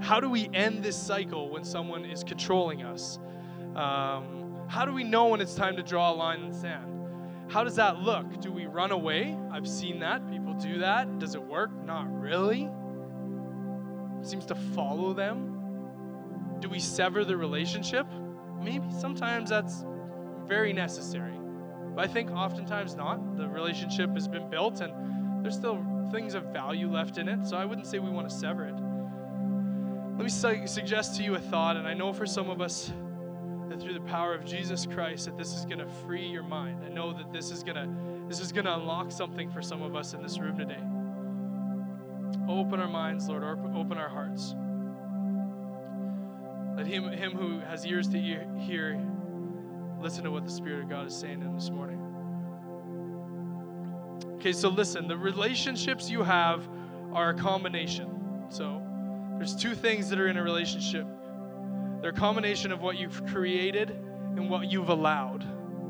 How 0.02 0.20
do 0.20 0.30
we 0.30 0.50
end 0.54 0.84
this 0.84 0.96
cycle 0.96 1.50
when 1.50 1.64
someone 1.64 2.06
is 2.06 2.24
controlling 2.24 2.84
us? 2.84 3.18
Um, 3.76 4.56
how 4.68 4.86
do 4.86 4.92
we 4.94 5.04
know 5.04 5.28
when 5.30 5.42
it's 5.42 5.56
time 5.56 5.76
to 5.78 5.84
draw 5.84 6.12
a 6.12 6.16
line 6.16 6.42
in 6.42 6.52
the 6.52 6.58
sand? 6.58 6.92
How 7.48 7.64
does 7.64 7.76
that 7.76 8.00
look? 8.00 8.40
Do 8.40 8.52
we 8.52 8.66
run 8.66 8.92
away? 8.92 9.38
I've 9.52 9.68
seen 9.68 10.00
that. 10.00 10.30
People 10.30 10.45
do 10.62 10.80
that. 10.80 11.20
Does 11.20 11.36
it 11.36 11.44
work? 11.44 11.72
Not 11.86 12.12
really. 12.20 12.70
It 14.22 14.28
seems 14.28 14.46
to 14.48 14.56
follow 14.56 15.14
them. 15.14 15.52
Do 16.60 16.70
we 16.70 16.80
sever 16.80 17.26
the 17.26 17.38
relationship? 17.38 18.08
Maybe 18.62 18.86
sometimes 19.00 19.50
that's 19.50 19.86
very 20.48 20.74
necessary. 20.74 21.38
But 21.96 22.10
I 22.10 22.12
think 22.12 22.32
oftentimes 22.32 22.96
not. 22.96 23.38
The 23.38 23.48
relationship 23.48 24.12
has 24.14 24.28
been 24.28 24.50
built 24.50 24.82
and 24.82 25.44
there's 25.44 25.56
still 25.56 25.86
things 26.12 26.34
of 26.34 26.46
value 26.46 26.92
left 26.92 27.18
in 27.18 27.28
it, 27.30 27.46
so 27.46 27.58
I 27.58 27.66
wouldn't 27.66 27.88
say 27.88 28.00
we 28.00 28.10
want 28.10 28.30
to 28.30 28.36
sever 28.36 28.66
it. 28.66 28.76
Let 30.18 30.24
me 30.24 30.30
su- 30.30 30.66
suggest 30.66 31.18
to 31.18 31.24
you 31.24 31.36
a 31.36 31.40
thought, 31.40 31.78
and 31.78 31.88
I 31.88 31.94
know 31.94 32.14
for 32.14 32.26
some 32.26 32.50
of 32.50 32.62
us, 32.62 32.92
that 33.70 33.82
through 33.82 33.94
the 33.94 34.02
power 34.02 34.34
of 34.34 34.46
Jesus 34.46 34.86
Christ 34.86 35.26
that 35.26 35.38
this 35.38 35.54
is 35.54 35.66
going 35.66 35.80
to 35.80 35.88
free 36.06 36.26
your 36.26 36.44
mind. 36.44 36.84
I 36.86 36.90
know 36.90 37.14
that 37.14 37.32
this 37.32 37.52
is 37.52 37.64
going 37.64 37.76
to 37.76 38.15
this 38.28 38.40
is 38.40 38.52
going 38.52 38.66
to 38.66 38.76
unlock 38.76 39.12
something 39.12 39.52
for 39.52 39.62
some 39.62 39.82
of 39.82 39.96
us 39.96 40.14
in 40.14 40.22
this 40.22 40.40
room 40.40 40.58
today. 40.58 40.82
Open 42.48 42.80
our 42.80 42.88
minds, 42.88 43.28
Lord, 43.28 43.44
open 43.44 43.98
our 43.98 44.10
hearts. 44.10 44.56
Let 46.76 46.88
him, 46.88 47.12
him 47.12 47.32
who 47.32 47.60
has 47.60 47.86
ears 47.86 48.08
to 48.10 48.20
hear 48.20 49.02
listen 50.00 50.24
to 50.24 50.32
what 50.32 50.46
the 50.46 50.52
Spirit 50.52 50.84
of 50.84 50.90
God 50.90 51.08
is 51.08 51.16
saying 51.16 51.40
to 51.40 51.46
him 51.48 51.56
this 51.56 51.70
morning. 51.70 52.00
Okay, 54.36 54.52
so 54.52 54.70
listen, 54.70 55.08
the 55.08 55.18
relationships 55.18 56.10
you 56.10 56.22
have 56.22 56.68
are 57.14 57.30
a 57.30 57.34
combination. 57.34 58.46
So 58.50 58.82
there's 59.38 59.56
two 59.56 59.74
things 59.74 60.10
that 60.10 60.20
are 60.20 60.28
in 60.28 60.38
a 60.38 60.44
relationship 60.44 61.08
they're 62.06 62.12
a 62.12 62.14
combination 62.14 62.72
of 62.72 62.82
what 62.82 62.98
you've 62.98 63.26
created 63.26 63.90
and 63.90 64.48
what 64.48 64.72
you've 64.72 64.90
allowed. 64.90 65.44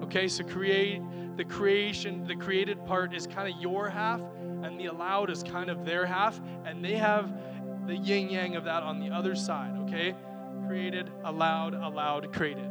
Okay, 0.04 0.28
so 0.28 0.44
create 0.44 1.02
the 1.38 1.44
creation, 1.44 2.26
the 2.26 2.36
created 2.36 2.86
part 2.86 3.14
is 3.14 3.28
kind 3.28 3.54
of 3.54 3.60
your 3.62 3.90
half, 3.90 4.22
and 4.64 4.80
the 4.80 4.86
allowed 4.86 5.30
is 5.30 5.44
kind 5.44 5.70
of 5.70 5.86
their 5.86 6.06
half, 6.06 6.40
and 6.66 6.84
they 6.84 6.96
have 6.96 7.34
the 7.88 7.96
yin 7.96 8.30
yang 8.30 8.56
of 8.56 8.64
that 8.66 8.84
on 8.84 9.00
the 9.00 9.10
other 9.10 9.36
side. 9.36 9.76
Okay, 9.82 10.16
created, 10.68 11.12
allowed, 11.24 11.74
allowed, 11.74 12.32
created. 12.34 12.70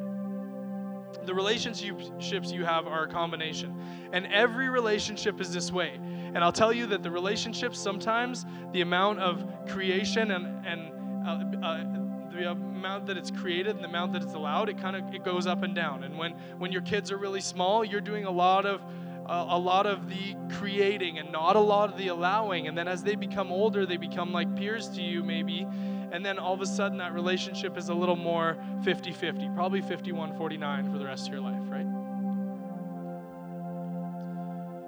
The 1.25 1.35
relationships 1.35 2.51
you 2.51 2.65
have 2.65 2.87
are 2.87 3.05
a 3.05 3.09
combination, 3.09 3.81
and 4.13 4.27
every 4.27 4.69
relationship 4.69 5.41
is 5.41 5.53
this 5.53 5.71
way. 5.71 5.95
And 6.35 6.39
I'll 6.39 6.53
tell 6.53 6.73
you 6.73 6.87
that 6.89 7.03
the 7.03 7.11
relationships 7.11 7.79
sometimes 7.79 8.45
the 8.73 8.81
amount 8.81 9.21
of 9.21 9.45
creation 9.69 10.33
and 10.33 10.67
and 10.67 11.27
uh, 11.27 11.67
uh, 11.67 12.04
the 12.35 12.51
amount 12.51 13.07
that 13.07 13.17
it's 13.17 13.31
created 13.31 13.75
and 13.75 13.85
the 13.85 13.89
amount 13.89 14.13
that 14.13 14.23
it's 14.23 14.35
allowed, 14.35 14.69
it 14.69 14.79
kind 14.79 14.97
of 14.97 15.15
it 15.15 15.25
goes 15.25 15.47
up 15.47 15.63
and 15.63 15.75
down. 15.75 16.05
And 16.05 16.19
when 16.19 16.33
when 16.59 16.73
your 16.73 16.83
kids 16.83 17.11
are 17.11 17.17
really 17.17 17.41
small, 17.41 17.85
you're 17.85 18.01
doing 18.01 18.25
a 18.25 18.31
lot 18.31 18.67
of 18.67 18.83
a, 19.27 19.47
a 19.51 19.59
lot 19.59 19.87
of 19.87 20.09
the 20.09 20.37
creating 20.57 21.19
and 21.19 21.33
not 21.33 21.57
a 21.57 21.61
lot 21.61 21.91
of 21.91 21.99
the 21.99 22.09
allowing. 22.09 22.69
And 22.69 22.77
then 22.77 22.89
as 22.89 23.03
they 23.03 23.15
become 23.15 23.51
older, 23.53 23.87
they 23.87 23.97
become 23.97 24.33
like 24.33 24.55
peers 24.57 24.89
to 24.91 25.03
you, 25.03 25.23
maybe. 25.23 25.67
And 26.13 26.25
then 26.25 26.39
all 26.39 26.55
of 26.55 26.61
a 26.61 26.67
sudden, 26.67 26.99
that 26.99 27.13
relationship 27.13 27.77
is 27.77 27.89
a 27.89 27.95
little 27.95 28.17
more 28.17 28.57
50 28.85 29.13
50, 29.13 29.51
probably 29.55 29.81
51 29.81 30.37
49 30.37 30.93
for 30.93 30.99
the 30.99 31.05
rest 31.05 31.27
of 31.27 31.33
your 31.33 31.43
life, 31.43 31.63
right? 31.67 31.87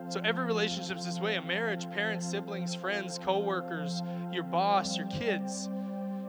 So 0.08 0.20
every 0.24 0.44
relationship 0.44 0.98
is 0.98 1.04
this 1.04 1.18
way 1.18 1.34
a 1.34 1.42
marriage, 1.42 1.90
parents, 1.90 2.26
siblings, 2.26 2.74
friends, 2.74 3.18
co-workers, 3.18 4.02
your 4.32 4.44
boss, 4.44 4.96
your 4.96 5.08
kids. 5.08 5.68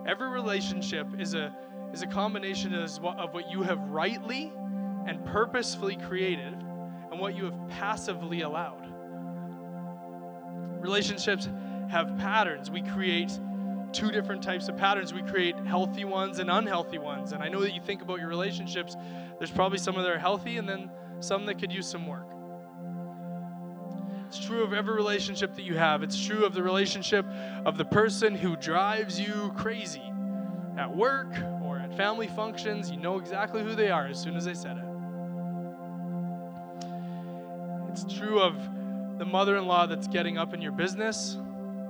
Every 0.07 0.29
relationship 0.29 1.07
is 1.19 1.33
a 1.33 1.53
is 1.93 2.01
a 2.01 2.07
combination 2.07 2.73
of 2.73 3.33
what 3.33 3.49
you 3.51 3.61
have 3.63 3.79
rightly 3.89 4.51
and 5.05 5.23
purposefully 5.25 5.95
created 5.95 6.53
and 6.53 7.19
what 7.19 7.35
you 7.35 7.45
have 7.45 7.69
passively 7.69 8.41
allowed. 8.41 8.85
Relationships 10.81 11.49
have 11.89 12.17
patterns. 12.17 12.69
We 12.69 12.81
create 12.81 13.31
two 13.93 14.11
different 14.11 14.43
types 14.43 14.67
of 14.67 14.77
patterns. 14.77 15.13
We 15.13 15.23
create 15.23 15.55
healthy 15.65 16.05
ones 16.05 16.39
and 16.39 16.49
unhealthy 16.49 16.97
ones. 16.97 17.31
And 17.31 17.41
I 17.41 17.47
know 17.47 17.61
that 17.61 17.73
you 17.73 17.81
think 17.81 18.01
about 18.01 18.19
your 18.19 18.27
relationships, 18.27 18.95
there's 19.37 19.51
probably 19.51 19.77
some 19.77 19.95
that 19.95 20.05
are 20.05 20.19
healthy 20.19 20.57
and 20.57 20.67
then 20.67 20.89
some 21.19 21.45
that 21.45 21.57
could 21.59 21.71
use 21.71 21.87
some 21.87 22.05
work. 22.05 22.27
It's 24.27 24.43
true 24.43 24.61
of 24.61 24.73
every 24.73 24.93
relationship 24.93 25.55
that 25.55 25.63
you 25.63 25.77
have. 25.77 26.03
It's 26.03 26.21
true 26.21 26.43
of 26.45 26.53
the 26.53 26.61
relationship 26.61 27.25
of 27.65 27.77
the 27.77 27.85
person 27.85 28.35
who 28.35 28.57
drives 28.57 29.17
you 29.17 29.53
crazy 29.55 30.03
at 30.77 30.93
work 30.93 31.31
or 31.63 31.79
at 31.79 31.95
family 31.95 32.27
functions. 32.27 32.91
You 32.91 32.97
know 32.97 33.19
exactly 33.19 33.63
who 33.63 33.73
they 33.73 33.89
are 33.89 34.05
as 34.05 34.19
soon 34.19 34.35
as 34.35 34.43
they 34.43 34.53
said 34.53 34.75
it. 34.75 34.83
It's 37.89 38.03
true 38.17 38.41
of 38.41 38.57
the 39.17 39.25
mother 39.25 39.55
in 39.55 39.65
law 39.65 39.85
that's 39.85 40.09
getting 40.09 40.37
up 40.37 40.53
in 40.53 40.61
your 40.61 40.73
business. 40.73 41.37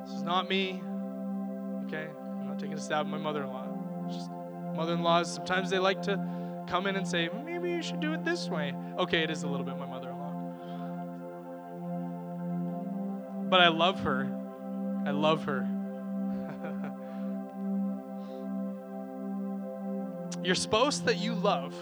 This 0.06 0.14
is 0.14 0.22
not 0.22 0.48
me. 0.48 0.84
Okay? 1.88 2.08
I'm 2.40 2.48
not 2.48 2.60
taking 2.60 2.76
a 2.76 2.80
stab 2.80 3.08
at 3.08 3.12
my 3.12 3.18
mother 3.18 3.44
in 3.44 3.50
law. 3.50 3.66
Mother 4.76 4.94
in 4.94 5.02
laws, 5.02 5.34
sometimes 5.34 5.72
they 5.72 5.80
like 5.80 6.04
to 6.04 6.24
come 6.68 6.86
in 6.86 6.98
and 6.98 7.08
say, 7.08 7.30
maybe 7.44 7.72
you 7.72 7.82
should 7.82 8.00
do 8.00 8.14
it 8.14 8.24
this 8.24 8.48
way. 8.48 8.76
Okay, 9.00 9.24
it 9.24 9.32
is 9.32 9.42
a 9.42 9.48
little 9.48 9.66
bit 9.66 9.76
my 9.80 9.88
mother 9.88 9.97
But 13.50 13.62
I 13.62 13.70
love 13.70 14.00
her. 14.02 14.30
I 15.06 15.12
love 15.12 15.43
her. 15.45 15.68
You're 20.43 20.56
supposed 20.56 21.06
that 21.06 21.18
you 21.18 21.34
love, 21.34 21.74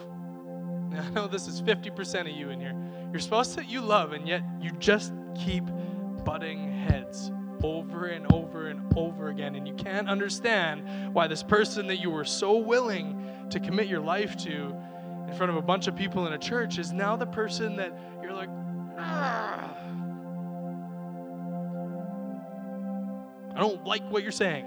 I 0.97 1.09
know 1.09 1.28
this 1.28 1.47
is 1.47 1.61
50% 1.61 2.22
of 2.22 2.28
you 2.28 2.49
in 2.49 2.59
here. 2.59 2.76
You're 3.11 3.20
supposed 3.20 3.55
that 3.57 3.68
you 3.68 3.82
love, 3.82 4.13
and 4.13 4.28
yet 4.28 4.43
you 4.61 4.72
just 4.80 5.13
keep 5.36 5.63
butting 6.24 6.72
heads 6.72 7.32
over 7.63 8.05
and 8.07 8.32
over 8.32 8.68
and 8.68 8.82
over 8.97 9.30
again. 9.30 9.55
And 9.55 9.68
you 9.68 9.74
can't 9.74 10.07
understand 10.07 11.13
why 11.13 11.28
this 11.28 11.43
person 11.43 11.88
that 11.88 11.97
you 11.97 12.09
were 12.09 12.26
so 12.26 12.57
willing 12.57 13.47
to 13.49 13.59
commit 13.59 13.88
your 13.88 14.01
life 14.01 14.38
to 14.38 14.76
in 15.28 15.34
front 15.36 15.49
of 15.49 15.55
a 15.57 15.61
bunch 15.61 15.88
of 15.88 15.95
people 15.95 16.28
in 16.28 16.34
a 16.34 16.38
church 16.38 16.78
is 16.78 16.91
now 16.91 17.16
the 17.16 17.26
person 17.26 17.76
that 17.78 17.97
you're 18.22 18.34
like, 18.34 18.49
ah. 18.97 19.84
I 23.56 23.60
don't 23.60 23.86
like 23.86 24.03
what 24.12 24.22
you're 24.22 24.32
saying. 24.32 24.66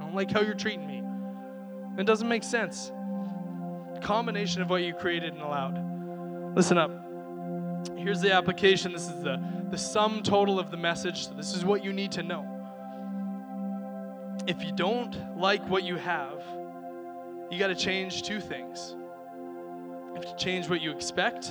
I 0.00 0.04
don't 0.04 0.14
like 0.14 0.30
how 0.30 0.40
you're 0.40 0.54
treating 0.54 0.86
me. 0.86 1.02
It 1.98 2.06
doesn't 2.06 2.28
make 2.28 2.44
sense. 2.44 2.92
combination 4.00 4.62
of 4.62 4.70
what 4.70 4.82
you 4.82 4.94
created 4.94 5.32
and 5.32 5.42
allowed. 5.42 6.54
Listen 6.54 6.78
up. 6.78 6.92
Here's 7.96 8.20
the 8.20 8.32
application. 8.32 8.92
This 8.92 9.08
is 9.08 9.22
the, 9.22 9.42
the 9.70 9.78
sum 9.78 10.22
total 10.22 10.60
of 10.60 10.70
the 10.70 10.76
message. 10.76 11.26
So 11.26 11.34
this 11.34 11.54
is 11.54 11.64
what 11.64 11.84
you 11.84 11.92
need 11.92 12.12
to 12.12 12.22
know. 12.22 12.46
If 14.46 14.62
you 14.62 14.70
don't 14.72 15.36
like 15.36 15.68
what 15.68 15.82
you 15.82 15.96
have, 15.96 16.42
you 17.50 17.58
got 17.58 17.68
to 17.68 17.74
change 17.74 18.22
two 18.22 18.40
things. 18.40 18.94
You 18.96 20.14
have 20.14 20.24
to 20.24 20.36
change 20.36 20.68
what 20.68 20.80
you 20.80 20.92
expect 20.92 21.48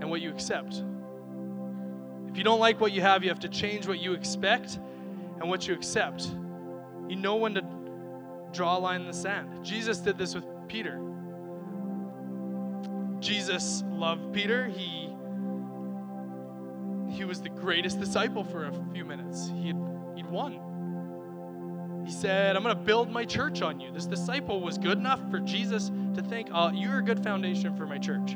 and 0.00 0.10
what 0.10 0.20
you 0.20 0.30
accept. 0.30 0.82
If 2.28 2.36
you 2.36 2.44
don't 2.44 2.60
like 2.60 2.80
what 2.80 2.92
you 2.92 3.00
have, 3.00 3.22
you 3.22 3.30
have 3.30 3.40
to 3.40 3.48
change 3.48 3.86
what 3.86 4.00
you 4.00 4.12
expect 4.12 4.78
and 5.44 5.50
what 5.50 5.68
you 5.68 5.74
accept. 5.74 6.30
You 7.06 7.16
know 7.16 7.36
when 7.36 7.52
to 7.52 7.62
draw 8.52 8.78
a 8.78 8.80
line 8.80 9.02
in 9.02 9.06
the 9.06 9.12
sand. 9.12 9.62
Jesus 9.62 9.98
did 9.98 10.16
this 10.16 10.34
with 10.34 10.46
Peter. 10.68 10.98
Jesus 13.20 13.84
loved 13.90 14.32
Peter. 14.32 14.68
He 14.68 15.10
he 17.10 17.26
was 17.26 17.42
the 17.42 17.50
greatest 17.50 18.00
disciple 18.00 18.42
for 18.42 18.64
a 18.64 18.72
few 18.94 19.04
minutes. 19.04 19.52
He 19.54 19.68
had, 19.68 19.76
he'd 20.16 20.26
won. 20.26 22.02
He 22.06 22.10
said, 22.10 22.56
I'm 22.56 22.62
going 22.62 22.74
to 22.74 22.82
build 22.82 23.10
my 23.10 23.26
church 23.26 23.60
on 23.60 23.78
you. 23.80 23.92
This 23.92 24.06
disciple 24.06 24.62
was 24.62 24.78
good 24.78 24.96
enough 24.96 25.20
for 25.30 25.40
Jesus 25.40 25.92
to 26.14 26.22
think, 26.22 26.48
oh, 26.52 26.72
you're 26.72 26.98
a 26.98 27.04
good 27.04 27.22
foundation 27.22 27.76
for 27.76 27.86
my 27.86 27.98
church. 27.98 28.32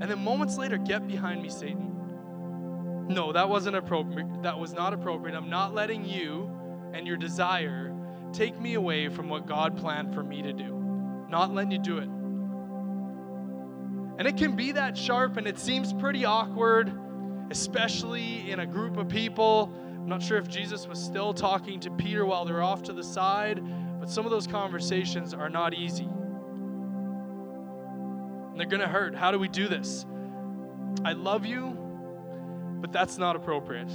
And 0.00 0.02
then 0.02 0.18
moments 0.18 0.58
later, 0.58 0.78
get 0.78 1.06
behind 1.06 1.40
me, 1.40 1.48
Satan. 1.48 1.97
No, 3.08 3.32
that 3.32 3.48
wasn't 3.48 3.76
appropriate. 3.76 4.42
That 4.42 4.58
was 4.58 4.74
not 4.74 4.92
appropriate. 4.92 5.34
I'm 5.34 5.48
not 5.48 5.74
letting 5.74 6.04
you 6.04 6.50
and 6.92 7.06
your 7.06 7.16
desire 7.16 7.94
take 8.32 8.60
me 8.60 8.74
away 8.74 9.08
from 9.08 9.28
what 9.28 9.46
God 9.46 9.78
planned 9.78 10.12
for 10.14 10.22
me 10.22 10.42
to 10.42 10.52
do. 10.52 11.26
Not 11.28 11.54
letting 11.54 11.72
you 11.72 11.78
do 11.78 11.98
it. 11.98 12.08
And 14.18 14.26
it 14.26 14.36
can 14.36 14.56
be 14.56 14.72
that 14.72 14.98
sharp 14.98 15.36
and 15.36 15.46
it 15.46 15.58
seems 15.58 15.92
pretty 15.92 16.24
awkward, 16.24 16.92
especially 17.50 18.50
in 18.50 18.60
a 18.60 18.66
group 18.66 18.96
of 18.96 19.08
people. 19.08 19.72
I'm 19.94 20.08
not 20.08 20.22
sure 20.22 20.38
if 20.38 20.48
Jesus 20.48 20.88
was 20.88 20.98
still 21.00 21.32
talking 21.32 21.78
to 21.80 21.90
Peter 21.92 22.26
while 22.26 22.44
they're 22.44 22.62
off 22.62 22.82
to 22.84 22.92
the 22.92 23.04
side, 23.04 23.62
but 24.00 24.10
some 24.10 24.24
of 24.24 24.30
those 24.30 24.46
conversations 24.46 25.32
are 25.34 25.48
not 25.48 25.72
easy. 25.72 26.08
And 28.50 28.58
they're 28.58 28.66
going 28.66 28.80
to 28.80 28.88
hurt. 28.88 29.14
How 29.14 29.30
do 29.30 29.38
we 29.38 29.48
do 29.48 29.68
this? 29.68 30.04
I 31.04 31.12
love 31.12 31.46
you, 31.46 31.77
but 32.80 32.92
that's 32.92 33.18
not 33.18 33.36
appropriate. 33.36 33.90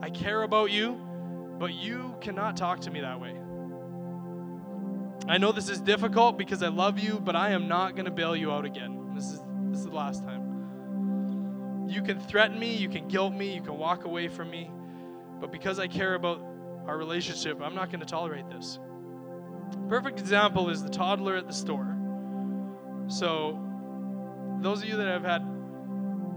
I 0.00 0.10
care 0.10 0.42
about 0.42 0.70
you, 0.70 1.00
but 1.58 1.74
you 1.74 2.16
cannot 2.20 2.56
talk 2.56 2.80
to 2.80 2.90
me 2.90 3.00
that 3.00 3.20
way. 3.20 3.36
I 5.28 5.38
know 5.38 5.52
this 5.52 5.68
is 5.68 5.80
difficult 5.80 6.36
because 6.36 6.62
I 6.62 6.68
love 6.68 6.98
you, 6.98 7.20
but 7.20 7.36
I 7.36 7.50
am 7.50 7.68
not 7.68 7.94
going 7.94 8.06
to 8.06 8.10
bail 8.10 8.34
you 8.34 8.50
out 8.50 8.64
again. 8.64 9.12
This 9.14 9.26
is 9.26 9.40
this 9.70 9.80
is 9.80 9.86
the 9.86 9.92
last 9.92 10.24
time. 10.24 11.88
You 11.88 12.02
can 12.02 12.20
threaten 12.20 12.58
me, 12.58 12.74
you 12.74 12.88
can 12.88 13.08
guilt 13.08 13.32
me, 13.32 13.54
you 13.54 13.62
can 13.62 13.76
walk 13.78 14.04
away 14.04 14.28
from 14.28 14.50
me, 14.50 14.70
but 15.40 15.52
because 15.52 15.78
I 15.78 15.86
care 15.86 16.14
about 16.14 16.42
our 16.86 16.96
relationship, 16.96 17.60
I'm 17.62 17.74
not 17.74 17.90
going 17.90 18.00
to 18.00 18.06
tolerate 18.06 18.48
this. 18.50 18.78
Perfect 19.88 20.20
example 20.20 20.68
is 20.70 20.82
the 20.82 20.90
toddler 20.90 21.36
at 21.36 21.46
the 21.46 21.52
store. 21.52 21.96
So, 23.08 23.58
those 24.60 24.82
of 24.82 24.88
you 24.88 24.96
that 24.96 25.06
have 25.06 25.24
had 25.24 25.42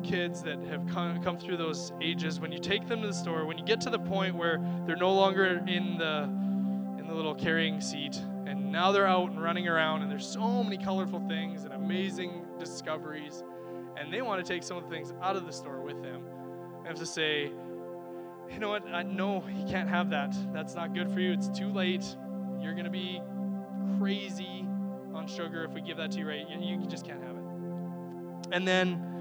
kids 0.06 0.44
that 0.44 0.60
have 0.66 0.86
come 0.88 1.38
through 1.38 1.58
those 1.58 1.92
ages, 2.02 2.40
when 2.40 2.52
you 2.52 2.60
take 2.60 2.88
them 2.88 3.02
to 3.02 3.08
the 3.08 3.14
store, 3.14 3.46
when 3.46 3.58
you 3.58 3.66
get 3.66 3.82
to 3.82 3.90
the 3.90 4.00
point 4.00 4.36
where 4.36 4.60
they're 4.86 4.96
no 4.96 5.14
longer 5.14 5.46
in 5.68 5.98
the 5.98 6.24
in 7.00 7.08
the 7.08 7.14
little 7.14 7.36
carrying 7.36 7.82
seat, 7.82 8.16
and 8.46 8.72
now 8.72 8.92
they're 8.92 9.08
out 9.08 9.32
and 9.32 9.42
running 9.42 9.68
around, 9.68 10.02
and 10.02 10.12
there's 10.12 10.28
so 10.28 10.64
many 10.64 10.78
colorful 10.78 11.20
things 11.28 11.64
and 11.64 11.74
amazing 11.74 12.46
discoveries, 12.60 13.44
and 13.98 14.14
they 14.14 14.22
want 14.22 14.44
to 14.44 14.54
take 14.54 14.64
some 14.64 14.78
of 14.78 14.84
the 14.84 14.90
things 14.90 15.14
out 15.22 15.36
of 15.36 15.46
the 15.46 15.52
store 15.52 15.82
with 15.82 16.02
them. 16.02 16.24
I 16.84 16.88
have 16.88 16.98
to 17.00 17.06
say, 17.06 17.52
you 18.52 18.60
know 18.60 18.70
what? 18.70 18.86
I 18.88 19.04
know 19.04 19.44
you 19.48 19.66
can't 19.66 19.90
have 19.90 20.10
that. 20.12 20.36
That's 20.54 20.76
not 20.76 20.94
good 20.94 21.12
for 21.12 21.20
you. 21.20 21.34
It's 21.34 21.50
too 21.50 21.72
late. 21.72 22.16
You're 22.62 22.74
going 22.74 22.86
to 22.86 22.92
be 22.92 23.22
crazy 24.00 24.68
on 25.14 25.28
sugar 25.28 25.64
if 25.64 25.72
we 25.72 25.82
give 25.82 25.98
that 25.98 26.12
to 26.12 26.20
you 26.20 26.28
right. 26.28 26.46
You, 26.50 26.78
you 26.80 26.88
just 26.88 27.06
can't 27.06 27.22
have 27.24 27.36
it. 27.36 27.44
And 28.52 28.68
then 28.68 29.15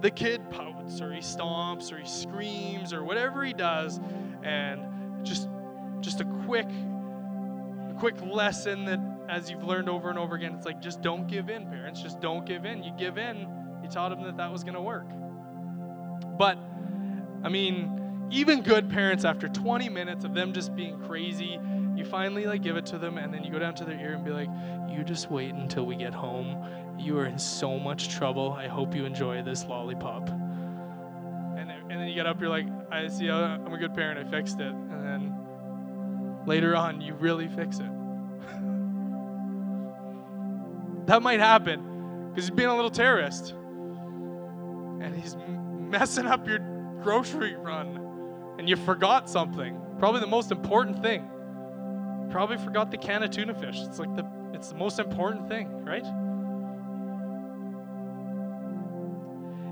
the 0.00 0.10
kid 0.10 0.48
pouts 0.50 1.00
or 1.00 1.12
he 1.12 1.20
stomps 1.20 1.92
or 1.92 1.98
he 1.98 2.06
screams 2.06 2.92
or 2.92 3.04
whatever 3.04 3.44
he 3.44 3.52
does, 3.52 4.00
and 4.42 5.24
just 5.24 5.48
just 6.00 6.20
a 6.20 6.24
quick 6.46 6.68
a 6.68 7.94
quick 7.98 8.20
lesson 8.22 8.84
that 8.84 9.00
as 9.28 9.50
you've 9.50 9.62
learned 9.62 9.88
over 9.88 10.08
and 10.08 10.18
over 10.18 10.34
again, 10.36 10.54
it's 10.54 10.66
like 10.66 10.80
just 10.80 11.02
don't 11.02 11.26
give 11.26 11.50
in, 11.50 11.66
parents. 11.66 12.00
Just 12.00 12.20
don't 12.20 12.46
give 12.46 12.64
in. 12.64 12.82
You 12.82 12.92
give 12.98 13.18
in, 13.18 13.46
you 13.82 13.88
taught 13.88 14.10
them 14.10 14.22
that 14.22 14.36
that 14.38 14.50
was 14.50 14.64
going 14.64 14.74
to 14.74 14.80
work. 14.80 15.06
But, 16.38 16.58
I 17.44 17.48
mean, 17.48 18.28
even 18.30 18.62
good 18.62 18.88
parents, 18.88 19.24
after 19.24 19.48
20 19.48 19.88
minutes 19.88 20.24
of 20.24 20.34
them 20.34 20.52
just 20.52 20.74
being 20.74 20.98
crazy, 21.00 21.58
you 21.94 22.04
finally 22.04 22.46
like 22.46 22.62
give 22.62 22.76
it 22.76 22.86
to 22.86 22.98
them, 22.98 23.18
and 23.18 23.32
then 23.34 23.44
you 23.44 23.50
go 23.50 23.58
down 23.58 23.74
to 23.76 23.84
their 23.84 23.98
ear 23.98 24.14
and 24.14 24.24
be 24.24 24.30
like, 24.30 24.48
"You 24.88 25.02
just 25.02 25.30
wait 25.30 25.52
until 25.52 25.84
we 25.84 25.96
get 25.96 26.14
home. 26.14 26.64
You 26.98 27.18
are 27.18 27.26
in 27.26 27.38
so 27.38 27.78
much 27.78 28.08
trouble. 28.08 28.52
I 28.52 28.66
hope 28.66 28.94
you 28.94 29.04
enjoy 29.04 29.42
this 29.42 29.64
lollipop." 29.64 30.28
And 30.28 31.70
and 31.70 31.90
then 31.90 32.08
you 32.08 32.14
get 32.14 32.26
up, 32.26 32.40
you're 32.40 32.50
like, 32.50 32.66
"I 32.90 33.08
see. 33.08 33.30
Uh, 33.30 33.36
I'm 33.36 33.72
a 33.72 33.78
good 33.78 33.94
parent. 33.94 34.26
I 34.26 34.30
fixed 34.30 34.60
it." 34.60 34.72
And 34.72 35.04
then 35.04 36.46
later 36.46 36.76
on, 36.76 37.00
you 37.00 37.14
really 37.14 37.48
fix 37.48 37.78
it. 37.78 37.90
That 41.06 41.22
might 41.22 41.40
happen 41.40 42.28
because 42.28 42.44
he's 42.44 42.54
being 42.54 42.68
a 42.68 42.76
little 42.76 42.90
terrorist. 42.90 43.54
And 45.00 45.16
he's 45.16 45.38
messing 45.88 46.26
up 46.26 46.46
your 46.46 46.58
grocery 47.02 47.56
run 47.56 47.98
and 48.58 48.68
you 48.68 48.76
forgot 48.76 49.28
something. 49.30 49.80
Probably 49.98 50.20
the 50.20 50.26
most 50.26 50.50
important 50.50 51.00
thing. 51.02 51.28
Probably 52.30 52.58
forgot 52.58 52.90
the 52.90 52.98
can 52.98 53.22
of 53.22 53.30
tuna 53.30 53.54
fish. 53.54 53.78
It's 53.78 53.98
like 53.98 54.14
the 54.16 54.26
it's 54.52 54.68
the 54.68 54.76
most 54.76 54.98
important 54.98 55.48
thing, 55.48 55.84
right? 55.84 56.04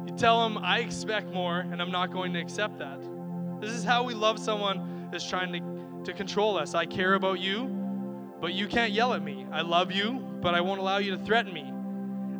You 0.06 0.14
tell 0.16 0.42
them, 0.42 0.58
I 0.58 0.78
expect 0.78 1.32
more, 1.32 1.60
and 1.60 1.82
I'm 1.82 1.90
not 1.90 2.12
going 2.12 2.32
to 2.34 2.38
accept 2.38 2.78
that. 2.78 3.00
This 3.60 3.70
is 3.70 3.82
how 3.84 4.04
we 4.04 4.14
love 4.14 4.38
someone 4.38 5.08
that's 5.10 5.28
trying 5.28 5.52
to, 5.52 6.04
to 6.04 6.12
control 6.12 6.56
us. 6.56 6.74
I 6.74 6.86
care 6.86 7.14
about 7.14 7.40
you, 7.40 7.66
but 8.40 8.54
you 8.54 8.68
can't 8.68 8.92
yell 8.92 9.14
at 9.14 9.22
me. 9.22 9.46
I 9.50 9.62
love 9.62 9.90
you, 9.90 10.20
but 10.40 10.54
I 10.54 10.60
won't 10.60 10.80
allow 10.80 10.98
you 10.98 11.10
to 11.16 11.18
threaten 11.24 11.52
me. 11.52 11.62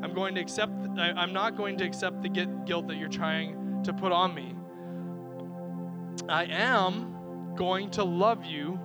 I'm 0.03 0.15
going 0.15 0.35
to 0.37 0.41
accept, 0.41 0.73
I, 0.97 1.11
I'm 1.13 1.33
not 1.33 1.57
going 1.57 1.77
to 1.79 1.85
accept 1.85 2.23
the 2.23 2.29
guilt 2.29 2.87
that 2.89 2.97
you're 2.97 3.09
trying 3.09 3.83
to 3.83 3.93
put 3.93 4.13
on 4.13 4.35
me. 4.35 4.55
I 6.29 6.45
am 6.45 7.55
going 7.57 7.91
to 7.93 8.05
love 8.05 8.45
you 8.45 8.79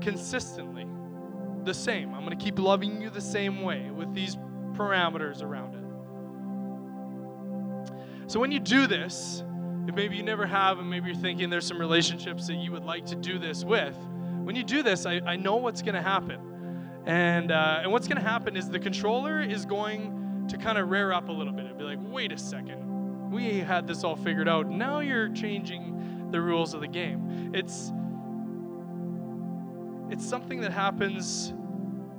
consistently 0.00 0.86
the 1.64 1.74
same. 1.74 2.14
I'm 2.14 2.24
going 2.24 2.36
to 2.36 2.42
keep 2.42 2.58
loving 2.58 3.02
you 3.02 3.10
the 3.10 3.20
same 3.20 3.62
way 3.62 3.90
with 3.90 4.14
these 4.14 4.36
parameters 4.72 5.42
around 5.42 5.74
it. 5.74 5.85
So 8.28 8.40
when 8.40 8.50
you 8.50 8.58
do 8.58 8.86
this, 8.86 9.44
if 9.86 9.94
maybe 9.94 10.16
you 10.16 10.22
never 10.24 10.46
have, 10.46 10.78
and 10.78 10.90
maybe 10.90 11.06
you're 11.06 11.16
thinking 11.16 11.48
there's 11.48 11.66
some 11.66 11.78
relationships 11.78 12.48
that 12.48 12.54
you 12.54 12.72
would 12.72 12.84
like 12.84 13.06
to 13.06 13.14
do 13.14 13.38
this 13.38 13.64
with, 13.64 13.96
when 14.42 14.56
you 14.56 14.64
do 14.64 14.82
this, 14.82 15.06
I, 15.06 15.20
I 15.24 15.36
know 15.36 15.56
what's 15.56 15.80
going 15.80 15.94
to 15.94 16.02
happen. 16.02 16.40
And, 17.06 17.52
uh, 17.52 17.80
and 17.82 17.92
what's 17.92 18.08
going 18.08 18.20
to 18.20 18.28
happen 18.28 18.56
is 18.56 18.68
the 18.68 18.80
controller 18.80 19.40
is 19.40 19.64
going 19.64 20.46
to 20.48 20.58
kind 20.58 20.76
of 20.76 20.90
rear 20.90 21.12
up 21.12 21.28
a 21.28 21.32
little 21.32 21.52
bit 21.52 21.66
and 21.66 21.78
be 21.78 21.84
like, 21.84 21.98
wait 22.02 22.32
a 22.32 22.38
second, 22.38 23.30
we 23.30 23.60
had 23.60 23.86
this 23.86 24.02
all 24.02 24.16
figured 24.16 24.48
out. 24.48 24.68
Now 24.68 24.98
you're 24.98 25.28
changing 25.28 26.28
the 26.32 26.40
rules 26.40 26.74
of 26.74 26.80
the 26.80 26.88
game. 26.88 27.52
It's, 27.54 27.92
it's 30.10 30.28
something 30.28 30.60
that 30.62 30.72
happens 30.72 31.54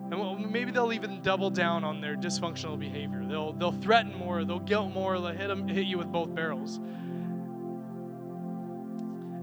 and 0.09 0.51
maybe 0.51 0.71
they'll 0.71 0.93
even 0.93 1.21
double 1.21 1.49
down 1.49 1.83
on 1.83 1.99
their 2.01 2.15
dysfunctional 2.15 2.79
behavior. 2.79 3.25
They'll, 3.25 3.53
they'll 3.53 3.71
threaten 3.71 4.15
more, 4.15 4.45
they'll 4.45 4.59
guilt 4.59 4.91
more, 4.93 5.19
they'll 5.19 5.31
hit, 5.31 5.47
them, 5.47 5.67
hit 5.67 5.85
you 5.85 5.97
with 5.97 6.11
both 6.11 6.33
barrels. 6.33 6.79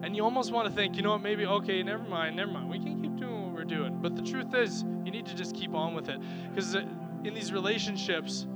And 0.02 0.14
you 0.14 0.22
almost 0.22 0.52
want 0.52 0.68
to 0.68 0.74
think, 0.74 0.96
you 0.96 1.02
know 1.02 1.12
what, 1.12 1.22
maybe, 1.22 1.46
okay, 1.46 1.82
never 1.82 2.02
mind, 2.02 2.36
never 2.36 2.50
mind. 2.50 2.68
We 2.68 2.78
can 2.78 3.00
keep 3.00 3.16
doing 3.16 3.42
what 3.42 3.54
we're 3.54 3.64
doing. 3.64 3.98
But 4.00 4.16
the 4.16 4.22
truth 4.22 4.54
is, 4.54 4.82
you 5.04 5.10
need 5.10 5.26
to 5.26 5.34
just 5.34 5.54
keep 5.54 5.74
on 5.74 5.94
with 5.94 6.08
it. 6.08 6.20
Because 6.50 6.74
in 6.74 7.32
these 7.34 7.52
relationships, 7.52 8.46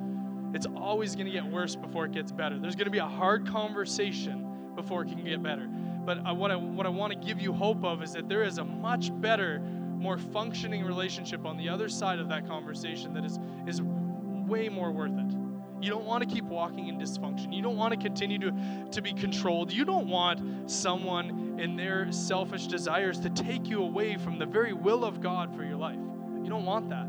it's 0.55 0.67
always 0.77 1.15
going 1.15 1.27
to 1.27 1.33
get 1.33 1.45
worse 1.45 1.75
before 1.77 2.05
it 2.07 2.13
gets 2.13 2.33
better. 2.33 2.59
There's 2.59 2.77
going 2.77 2.87
to 2.87 2.91
be 2.91 2.99
a 2.99 3.07
hard 3.07 3.47
conversation 3.47 4.73
before 4.75 5.03
it 5.03 5.09
can 5.09 5.25
get 5.25 5.43
better. 5.43 5.69
But 6.05 6.27
uh, 6.27 6.35
what 6.35 6.51
I, 6.51 6.57
what 6.57 6.87
I 6.87 6.91
want 6.91 7.13
to 7.13 7.19
give 7.19 7.41
you 7.41 7.53
hope 7.53 7.85
of 7.85 8.03
is 8.03 8.13
that 8.13 8.29
there 8.29 8.45
is 8.45 8.59
a 8.59 8.65
much 8.65 9.11
better 9.21 9.63
more 9.99 10.19
functioning 10.19 10.85
relationship 10.85 11.45
on 11.45 11.57
the 11.57 11.69
other 11.69 11.89
side 11.89 12.19
of 12.19 12.29
that 12.29 12.47
conversation 12.47 13.13
that 13.15 13.25
is, 13.25 13.39
is 13.67 13.83
way 13.83 14.69
more 14.69 14.91
worth 14.91 15.19
it. 15.19 15.35
You 15.81 15.91
don't 15.91 16.05
want 16.05 16.29
to 16.29 16.35
keep 16.35 16.45
walking 16.45 16.89
in 16.89 16.99
dysfunction. 16.99 17.55
You 17.55 17.63
don't 17.63 17.77
want 17.77 17.93
to 17.95 18.01
continue 18.01 18.39
to, 18.41 18.53
to 18.91 19.01
be 19.01 19.13
controlled. 19.13 19.73
You 19.73 19.85
don't 19.85 20.09
want 20.09 20.71
someone 20.71 21.61
in 21.61 21.77
their 21.77 22.11
selfish 22.11 22.67
desires 22.67 23.21
to 23.21 23.31
take 23.31 23.69
you 23.69 23.83
away 23.83 24.17
from 24.17 24.39
the 24.39 24.47
very 24.47 24.73
will 24.73 25.05
of 25.05 25.21
God 25.21 25.55
for 25.55 25.63
your 25.63 25.77
life. 25.77 25.99
You 26.43 26.51
don't 26.51 26.65
want 26.65 26.91
that. 26.91 27.07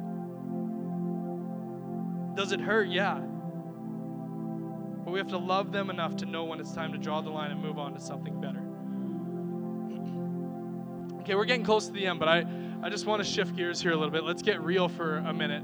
Does 2.36 2.52
it 2.52 2.62
hurt? 2.62 2.90
Yeah. 2.90 3.20
But 5.04 5.12
we 5.12 5.18
have 5.18 5.30
to 5.30 5.38
love 5.38 5.72
them 5.72 5.90
enough 5.90 6.16
to 6.18 6.26
know 6.26 6.44
when 6.44 6.60
it's 6.60 6.72
time 6.72 6.92
to 6.92 7.00
draw 7.00 7.22
the 7.22 7.32
line 7.32 7.52
and 7.52 7.62
move 7.62 7.80
on 7.80 7.94
to 7.96 8.00
something 8.00 8.40
better. 8.40 8.62
Okay, 11.22 11.36
we're 11.36 11.46
getting 11.46 11.66
close 11.66 11.86
to 11.86 11.92
the 11.92 12.08
end, 12.08 12.18
but 12.18 12.28
I, 12.28 12.46
I 12.82 12.90
just 12.90 13.06
want 13.06 13.24
to 13.24 13.30
shift 13.30 13.56
gears 13.56 13.82
here 13.82 13.92
a 13.92 13.96
little 13.96 14.12
bit. 14.12 14.24
Let's 14.24 14.42
get 14.42 14.62
real 14.62 14.88
for 14.88 15.18
a 15.18 15.34
minute. 15.34 15.64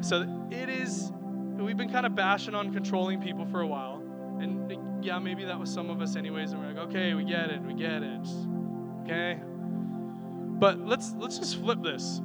So 0.00 0.26
it 0.50 0.68
is, 0.68 1.12
we've 1.58 1.76
been 1.76 1.90
kind 1.90 2.06
of 2.06 2.14
bashing 2.14 2.54
on 2.54 2.72
controlling 2.72 3.20
people 3.20 3.44
for 3.46 3.60
a 3.60 3.66
while. 3.66 4.02
And 4.40 5.04
yeah, 5.04 5.18
maybe 5.18 5.44
that 5.44 5.58
was 5.58 5.70
some 5.70 5.90
of 5.90 6.00
us 6.00 6.16
anyways. 6.16 6.52
And 6.52 6.60
we're 6.60 6.68
like, 6.68 6.88
okay, 6.88 7.12
we 7.14 7.24
get 7.24 7.50
it, 7.50 7.60
we 7.62 7.74
get 7.74 8.02
it. 8.02 8.26
Okay? 9.02 9.40
But 10.58 10.80
let's 10.80 11.12
let's 11.18 11.38
just 11.38 11.56
flip 11.60 11.82
this. 11.82 12.20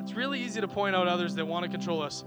It's 0.00 0.14
really 0.14 0.40
easy 0.40 0.60
to 0.60 0.68
point 0.68 0.94
out 0.94 1.08
others 1.08 1.34
that 1.34 1.46
want 1.46 1.64
to 1.64 1.70
control 1.70 2.02
us. 2.02 2.24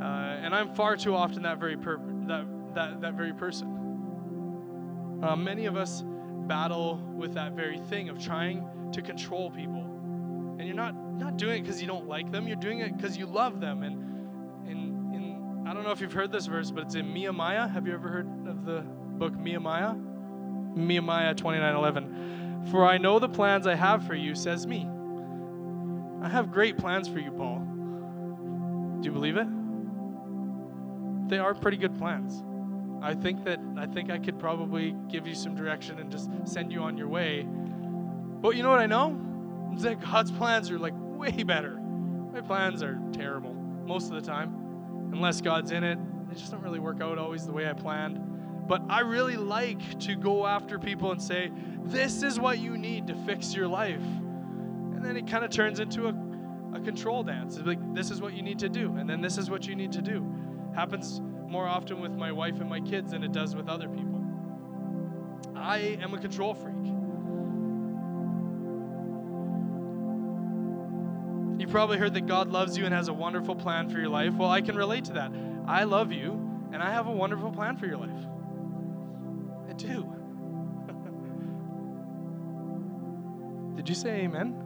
Uh, 0.00 0.04
and 0.04 0.54
I'm 0.54 0.74
far 0.74 0.96
too 0.96 1.14
often 1.14 1.42
that 1.42 1.58
very 1.58 1.76
per- 1.76 2.00
that, 2.26 2.46
that, 2.74 3.00
that 3.00 3.14
very 3.14 3.32
person. 3.32 5.20
Uh, 5.22 5.36
many 5.36 5.66
of 5.66 5.76
us 5.76 6.04
battle 6.46 6.96
with 7.16 7.34
that 7.34 7.52
very 7.52 7.78
thing 7.78 8.08
of 8.08 8.22
trying 8.22 8.68
to 8.94 9.02
control 9.02 9.50
people. 9.50 9.82
And 10.58 10.66
you're 10.66 10.76
not 10.76 10.94
not 11.18 11.36
doing 11.36 11.58
it 11.58 11.62
because 11.62 11.80
you 11.80 11.86
don't 11.86 12.08
like 12.08 12.30
them. 12.32 12.46
You're 12.46 12.56
doing 12.56 12.80
it 12.80 12.96
because 12.96 13.16
you 13.16 13.26
love 13.26 13.60
them. 13.60 13.82
And 13.82 14.68
in 14.68 14.78
in 15.14 15.64
I 15.66 15.74
don't 15.74 15.84
know 15.84 15.90
if 15.90 16.00
you've 16.00 16.12
heard 16.12 16.32
this 16.32 16.46
verse, 16.46 16.70
but 16.70 16.84
it's 16.84 16.94
in 16.94 17.12
Nehemiah. 17.12 17.68
Have 17.68 17.86
you 17.86 17.94
ever 17.94 18.08
heard 18.08 18.26
of 18.46 18.64
the 18.64 18.84
book 19.18 19.36
Nehemiah? 19.36 19.94
Nehemiah 20.76 21.34
29:11. 21.34 22.70
For 22.70 22.84
I 22.86 22.98
know 22.98 23.18
the 23.18 23.28
plans 23.28 23.66
I 23.66 23.74
have 23.74 24.06
for 24.06 24.14
you, 24.14 24.34
says 24.34 24.66
me. 24.66 24.88
I 26.22 26.28
have 26.28 26.50
great 26.50 26.78
plans 26.78 27.08
for 27.08 27.18
you, 27.18 27.30
Paul. 27.32 27.58
Do 29.00 29.06
you 29.06 29.12
believe 29.12 29.36
it? 29.36 29.46
They 31.28 31.38
are 31.38 31.54
pretty 31.54 31.76
good 31.76 31.98
plans. 31.98 32.42
I 33.02 33.14
think 33.14 33.44
that 33.44 33.58
I 33.76 33.86
think 33.86 34.10
I 34.10 34.18
could 34.18 34.38
probably 34.38 34.94
give 35.08 35.26
you 35.26 35.34
some 35.34 35.54
direction 35.54 35.98
and 35.98 36.10
just 36.10 36.30
send 36.44 36.72
you 36.72 36.80
on 36.80 36.96
your 36.96 37.08
way 37.08 37.46
but 38.44 38.56
you 38.56 38.62
know 38.62 38.68
what 38.68 38.80
I 38.80 38.84
know? 38.84 39.18
Is 39.74 39.84
that 39.84 40.02
God's 40.02 40.30
plans 40.30 40.70
are 40.70 40.78
like 40.78 40.92
way 40.94 41.30
better. 41.44 41.80
My 42.30 42.42
plans 42.42 42.82
are 42.82 43.00
terrible 43.10 43.54
most 43.54 44.12
of 44.12 44.16
the 44.16 44.20
time. 44.20 45.08
Unless 45.14 45.40
God's 45.40 45.70
in 45.70 45.82
it, 45.82 45.98
they 46.28 46.34
just 46.34 46.52
don't 46.52 46.60
really 46.60 46.78
work 46.78 47.00
out 47.00 47.16
always 47.16 47.46
the 47.46 47.52
way 47.52 47.66
I 47.66 47.72
planned. 47.72 48.20
But 48.68 48.82
I 48.90 49.00
really 49.00 49.38
like 49.38 49.98
to 50.00 50.14
go 50.14 50.46
after 50.46 50.78
people 50.78 51.10
and 51.10 51.22
say, 51.22 51.50
this 51.84 52.22
is 52.22 52.38
what 52.38 52.58
you 52.58 52.76
need 52.76 53.06
to 53.06 53.14
fix 53.24 53.54
your 53.54 53.66
life. 53.66 54.02
And 54.02 55.02
then 55.02 55.16
it 55.16 55.26
kind 55.26 55.42
of 55.42 55.50
turns 55.50 55.80
into 55.80 56.08
a, 56.08 56.14
a 56.76 56.80
control 56.80 57.22
dance. 57.22 57.56
It's 57.56 57.66
like, 57.66 57.94
this 57.94 58.10
is 58.10 58.20
what 58.20 58.34
you 58.34 58.42
need 58.42 58.58
to 58.58 58.68
do. 58.68 58.94
And 58.98 59.08
then 59.08 59.22
this 59.22 59.38
is 59.38 59.48
what 59.48 59.66
you 59.66 59.74
need 59.74 59.92
to 59.92 60.02
do. 60.02 60.22
Happens 60.74 61.22
more 61.48 61.66
often 61.66 61.98
with 61.98 62.12
my 62.12 62.30
wife 62.30 62.60
and 62.60 62.68
my 62.68 62.80
kids 62.80 63.12
than 63.12 63.24
it 63.24 63.32
does 63.32 63.56
with 63.56 63.70
other 63.70 63.88
people. 63.88 64.22
I 65.56 65.78
am 66.02 66.12
a 66.12 66.18
control 66.18 66.52
freak. 66.52 66.93
You 71.58 71.66
probably 71.68 71.98
heard 71.98 72.14
that 72.14 72.26
God 72.26 72.50
loves 72.50 72.76
you 72.76 72.84
and 72.84 72.94
has 72.94 73.08
a 73.08 73.12
wonderful 73.12 73.54
plan 73.54 73.88
for 73.88 73.98
your 73.98 74.08
life. 74.08 74.34
Well, 74.34 74.50
I 74.50 74.60
can 74.60 74.76
relate 74.76 75.04
to 75.06 75.12
that. 75.14 75.32
I 75.66 75.84
love 75.84 76.12
you 76.12 76.32
and 76.72 76.82
I 76.82 76.90
have 76.90 77.06
a 77.06 77.12
wonderful 77.12 77.52
plan 77.52 77.76
for 77.76 77.86
your 77.86 77.98
life. 77.98 78.10
I 79.68 79.72
do. 79.74 80.12
Did 83.76 83.88
you 83.88 83.94
say 83.94 84.22
amen? 84.22 84.60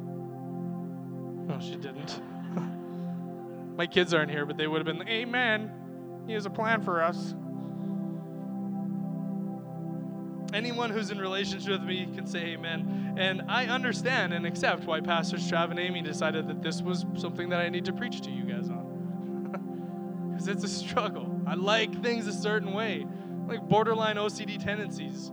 No, 1.47 1.61
she 1.61 1.77
didn't. 1.77 2.21
My 3.77 3.87
kids 3.87 4.15
aren't 4.15 4.31
here, 4.31 4.47
but 4.47 4.57
they 4.57 4.67
would 4.67 4.85
have 4.85 4.97
been, 4.97 5.07
Amen. 5.09 5.71
He 6.27 6.33
has 6.33 6.47
a 6.47 6.51
plan 6.51 6.83
for 6.83 7.03
us. 7.03 7.35
Anyone 10.55 10.91
who's 10.91 11.11
in 11.11 11.19
relationship 11.19 11.73
with 11.73 11.83
me 11.83 12.09
can 12.15 12.27
say 12.27 12.39
amen. 12.39 13.17
And 13.19 13.43
I 13.49 13.67
understand 13.67 14.33
and 14.33 14.47
accept 14.47 14.85
why 14.85 15.01
Pastors 15.01 15.51
Trav 15.51 15.71
and 15.71 15.79
Amy 15.79 16.01
decided 16.01 16.49
that 16.49 16.63
this 16.63 16.81
was 16.81 17.05
something 17.17 17.51
that 17.51 17.61
I 17.61 17.69
need 17.69 17.85
to 17.85 17.93
preach 17.93 18.23
to 18.23 18.31
you 18.31 18.45
guys 18.45 18.69
on. 18.69 18.87
Because 20.31 20.49
it's 20.49 20.63
a 20.63 20.69
struggle. 20.69 21.43
I 21.49 21.55
like 21.55 22.01
things 22.01 22.29
a 22.29 22.33
certain 22.33 22.73
way, 22.73 23.05
like 23.49 23.69
borderline 23.69 24.15
OCD 24.17 24.63
tendencies. 24.63 25.33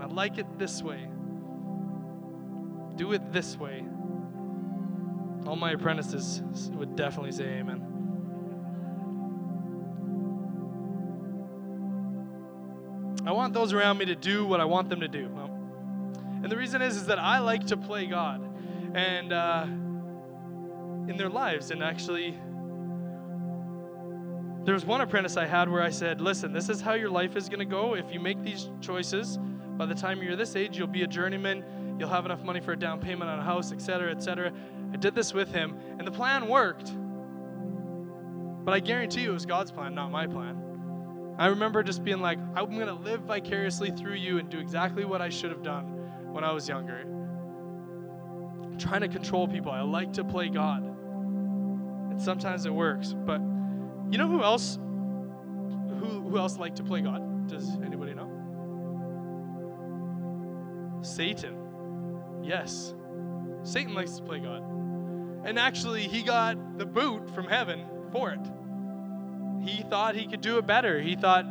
I 0.00 0.06
like 0.06 0.38
it 0.38 0.58
this 0.58 0.82
way. 0.82 1.08
Do 2.96 3.12
it 3.12 3.32
this 3.32 3.56
way. 3.56 3.84
All 5.46 5.54
my 5.54 5.72
apprentices 5.72 6.42
would 6.74 6.96
definitely 6.96 7.32
say 7.32 7.44
amen. 7.44 7.95
I 13.26 13.32
want 13.32 13.52
those 13.52 13.72
around 13.72 13.98
me 13.98 14.04
to 14.06 14.14
do 14.14 14.46
what 14.46 14.60
I 14.60 14.64
want 14.64 14.88
them 14.88 15.00
to 15.00 15.08
do. 15.08 15.28
And 16.42 16.50
the 16.50 16.56
reason 16.56 16.80
is, 16.80 16.96
is 16.96 17.06
that 17.06 17.18
I 17.18 17.40
like 17.40 17.66
to 17.66 17.76
play 17.76 18.06
God, 18.06 18.40
and 18.94 19.32
uh, 19.32 19.66
in 21.08 21.16
their 21.16 21.28
lives. 21.28 21.70
And 21.70 21.82
actually, 21.82 22.38
there 24.64 24.74
was 24.74 24.84
one 24.84 25.00
apprentice 25.00 25.36
I 25.36 25.46
had 25.46 25.68
where 25.68 25.82
I 25.82 25.90
said, 25.90 26.20
"Listen, 26.20 26.52
this 26.52 26.68
is 26.68 26.80
how 26.80 26.94
your 26.94 27.10
life 27.10 27.36
is 27.36 27.48
going 27.48 27.58
to 27.58 27.64
go. 27.64 27.94
If 27.94 28.12
you 28.12 28.20
make 28.20 28.42
these 28.42 28.70
choices, 28.80 29.38
by 29.76 29.86
the 29.86 29.94
time 29.94 30.22
you're 30.22 30.36
this 30.36 30.54
age, 30.54 30.78
you'll 30.78 30.86
be 30.86 31.02
a 31.02 31.06
journeyman. 31.08 31.64
You'll 31.98 32.10
have 32.10 32.26
enough 32.26 32.44
money 32.44 32.60
for 32.60 32.72
a 32.72 32.78
down 32.78 33.00
payment 33.00 33.28
on 33.30 33.38
a 33.38 33.44
house, 33.44 33.72
etc., 33.72 34.12
etc." 34.12 34.52
I 34.92 34.96
did 34.98 35.14
this 35.16 35.34
with 35.34 35.52
him, 35.52 35.76
and 35.98 36.06
the 36.06 36.12
plan 36.12 36.46
worked. 36.46 36.92
But 38.64 38.72
I 38.72 38.80
guarantee 38.80 39.22
you, 39.22 39.30
it 39.30 39.34
was 39.34 39.46
God's 39.46 39.70
plan, 39.72 39.94
not 39.94 40.10
my 40.10 40.26
plan. 40.26 40.65
I 41.38 41.48
remember 41.48 41.82
just 41.82 42.02
being 42.02 42.20
like, 42.20 42.38
I'm 42.54 42.70
going 42.74 42.86
to 42.86 42.94
live 42.94 43.22
vicariously 43.22 43.90
through 43.90 44.14
you 44.14 44.38
and 44.38 44.48
do 44.48 44.58
exactly 44.58 45.04
what 45.04 45.20
I 45.20 45.28
should 45.28 45.50
have 45.50 45.62
done 45.62 45.84
when 46.32 46.44
I 46.44 46.52
was 46.52 46.68
younger. 46.68 47.00
I'm 48.62 48.78
trying 48.78 49.02
to 49.02 49.08
control 49.08 49.46
people. 49.46 49.70
I 49.70 49.82
like 49.82 50.14
to 50.14 50.24
play 50.24 50.48
God. 50.48 50.82
And 50.82 52.20
sometimes 52.20 52.64
it 52.64 52.72
works. 52.72 53.12
But 53.12 53.40
you 54.10 54.18
know 54.18 54.28
who 54.28 54.42
else 54.42 54.78
who, 55.98 56.20
who 56.28 56.38
else 56.38 56.58
like 56.58 56.74
to 56.76 56.82
play 56.82 57.00
God? 57.00 57.48
Does 57.48 57.68
anybody 57.84 58.14
know? 58.14 58.30
Satan. 61.02 61.56
Yes. 62.42 62.94
Satan 63.62 63.94
likes 63.94 64.16
to 64.16 64.22
play 64.22 64.38
God. 64.38 64.62
And 65.44 65.58
actually, 65.58 66.02
he 66.08 66.22
got 66.22 66.78
the 66.78 66.86
boot 66.86 67.34
from 67.34 67.46
heaven 67.46 67.84
for 68.10 68.30
it. 68.30 68.40
He 69.66 69.82
thought 69.82 70.14
he 70.14 70.26
could 70.26 70.40
do 70.40 70.58
it 70.58 70.66
better. 70.66 71.00
He 71.00 71.16
thought 71.16 71.44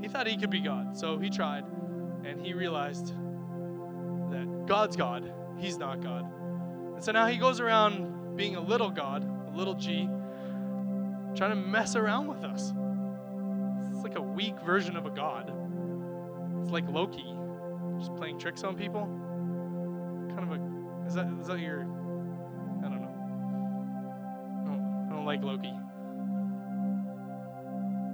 he 0.00 0.08
thought 0.08 0.26
he 0.26 0.38
could 0.38 0.50
be 0.50 0.60
God. 0.60 0.96
So 0.96 1.18
he 1.18 1.28
tried 1.28 1.64
and 2.24 2.44
he 2.44 2.54
realized 2.54 3.08
that 4.30 4.64
God's 4.66 4.96
God, 4.96 5.30
he's 5.58 5.76
not 5.76 6.00
God. 6.00 6.24
And 6.94 7.04
so 7.04 7.12
now 7.12 7.26
he 7.26 7.36
goes 7.36 7.60
around 7.60 8.36
being 8.36 8.56
a 8.56 8.60
little 8.60 8.90
God, 8.90 9.22
a 9.52 9.56
little 9.56 9.74
G, 9.74 10.08
trying 11.36 11.50
to 11.50 11.56
mess 11.56 11.94
around 11.94 12.28
with 12.28 12.42
us. 12.42 12.72
It's 13.92 14.02
like 14.02 14.16
a 14.16 14.22
weak 14.22 14.58
version 14.64 14.96
of 14.96 15.04
a 15.04 15.10
God. 15.10 15.52
It's 16.62 16.70
like 16.70 16.88
Loki, 16.88 17.36
just 17.98 18.16
playing 18.16 18.38
tricks 18.38 18.64
on 18.64 18.76
people. 18.76 19.02
Kind 20.34 20.50
of 20.50 20.52
a 20.52 21.06
is 21.06 21.14
that 21.14 21.26
is 21.40 21.48
that 21.48 21.58
your 21.58 21.84
like 25.24 25.42
Loki. 25.42 25.72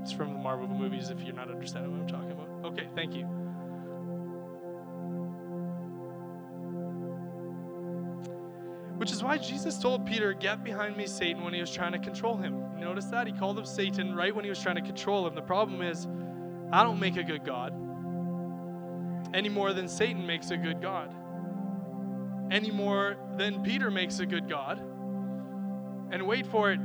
It's 0.02 0.12
from 0.12 0.32
the 0.32 0.38
Marvel 0.38 0.68
movies 0.68 1.10
if 1.10 1.22
you're 1.22 1.34
not 1.34 1.50
understanding 1.50 1.92
what 1.92 2.00
I'm 2.00 2.06
talking 2.06 2.32
about. 2.32 2.72
Okay, 2.72 2.88
thank 2.94 3.14
you. 3.14 3.24
Which 8.96 9.12
is 9.12 9.22
why 9.22 9.38
Jesus 9.38 9.78
told 9.78 10.06
Peter, 10.06 10.32
Get 10.32 10.64
behind 10.64 10.96
me, 10.96 11.06
Satan, 11.06 11.44
when 11.44 11.52
he 11.52 11.60
was 11.60 11.70
trying 11.70 11.92
to 11.92 11.98
control 11.98 12.36
him. 12.36 12.62
Notice 12.78 13.06
that? 13.06 13.26
He 13.26 13.32
called 13.32 13.58
him 13.58 13.66
Satan 13.66 14.14
right 14.14 14.34
when 14.34 14.44
he 14.44 14.50
was 14.50 14.60
trying 14.60 14.76
to 14.76 14.82
control 14.82 15.26
him. 15.26 15.34
The 15.34 15.42
problem 15.42 15.82
is, 15.82 16.06
I 16.72 16.82
don't 16.82 16.98
make 16.98 17.16
a 17.16 17.22
good 17.22 17.44
God 17.44 17.72
any 19.34 19.48
more 19.48 19.72
than 19.72 19.88
Satan 19.88 20.26
makes 20.26 20.50
a 20.50 20.56
good 20.56 20.80
God, 20.80 21.14
any 22.50 22.70
more 22.70 23.16
than 23.36 23.62
Peter 23.62 23.90
makes 23.90 24.18
a 24.18 24.26
good 24.26 24.48
God. 24.48 24.78
And 26.10 26.26
wait 26.26 26.46
for 26.46 26.72
it, 26.72 26.80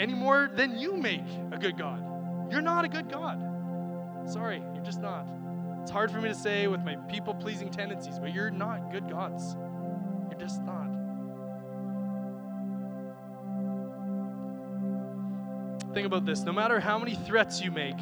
any 0.00 0.14
more 0.14 0.50
than 0.54 0.78
you 0.78 0.96
make 0.96 1.24
a 1.52 1.58
good 1.58 1.78
God. 1.78 2.02
You're 2.50 2.62
not 2.62 2.84
a 2.84 2.88
good 2.88 3.10
God. 3.10 3.40
Sorry, 4.26 4.62
you're 4.74 4.84
just 4.84 5.00
not. 5.00 5.26
It's 5.82 5.90
hard 5.90 6.10
for 6.10 6.20
me 6.20 6.28
to 6.28 6.34
say 6.34 6.66
with 6.66 6.80
my 6.80 6.96
people 7.08 7.34
pleasing 7.34 7.70
tendencies, 7.70 8.18
but 8.18 8.32
you're 8.32 8.50
not 8.50 8.90
good 8.90 9.08
gods. 9.08 9.56
You're 10.30 10.40
just 10.40 10.62
not. 10.62 10.88
Think 15.92 16.06
about 16.06 16.24
this 16.24 16.42
no 16.42 16.52
matter 16.52 16.80
how 16.80 16.98
many 16.98 17.14
threats 17.14 17.60
you 17.60 17.70
make, 17.70 17.98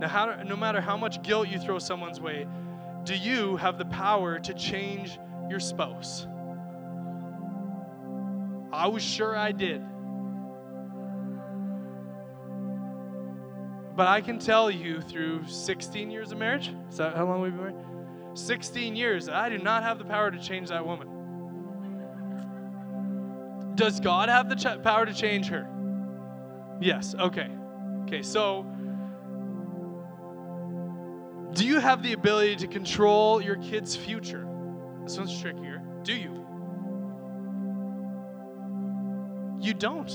no, 0.00 0.06
how, 0.06 0.42
no 0.42 0.56
matter 0.56 0.80
how 0.80 0.96
much 0.96 1.22
guilt 1.22 1.48
you 1.48 1.58
throw 1.58 1.78
someone's 1.78 2.20
way, 2.20 2.46
do 3.04 3.14
you 3.16 3.56
have 3.56 3.78
the 3.78 3.86
power 3.86 4.38
to 4.38 4.52
change 4.52 5.18
your 5.48 5.60
spouse? 5.60 6.26
I 8.72 8.86
was 8.88 9.02
sure 9.02 9.36
I 9.36 9.52
did. 9.52 9.82
But 13.94 14.08
I 14.08 14.20
can 14.22 14.38
tell 14.38 14.70
you 14.70 15.00
through 15.00 15.46
16 15.46 16.10
years 16.10 16.32
of 16.32 16.38
marriage, 16.38 16.72
is 16.88 16.96
that 16.96 17.14
how 17.14 17.26
long 17.26 17.42
we've 17.42 17.52
been 17.52 17.60
married? 17.60 17.76
16 18.34 18.96
years, 18.96 19.28
I 19.28 19.50
do 19.50 19.58
not 19.58 19.82
have 19.82 19.98
the 19.98 20.04
power 20.04 20.30
to 20.30 20.38
change 20.38 20.70
that 20.70 20.86
woman. 20.86 21.08
Does 23.74 24.00
God 24.00 24.28
have 24.28 24.48
the 24.48 24.56
ch- 24.56 24.82
power 24.82 25.04
to 25.04 25.12
change 25.12 25.48
her? 25.48 25.68
Yes, 26.80 27.14
okay. 27.18 27.48
Okay, 28.04 28.22
so 28.22 28.66
do 31.52 31.66
you 31.66 31.78
have 31.78 32.02
the 32.02 32.14
ability 32.14 32.56
to 32.56 32.66
control 32.66 33.42
your 33.42 33.56
kid's 33.56 33.94
future? 33.94 34.48
This 35.04 35.18
one's 35.18 35.38
trickier. 35.38 35.82
Do 36.02 36.14
you? 36.14 36.46
You 39.60 39.74
don't. 39.74 40.10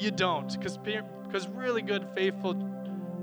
You 0.00 0.12
don't, 0.12 0.52
because 0.52 0.78
because 1.28 1.46
really 1.48 1.82
good, 1.82 2.06
faithful, 2.14 2.56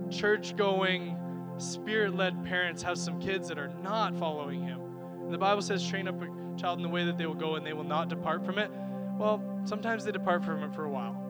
church-going, 0.09 1.17
spirit-led 1.57 2.43
parents 2.45 2.81
have 2.83 2.97
some 2.97 3.19
kids 3.19 3.47
that 3.49 3.57
are 3.57 3.71
not 3.81 4.15
following 4.15 4.61
Him. 4.61 4.79
And 5.23 5.33
the 5.33 5.37
Bible 5.37 5.61
says, 5.61 5.85
"Train 5.87 6.07
up 6.07 6.21
a 6.21 6.27
child 6.57 6.79
in 6.79 6.83
the 6.83 6.89
way 6.89 7.05
that 7.05 7.17
they 7.17 7.25
will 7.25 7.33
go, 7.33 7.55
and 7.55 7.65
they 7.65 7.73
will 7.73 7.83
not 7.83 8.07
depart 8.07 8.45
from 8.45 8.59
it." 8.59 8.71
Well, 9.17 9.41
sometimes 9.65 10.05
they 10.05 10.11
depart 10.11 10.43
from 10.43 10.63
it 10.63 10.73
for 10.73 10.85
a 10.85 10.89
while. 10.89 11.21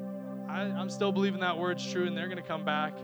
I, 0.49 0.61
I'm 0.61 0.89
still 0.89 1.11
believing 1.11 1.39
that 1.41 1.57
word's 1.57 1.89
true, 1.89 2.05
and 2.07 2.17
they're 2.17 2.27
going 2.27 2.41
to 2.41 2.47
come 2.47 2.65
back. 2.65 2.97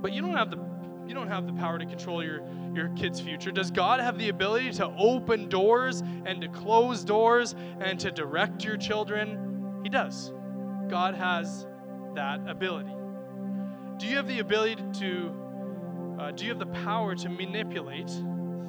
But 0.00 0.12
you 0.12 0.22
don't 0.22 0.36
have 0.36 0.50
the 0.50 0.58
you 1.06 1.14
don't 1.14 1.28
have 1.28 1.46
the 1.46 1.52
power 1.54 1.78
to 1.78 1.84
control 1.84 2.24
your, 2.24 2.40
your 2.74 2.88
kid's 2.96 3.20
future. 3.20 3.50
Does 3.50 3.70
God 3.70 4.00
have 4.00 4.18
the 4.18 4.30
ability 4.30 4.72
to 4.72 4.86
open 4.96 5.50
doors 5.50 6.02
and 6.24 6.40
to 6.40 6.48
close 6.48 7.04
doors 7.04 7.54
and 7.80 8.00
to 8.00 8.10
direct 8.10 8.64
your 8.64 8.78
children? 8.78 9.80
He 9.82 9.90
does. 9.90 10.32
God 10.88 11.14
has 11.14 11.66
that 12.14 12.40
ability. 12.48 12.94
Do 13.96 14.06
you 14.06 14.16
have 14.16 14.26
the 14.26 14.40
ability 14.40 14.82
to, 15.00 16.16
uh, 16.18 16.30
do 16.32 16.44
you 16.44 16.50
have 16.50 16.58
the 16.58 16.66
power 16.66 17.14
to 17.14 17.28
manipulate, 17.28 18.10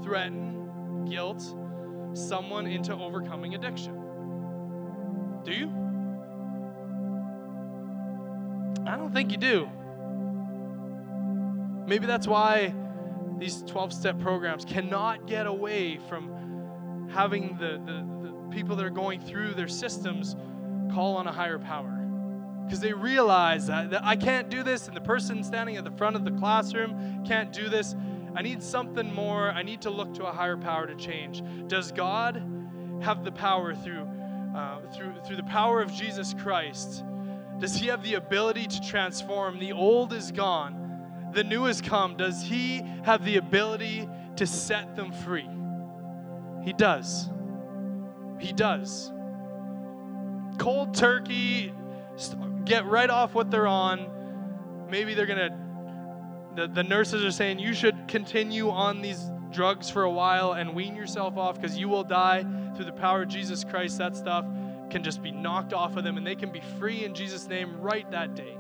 threaten, 0.04 1.06
guilt 1.10 1.44
someone 2.14 2.68
into 2.68 2.94
overcoming 2.94 3.56
addiction? 3.56 4.02
Do 5.44 5.52
you? 5.52 5.68
I 8.88 8.98
don't 8.98 9.12
think 9.14 9.32
you 9.32 9.38
do. 9.38 9.70
Maybe 11.88 12.06
that's 12.08 12.28
why 12.28 12.74
these 13.38 13.64
12 13.64 13.94
step 13.94 14.20
programs 14.20 14.66
cannot 14.66 15.28
get 15.28 15.46
away 15.46 16.00
from 16.10 17.10
having 17.12 17.58
the, 17.60 17.80
the, 17.86 18.28
the, 18.28 18.36
people 18.50 18.76
that 18.76 18.86
are 18.86 18.90
going 18.90 19.20
through 19.20 19.54
their 19.54 19.68
systems 19.68 20.36
call 20.94 21.18
on 21.18 21.28
a 21.28 21.32
higher 21.32 21.60
power. 21.60 21.95
Because 22.66 22.80
they 22.80 22.94
realize 22.94 23.68
that, 23.68 23.92
that 23.92 24.04
I 24.04 24.16
can't 24.16 24.50
do 24.50 24.64
this, 24.64 24.88
and 24.88 24.98
the 24.98 25.02
person 25.02 25.44
standing 25.44 25.78
at 25.78 25.84
the 25.84 25.92
front 25.92 26.16
of 26.16 26.26
the 26.26 26.32
classroom 26.32 27.24
can't 27.26 27.54
do 27.54 27.70
this. 27.70 27.96
I 28.36 28.42
need 28.42 28.62
something 28.62 29.14
more. 29.14 29.52
I 29.52 29.64
need 29.64 29.82
to 29.82 29.90
look 29.90 30.14
to 30.16 30.26
a 30.26 30.32
higher 30.32 30.58
power 30.58 30.88
to 30.88 30.96
change. 30.96 31.44
Does 31.68 31.92
God 31.92 32.44
have 33.02 33.24
the 33.24 33.32
power 33.32 33.76
through, 33.76 34.08
uh, 34.56 34.80
through, 34.94 35.14
through 35.26 35.36
the 35.38 35.44
power 35.44 35.82
of 35.82 35.94
Jesus 35.94 36.34
Christ? 36.34 37.04
Does 37.60 37.76
He 37.76 37.88
have 37.88 38.04
the 38.04 38.16
ability 38.16 38.68
to 38.68 38.82
transform? 38.82 39.60
The 39.60 39.72
old 39.72 40.12
is 40.12 40.32
gone 40.32 40.86
the 41.36 41.44
new 41.44 41.66
has 41.66 41.82
come, 41.82 42.16
does 42.16 42.42
he 42.42 42.82
have 43.04 43.24
the 43.26 43.38
ability 43.38 44.10
to 44.38 44.48
set 44.48 44.96
them 44.96 45.12
free? 45.12 45.48
He 46.64 46.74
does. 46.74 47.30
He 48.40 48.54
does. 48.54 49.12
Cold 50.58 50.96
turkey, 50.96 51.74
get 52.66 52.86
right 52.86 53.10
off 53.10 53.34
what 53.34 53.52
they're 53.52 53.68
on. 53.68 54.88
Maybe 54.90 55.14
they're 55.14 55.26
going 55.26 55.40
to, 55.40 55.58
the, 56.56 56.68
the 56.68 56.84
nurses 56.84 57.24
are 57.24 57.32
saying 57.32 57.60
you 57.60 57.74
should 57.74 58.08
continue 58.08 58.70
on 58.70 59.02
these 59.02 59.20
drugs 59.52 59.90
for 59.90 60.04
a 60.04 60.12
while 60.12 60.54
and 60.54 60.76
wean 60.76 60.96
yourself 60.96 61.38
off 61.38 61.60
because 61.60 61.78
you 61.78 61.88
will 61.88 62.04
die 62.04 62.46
through 62.76 62.86
the 62.86 62.92
power 62.92 63.24
of 63.24 63.30
Jesus 63.30 63.64
Christ. 63.64 63.98
That 63.98 64.16
stuff 64.16 64.46
can 64.90 65.04
just 65.04 65.24
be 65.24 65.32
knocked 65.32 65.74
off 65.74 65.96
of 65.96 66.04
them 66.04 66.18
and 66.18 66.26
they 66.26 66.36
can 66.36 66.52
be 66.52 66.62
free 66.80 67.06
in 67.06 67.14
Jesus' 67.14 67.48
name 67.48 67.80
right 67.80 68.10
that 68.12 68.36
day. 68.36 68.58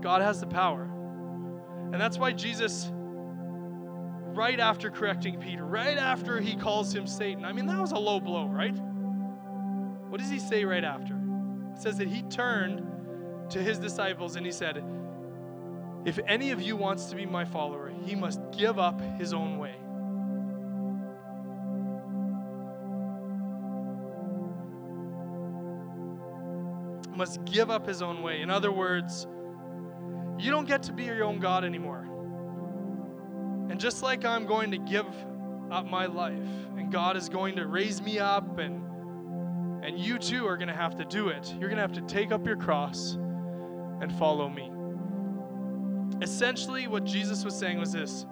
God 0.00 0.20
has 0.20 0.40
the 0.40 0.46
power. 0.46 0.82
And 1.92 2.00
that's 2.00 2.18
why 2.18 2.32
Jesus, 2.32 2.90
right 2.92 4.58
after 4.58 4.90
correcting 4.90 5.38
Peter, 5.40 5.64
right 5.64 5.96
after 5.96 6.40
he 6.40 6.56
calls 6.56 6.94
him 6.94 7.06
Satan, 7.06 7.44
I 7.44 7.52
mean, 7.52 7.66
that 7.66 7.80
was 7.80 7.92
a 7.92 7.98
low 7.98 8.20
blow, 8.20 8.46
right? 8.46 8.76
What 10.08 10.20
does 10.20 10.30
he 10.30 10.38
say 10.38 10.64
right 10.64 10.84
after? 10.84 11.14
It 11.74 11.80
says 11.80 11.98
that 11.98 12.08
he 12.08 12.22
turned 12.22 12.84
to 13.50 13.58
his 13.58 13.78
disciples 13.78 14.36
and 14.36 14.44
he 14.44 14.52
said, 14.52 14.84
If 16.04 16.18
any 16.26 16.50
of 16.50 16.60
you 16.60 16.76
wants 16.76 17.06
to 17.06 17.16
be 17.16 17.26
my 17.26 17.44
follower, 17.44 17.92
he 18.04 18.14
must 18.14 18.40
give 18.56 18.78
up 18.78 19.00
his 19.18 19.32
own 19.32 19.58
way. 19.58 19.74
Must 27.16 27.44
give 27.44 27.70
up 27.70 27.86
his 27.86 28.02
own 28.02 28.22
way. 28.22 28.40
In 28.40 28.50
other 28.50 28.72
words, 28.72 29.26
you 30.38 30.50
don't 30.50 30.66
get 30.66 30.82
to 30.84 30.92
be 30.92 31.04
your 31.04 31.22
own 31.22 31.38
God 31.38 31.64
anymore. 31.64 32.08
And 33.70 33.78
just 33.78 34.02
like 34.02 34.24
I'm 34.24 34.46
going 34.46 34.72
to 34.72 34.78
give 34.78 35.06
up 35.70 35.86
my 35.86 36.06
life, 36.06 36.38
and 36.76 36.90
God 36.92 37.16
is 37.16 37.28
going 37.28 37.56
to 37.56 37.66
raise 37.66 38.02
me 38.02 38.18
up, 38.18 38.58
and 38.58 38.82
and 39.84 39.98
you 39.98 40.18
too 40.18 40.46
are 40.46 40.56
going 40.56 40.68
to 40.68 40.74
have 40.74 40.96
to 40.96 41.04
do 41.04 41.28
it. 41.28 41.46
You're 41.60 41.68
going 41.68 41.76
to 41.76 41.82
have 41.82 41.92
to 41.92 42.00
take 42.02 42.32
up 42.32 42.46
your 42.46 42.56
cross, 42.56 43.18
and 44.04 44.12
follow 44.18 44.48
me. 44.50 44.70
Essentially, 46.22 46.86
what 46.86 47.04
Jesus 47.04 47.44
was 47.44 47.58
saying 47.58 47.78
was 47.78 47.92
this 47.92 48.26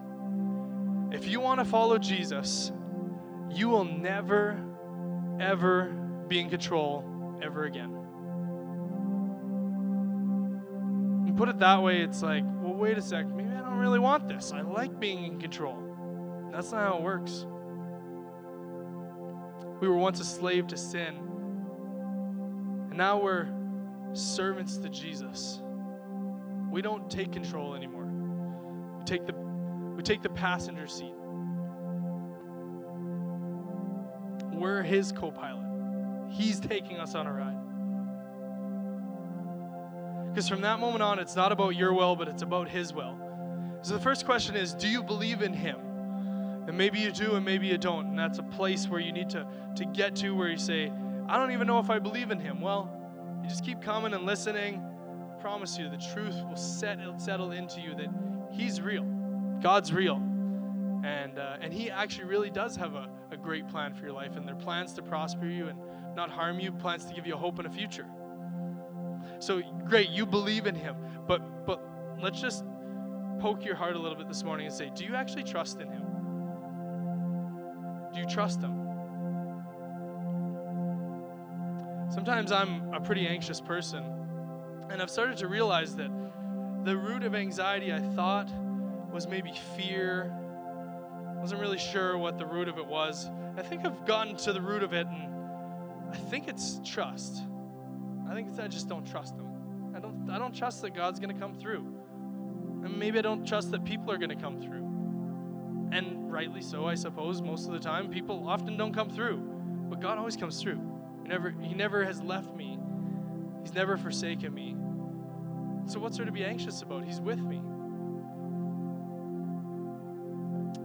if 1.10 1.26
you 1.26 1.40
want 1.40 1.60
to 1.60 1.64
follow 1.64 1.98
Jesus, 1.98 2.70
you 3.50 3.68
will 3.68 3.84
never, 3.84 4.62
ever 5.40 5.86
be 6.28 6.40
in 6.40 6.48
control 6.48 7.04
ever 7.42 7.64
again. 7.64 7.90
And 11.26 11.36
put 11.36 11.48
it 11.48 11.58
that 11.58 11.82
way, 11.82 12.02
it's 12.02 12.22
like, 12.22 12.44
well, 12.44 12.74
wait 12.74 12.98
a 12.98 13.02
sec, 13.02 13.26
maybe 13.26 13.50
I 13.50 13.60
don't 13.60 13.78
really 13.78 13.98
want 13.98 14.28
this. 14.28 14.52
I 14.52 14.60
like 14.60 15.00
being 15.00 15.24
in 15.24 15.40
control. 15.40 15.78
That's 16.52 16.70
not 16.72 16.82
how 16.82 16.98
it 16.98 17.02
works. 17.02 17.46
We 19.80 19.88
were 19.88 19.96
once 19.96 20.20
a 20.20 20.24
slave 20.24 20.66
to 20.68 20.76
sin, 20.76 21.16
and 22.90 22.96
now 22.96 23.20
we're 23.20 23.48
servants 24.14 24.76
to 24.78 24.88
Jesus. 24.88 25.60
We 26.70 26.82
don't 26.82 27.10
take 27.10 27.32
control 27.32 27.74
anymore. 27.74 28.08
We 28.98 29.04
take 29.04 29.26
the 29.26 29.34
we 29.34 30.02
take 30.02 30.22
the 30.22 30.30
passenger 30.30 30.86
seat. 30.86 31.12
We're 34.52 34.82
his 34.82 35.12
co-pilot. 35.12 36.30
He's 36.30 36.60
taking 36.60 36.98
us 36.98 37.14
on 37.14 37.26
a 37.26 37.32
ride. 37.32 37.58
Because 40.32 40.48
from 40.48 40.62
that 40.62 40.80
moment 40.80 41.02
on, 41.02 41.18
it's 41.18 41.36
not 41.36 41.52
about 41.52 41.76
your 41.76 41.92
will, 41.92 42.16
but 42.16 42.26
it's 42.26 42.42
about 42.42 42.68
his 42.68 42.94
will. 42.94 43.18
So 43.82 43.92
the 43.92 44.00
first 44.00 44.24
question 44.24 44.56
is 44.56 44.72
Do 44.72 44.88
you 44.88 45.02
believe 45.02 45.42
in 45.42 45.52
him? 45.52 45.76
And 46.66 46.78
maybe 46.78 47.00
you 47.00 47.10
do, 47.10 47.34
and 47.34 47.44
maybe 47.44 47.66
you 47.66 47.76
don't. 47.76 48.06
And 48.06 48.18
that's 48.18 48.38
a 48.38 48.42
place 48.44 48.88
where 48.88 49.00
you 49.00 49.12
need 49.12 49.28
to, 49.30 49.46
to 49.76 49.84
get 49.84 50.14
to 50.16 50.30
where 50.34 50.48
you 50.48 50.56
say, 50.56 50.92
I 51.28 51.36
don't 51.36 51.50
even 51.50 51.66
know 51.66 51.80
if 51.80 51.90
I 51.90 51.98
believe 51.98 52.30
in 52.30 52.38
him. 52.38 52.60
Well, 52.60 53.01
you 53.42 53.48
just 53.48 53.64
keep 53.64 53.80
coming 53.80 54.14
and 54.14 54.24
listening. 54.24 54.82
I 55.32 55.40
promise 55.40 55.76
you, 55.76 55.88
the 55.88 56.02
truth 56.14 56.36
will 56.48 56.56
settle, 56.56 57.18
settle 57.18 57.52
into 57.52 57.80
you 57.80 57.94
that 57.96 58.08
he's 58.52 58.80
real. 58.80 59.04
God's 59.60 59.92
real. 59.92 60.16
And, 61.04 61.38
uh, 61.38 61.56
and 61.60 61.72
he 61.72 61.90
actually 61.90 62.26
really 62.26 62.50
does 62.50 62.76
have 62.76 62.94
a, 62.94 63.08
a 63.32 63.36
great 63.36 63.68
plan 63.68 63.94
for 63.94 64.04
your 64.04 64.12
life. 64.12 64.36
And 64.36 64.46
there 64.46 64.54
are 64.54 64.58
plans 64.58 64.92
to 64.94 65.02
prosper 65.02 65.46
you 65.46 65.66
and 65.66 65.78
not 66.14 66.30
harm 66.30 66.60
you, 66.60 66.70
plans 66.70 67.04
to 67.06 67.14
give 67.14 67.26
you 67.26 67.34
a 67.34 67.38
hope 67.38 67.58
and 67.58 67.66
a 67.66 67.70
future. 67.70 68.06
So 69.40 69.60
great, 69.88 70.10
you 70.10 70.26
believe 70.26 70.66
in 70.66 70.74
him. 70.74 70.94
But, 71.26 71.66
but 71.66 71.82
let's 72.20 72.40
just 72.40 72.64
poke 73.40 73.64
your 73.64 73.74
heart 73.74 73.96
a 73.96 73.98
little 73.98 74.16
bit 74.16 74.28
this 74.28 74.44
morning 74.44 74.66
and 74.66 74.74
say, 74.74 74.92
do 74.94 75.04
you 75.04 75.16
actually 75.16 75.42
trust 75.42 75.80
in 75.80 75.88
him? 75.88 76.02
Do 78.14 78.20
you 78.20 78.26
trust 78.26 78.60
him? 78.60 78.81
Sometimes 82.12 82.52
I'm 82.52 82.92
a 82.92 83.00
pretty 83.00 83.26
anxious 83.26 83.58
person, 83.58 84.04
and 84.90 85.00
I've 85.00 85.08
started 85.08 85.38
to 85.38 85.48
realize 85.48 85.96
that 85.96 86.10
the 86.84 86.94
root 86.94 87.22
of 87.22 87.34
anxiety 87.34 87.90
I 87.90 88.00
thought 88.00 88.50
was 89.10 89.26
maybe 89.26 89.54
fear. 89.78 90.30
I 91.26 91.40
Wasn't 91.40 91.58
really 91.58 91.78
sure 91.78 92.18
what 92.18 92.36
the 92.36 92.44
root 92.44 92.68
of 92.68 92.76
it 92.76 92.86
was. 92.86 93.30
I 93.56 93.62
think 93.62 93.86
I've 93.86 94.04
gotten 94.04 94.36
to 94.36 94.52
the 94.52 94.60
root 94.60 94.82
of 94.82 94.92
it, 94.92 95.06
and 95.06 96.12
I 96.12 96.16
think 96.16 96.48
it's 96.48 96.80
trust. 96.84 97.44
I 98.28 98.34
think 98.34 98.60
I 98.60 98.68
just 98.68 98.90
don't 98.90 99.10
trust 99.10 99.36
him. 99.36 99.48
I 99.96 99.98
don't. 99.98 100.28
I 100.28 100.38
don't 100.38 100.54
trust 100.54 100.82
that 100.82 100.94
God's 100.94 101.18
going 101.18 101.34
to 101.34 101.40
come 101.40 101.54
through, 101.54 101.78
and 102.84 102.94
maybe 102.98 103.20
I 103.20 103.22
don't 103.22 103.48
trust 103.48 103.70
that 103.70 103.86
people 103.86 104.12
are 104.12 104.18
going 104.18 104.28
to 104.28 104.36
come 104.36 104.60
through. 104.60 104.86
And 105.92 106.30
rightly 106.30 106.60
so, 106.60 106.86
I 106.86 106.94
suppose. 106.94 107.40
Most 107.40 107.68
of 107.68 107.72
the 107.72 107.80
time, 107.80 108.10
people 108.10 108.46
often 108.46 108.76
don't 108.76 108.92
come 108.92 109.08
through, 109.08 109.38
but 109.88 109.98
God 109.98 110.18
always 110.18 110.36
comes 110.36 110.60
through. 110.60 110.91
He 111.22 111.28
never. 111.28 111.50
He 111.50 111.74
never 111.74 112.04
has 112.04 112.20
left 112.20 112.54
me. 112.54 112.78
He's 113.62 113.74
never 113.74 113.96
forsaken 113.96 114.52
me. 114.52 114.76
So 115.86 115.98
what's 115.98 116.16
there 116.16 116.26
to 116.26 116.32
be 116.32 116.44
anxious 116.44 116.82
about? 116.82 117.04
He's 117.04 117.20
with 117.20 117.40
me. 117.40 117.62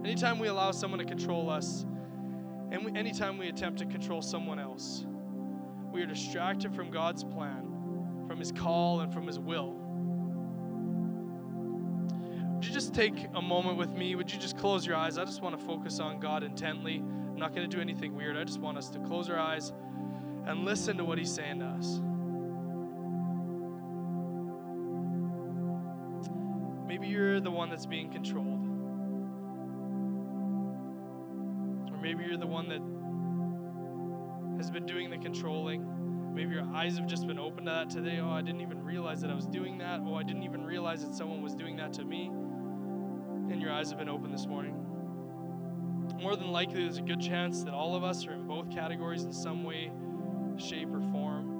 Anytime 0.04 0.38
we 0.38 0.48
allow 0.48 0.70
someone 0.70 0.98
to 1.00 1.04
control 1.04 1.50
us, 1.50 1.84
and 2.70 2.84
we, 2.84 2.98
anytime 2.98 3.38
we 3.38 3.48
attempt 3.48 3.78
to 3.80 3.86
control 3.86 4.22
someone 4.22 4.58
else, 4.58 5.04
we 5.92 6.02
are 6.02 6.06
distracted 6.06 6.74
from 6.74 6.90
God's 6.90 7.24
plan, 7.24 8.24
from 8.26 8.38
His 8.38 8.52
call, 8.52 9.00
and 9.00 9.12
from 9.12 9.26
His 9.26 9.38
will. 9.38 9.76
Would 12.54 12.64
you 12.64 12.72
just 12.72 12.94
take 12.94 13.26
a 13.34 13.42
moment 13.42 13.76
with 13.76 13.90
me? 13.90 14.14
Would 14.14 14.32
you 14.32 14.38
just 14.38 14.56
close 14.56 14.84
your 14.84 14.96
eyes? 14.96 15.16
I 15.16 15.24
just 15.24 15.42
want 15.42 15.58
to 15.58 15.64
focus 15.64 16.00
on 16.00 16.18
God 16.18 16.42
intently. 16.42 16.96
I'm 16.96 17.36
not 17.36 17.54
going 17.54 17.68
to 17.68 17.76
do 17.76 17.80
anything 17.80 18.16
weird. 18.16 18.36
I 18.36 18.44
just 18.44 18.60
want 18.60 18.76
us 18.76 18.88
to 18.90 18.98
close 18.98 19.30
our 19.30 19.38
eyes 19.38 19.72
and 20.48 20.64
listen 20.64 20.96
to 20.96 21.04
what 21.04 21.18
He's 21.18 21.32
saying 21.32 21.60
to 21.60 21.66
us. 21.66 22.00
Maybe 26.86 27.06
you're 27.06 27.38
the 27.38 27.50
one 27.50 27.68
that's 27.68 27.84
being 27.84 28.10
controlled. 28.10 28.64
Or 31.92 31.98
maybe 32.00 32.24
you're 32.24 32.38
the 32.38 32.46
one 32.46 32.68
that 32.70 32.80
has 34.56 34.70
been 34.70 34.86
doing 34.86 35.10
the 35.10 35.18
controlling. 35.18 36.34
Maybe 36.34 36.54
your 36.54 36.64
eyes 36.74 36.96
have 36.96 37.06
just 37.06 37.26
been 37.26 37.38
open 37.38 37.66
to 37.66 37.70
that 37.70 37.90
today. 37.90 38.18
Oh, 38.20 38.30
I 38.30 38.40
didn't 38.40 38.62
even 38.62 38.82
realize 38.82 39.20
that 39.20 39.30
I 39.30 39.34
was 39.34 39.46
doing 39.46 39.76
that. 39.78 40.00
Oh, 40.02 40.14
I 40.14 40.22
didn't 40.22 40.44
even 40.44 40.64
realize 40.64 41.04
that 41.04 41.14
someone 41.14 41.42
was 41.42 41.54
doing 41.54 41.76
that 41.76 41.92
to 41.94 42.04
me. 42.04 42.28
And 43.50 43.60
your 43.60 43.70
eyes 43.70 43.90
have 43.90 43.98
been 43.98 44.08
open 44.08 44.32
this 44.32 44.46
morning. 44.46 44.74
More 46.22 46.36
than 46.36 46.50
likely, 46.50 46.82
there's 46.84 46.98
a 46.98 47.02
good 47.02 47.20
chance 47.20 47.62
that 47.64 47.74
all 47.74 47.94
of 47.94 48.02
us 48.02 48.26
are 48.26 48.32
in 48.32 48.46
both 48.46 48.70
categories 48.70 49.24
in 49.24 49.32
some 49.32 49.62
way, 49.62 49.92
shape, 50.58 50.88
or 50.92 51.00
form. 51.12 51.58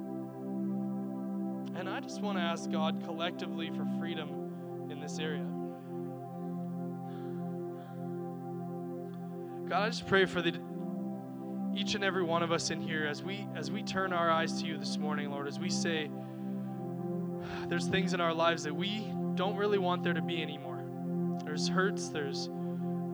And 1.75 1.89
I 1.89 1.99
just 1.99 2.21
want 2.21 2.37
to 2.37 2.41
ask 2.41 2.69
God 2.69 3.03
collectively 3.03 3.69
for 3.69 3.85
freedom 3.99 4.87
in 4.89 4.99
this 4.99 5.19
area. 5.19 5.45
God, 9.69 9.83
I 9.83 9.89
just 9.89 10.07
pray 10.07 10.25
for 10.25 10.41
the 10.41 10.59
each 11.75 11.93
and 11.95 12.03
every 12.03 12.23
one 12.23 12.41
of 12.41 12.51
us 12.51 12.71
in 12.71 12.81
here 12.81 13.05
as 13.05 13.23
we 13.23 13.47
as 13.55 13.69
we 13.71 13.83
turn 13.83 14.11
our 14.11 14.29
eyes 14.29 14.61
to 14.61 14.67
you 14.67 14.77
this 14.77 14.97
morning, 14.97 15.29
Lord, 15.29 15.47
as 15.47 15.59
we 15.59 15.69
say 15.69 16.09
there's 17.67 17.87
things 17.87 18.13
in 18.13 18.21
our 18.21 18.33
lives 18.33 18.63
that 18.63 18.75
we 18.75 19.13
don't 19.35 19.55
really 19.55 19.77
want 19.77 20.03
there 20.03 20.13
to 20.13 20.21
be 20.21 20.41
anymore. 20.41 20.83
There's 21.45 21.67
hurts, 21.67 22.09
there's 22.09 22.49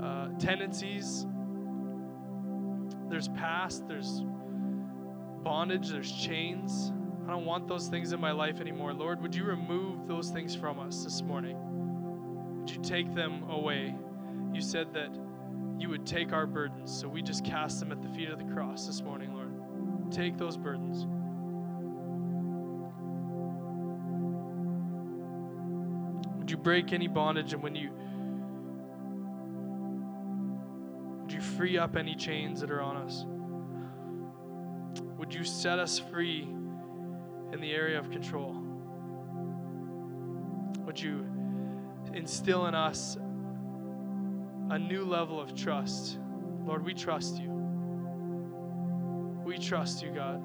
uh, 0.01 0.29
tendencies, 0.39 1.25
there's 3.09 3.27
past, 3.29 3.87
there's 3.87 4.23
bondage, 5.45 5.89
there's 5.89 6.11
chains. 6.11 6.91
I 7.27 7.31
don't 7.31 7.45
want 7.45 7.67
those 7.67 7.87
things 7.87 8.11
in 8.11 8.19
my 8.19 8.31
life 8.31 8.59
anymore. 8.59 8.93
Lord, 8.93 9.21
would 9.21 9.35
you 9.35 9.43
remove 9.43 10.07
those 10.07 10.31
things 10.31 10.55
from 10.55 10.79
us 10.79 11.03
this 11.03 11.21
morning? 11.21 11.55
Would 12.59 12.71
you 12.71 12.81
take 12.81 13.13
them 13.13 13.43
away? 13.43 13.95
You 14.53 14.61
said 14.61 14.91
that 14.95 15.15
you 15.77 15.87
would 15.89 16.05
take 16.05 16.33
our 16.33 16.47
burdens. 16.47 16.91
So 16.91 17.07
we 17.07 17.21
just 17.21 17.45
cast 17.45 17.79
them 17.79 17.91
at 17.91 18.01
the 18.01 18.09
feet 18.09 18.29
of 18.29 18.39
the 18.39 18.53
cross 18.53 18.87
this 18.87 19.03
morning, 19.03 19.35
Lord. 19.35 20.11
Take 20.11 20.35
those 20.35 20.57
burdens. 20.57 21.05
Would 26.39 26.49
you 26.49 26.57
break 26.57 26.91
any 26.91 27.07
bondage 27.07 27.53
and 27.53 27.61
when 27.61 27.75
you 27.75 27.91
would 31.21 31.31
you 31.31 31.41
free 31.41 31.77
up 31.77 31.95
any 31.95 32.15
chains 32.15 32.61
that 32.61 32.71
are 32.71 32.81
on 32.81 32.97
us? 32.97 33.25
Would 35.17 35.33
you 35.33 35.43
set 35.43 35.79
us 35.79 35.99
free 35.99 36.43
in 36.43 37.59
the 37.59 37.71
area 37.71 37.97
of 37.97 38.11
control? 38.11 38.55
Would 40.85 40.99
you 40.99 41.25
instill 42.13 42.67
in 42.67 42.75
us 42.75 43.17
a 44.69 44.79
new 44.79 45.05
level 45.05 45.39
of 45.39 45.55
trust. 45.55 46.17
Lord, 46.65 46.83
we 46.83 46.93
trust 46.93 47.39
you. 47.39 47.51
We 49.45 49.57
trust 49.57 50.01
you, 50.01 50.11
God. 50.11 50.41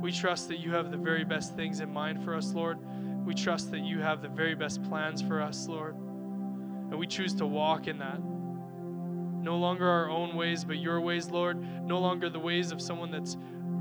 We 0.00 0.10
trust 0.12 0.48
that 0.48 0.58
you 0.58 0.72
have 0.72 0.90
the 0.90 0.96
very 0.96 1.24
best 1.24 1.54
things 1.54 1.80
in 1.80 1.92
mind 1.92 2.24
for 2.24 2.34
us, 2.34 2.52
Lord. 2.52 2.78
We 3.26 3.34
trust 3.34 3.70
that 3.72 3.80
you 3.80 4.00
have 4.00 4.22
the 4.22 4.28
very 4.28 4.54
best 4.54 4.82
plans 4.84 5.20
for 5.20 5.42
us, 5.42 5.66
Lord. 5.68 5.96
And 5.96 6.98
we 6.98 7.06
choose 7.06 7.34
to 7.34 7.46
walk 7.46 7.88
in 7.88 7.98
that. 7.98 8.20
No 8.22 9.58
longer 9.58 9.86
our 9.86 10.08
own 10.08 10.34
ways, 10.36 10.64
but 10.64 10.78
your 10.78 11.00
ways, 11.00 11.28
Lord. 11.30 11.58
No 11.84 11.98
longer 11.98 12.30
the 12.30 12.38
ways 12.38 12.72
of 12.72 12.80
someone 12.80 13.10
that's 13.10 13.36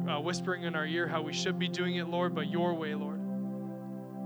uh, 0.08 0.20
whispering 0.20 0.64
in 0.64 0.76
our 0.76 0.86
ear 0.86 1.08
how 1.08 1.22
we 1.22 1.34
should 1.34 1.58
be 1.58 1.68
doing 1.68 1.96
it, 1.96 2.08
Lord, 2.08 2.36
but 2.36 2.48
your 2.48 2.74
way, 2.74 2.96
Lord. 2.96 3.20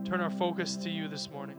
Turn 0.06 0.22
our 0.22 0.30
focus 0.30 0.76
to 0.78 0.90
you 0.90 1.08
this 1.08 1.30
morning. 1.30 1.56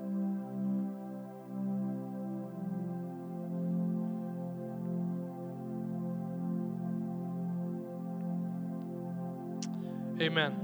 Amen. 10.21 10.55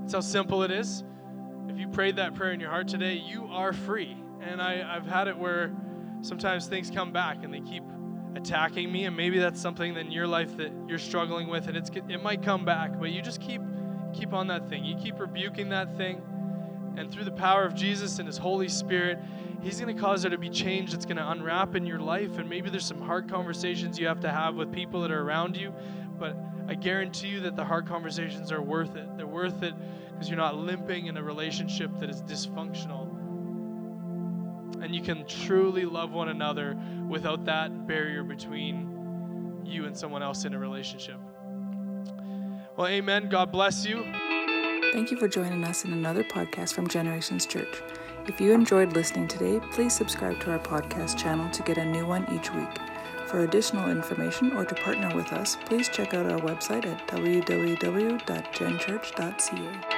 That's 0.00 0.12
how 0.12 0.20
simple 0.20 0.62
it 0.64 0.70
is. 0.70 1.04
If 1.68 1.78
you 1.78 1.86
prayed 1.88 2.16
that 2.16 2.34
prayer 2.34 2.52
in 2.52 2.60
your 2.60 2.70
heart 2.70 2.88
today, 2.88 3.14
you 3.14 3.44
are 3.46 3.72
free. 3.72 4.16
And 4.40 4.60
I, 4.60 4.96
I've 4.96 5.06
had 5.06 5.28
it 5.28 5.36
where 5.36 5.72
sometimes 6.22 6.66
things 6.66 6.90
come 6.90 7.12
back 7.12 7.44
and 7.44 7.54
they 7.54 7.60
keep 7.60 7.84
attacking 8.36 8.90
me, 8.92 9.04
and 9.06 9.16
maybe 9.16 9.38
that's 9.38 9.60
something 9.60 9.96
in 9.96 10.10
your 10.10 10.26
life 10.26 10.56
that 10.56 10.72
you're 10.86 10.98
struggling 10.98 11.48
with, 11.48 11.68
and 11.68 11.76
it's 11.76 11.90
it 12.08 12.22
might 12.22 12.42
come 12.42 12.64
back, 12.64 12.98
but 12.98 13.10
you 13.10 13.22
just 13.22 13.40
keep 13.40 13.60
keep 14.12 14.32
on 14.32 14.46
that 14.48 14.68
thing. 14.68 14.84
You 14.84 14.96
keep 14.96 15.18
rebuking 15.18 15.68
that 15.70 15.96
thing, 15.96 16.22
And 16.98 17.12
through 17.12 17.24
the 17.24 17.32
power 17.32 17.64
of 17.64 17.74
Jesus 17.74 18.18
and 18.18 18.26
His 18.26 18.38
Holy 18.38 18.68
Spirit, 18.68 19.18
He's 19.62 19.80
going 19.80 19.94
to 19.94 20.00
cause 20.00 20.22
there 20.22 20.30
to 20.30 20.38
be 20.38 20.50
change 20.50 20.92
that's 20.92 21.04
going 21.04 21.16
to 21.16 21.30
unwrap 21.30 21.74
in 21.74 21.86
your 21.86 22.00
life. 22.00 22.38
And 22.38 22.48
maybe 22.48 22.70
there's 22.70 22.86
some 22.86 23.00
hard 23.00 23.28
conversations 23.28 23.98
you 23.98 24.06
have 24.08 24.20
to 24.20 24.30
have 24.30 24.56
with 24.56 24.72
people 24.72 25.02
that 25.02 25.10
are 25.10 25.22
around 25.22 25.56
you. 25.56 25.72
But 26.18 26.36
I 26.68 26.74
guarantee 26.74 27.28
you 27.28 27.40
that 27.40 27.56
the 27.56 27.64
hard 27.64 27.86
conversations 27.86 28.50
are 28.52 28.62
worth 28.62 28.96
it. 28.96 29.08
They're 29.16 29.26
worth 29.26 29.62
it 29.62 29.74
because 30.10 30.28
you're 30.28 30.38
not 30.38 30.56
limping 30.56 31.06
in 31.06 31.16
a 31.16 31.22
relationship 31.22 31.90
that 32.00 32.10
is 32.10 32.22
dysfunctional. 32.22 33.07
And 34.82 34.94
you 34.94 35.02
can 35.02 35.26
truly 35.26 35.84
love 35.84 36.12
one 36.12 36.28
another 36.28 36.78
without 37.08 37.44
that 37.46 37.86
barrier 37.86 38.22
between 38.22 39.62
you 39.64 39.86
and 39.86 39.96
someone 39.96 40.22
else 40.22 40.44
in 40.44 40.54
a 40.54 40.58
relationship. 40.58 41.18
Well, 42.76 42.86
amen. 42.86 43.28
God 43.28 43.50
bless 43.50 43.84
you. 43.84 44.04
Thank 44.92 45.10
you 45.10 45.18
for 45.18 45.28
joining 45.28 45.64
us 45.64 45.84
in 45.84 45.92
another 45.92 46.24
podcast 46.24 46.72
from 46.72 46.88
Generations 46.88 47.44
Church. 47.44 47.82
If 48.26 48.40
you 48.40 48.52
enjoyed 48.52 48.92
listening 48.92 49.26
today, 49.26 49.60
please 49.72 49.94
subscribe 49.94 50.38
to 50.40 50.52
our 50.52 50.58
podcast 50.58 51.18
channel 51.18 51.50
to 51.50 51.62
get 51.62 51.78
a 51.78 51.84
new 51.84 52.06
one 52.06 52.24
each 52.32 52.52
week. 52.54 52.68
For 53.26 53.40
additional 53.40 53.90
information 53.90 54.52
or 54.52 54.64
to 54.64 54.74
partner 54.74 55.14
with 55.14 55.32
us, 55.32 55.56
please 55.66 55.88
check 55.88 56.14
out 56.14 56.30
our 56.30 56.40
website 56.40 56.86
at 56.86 57.06
www.genchurch.ca. 57.08 59.97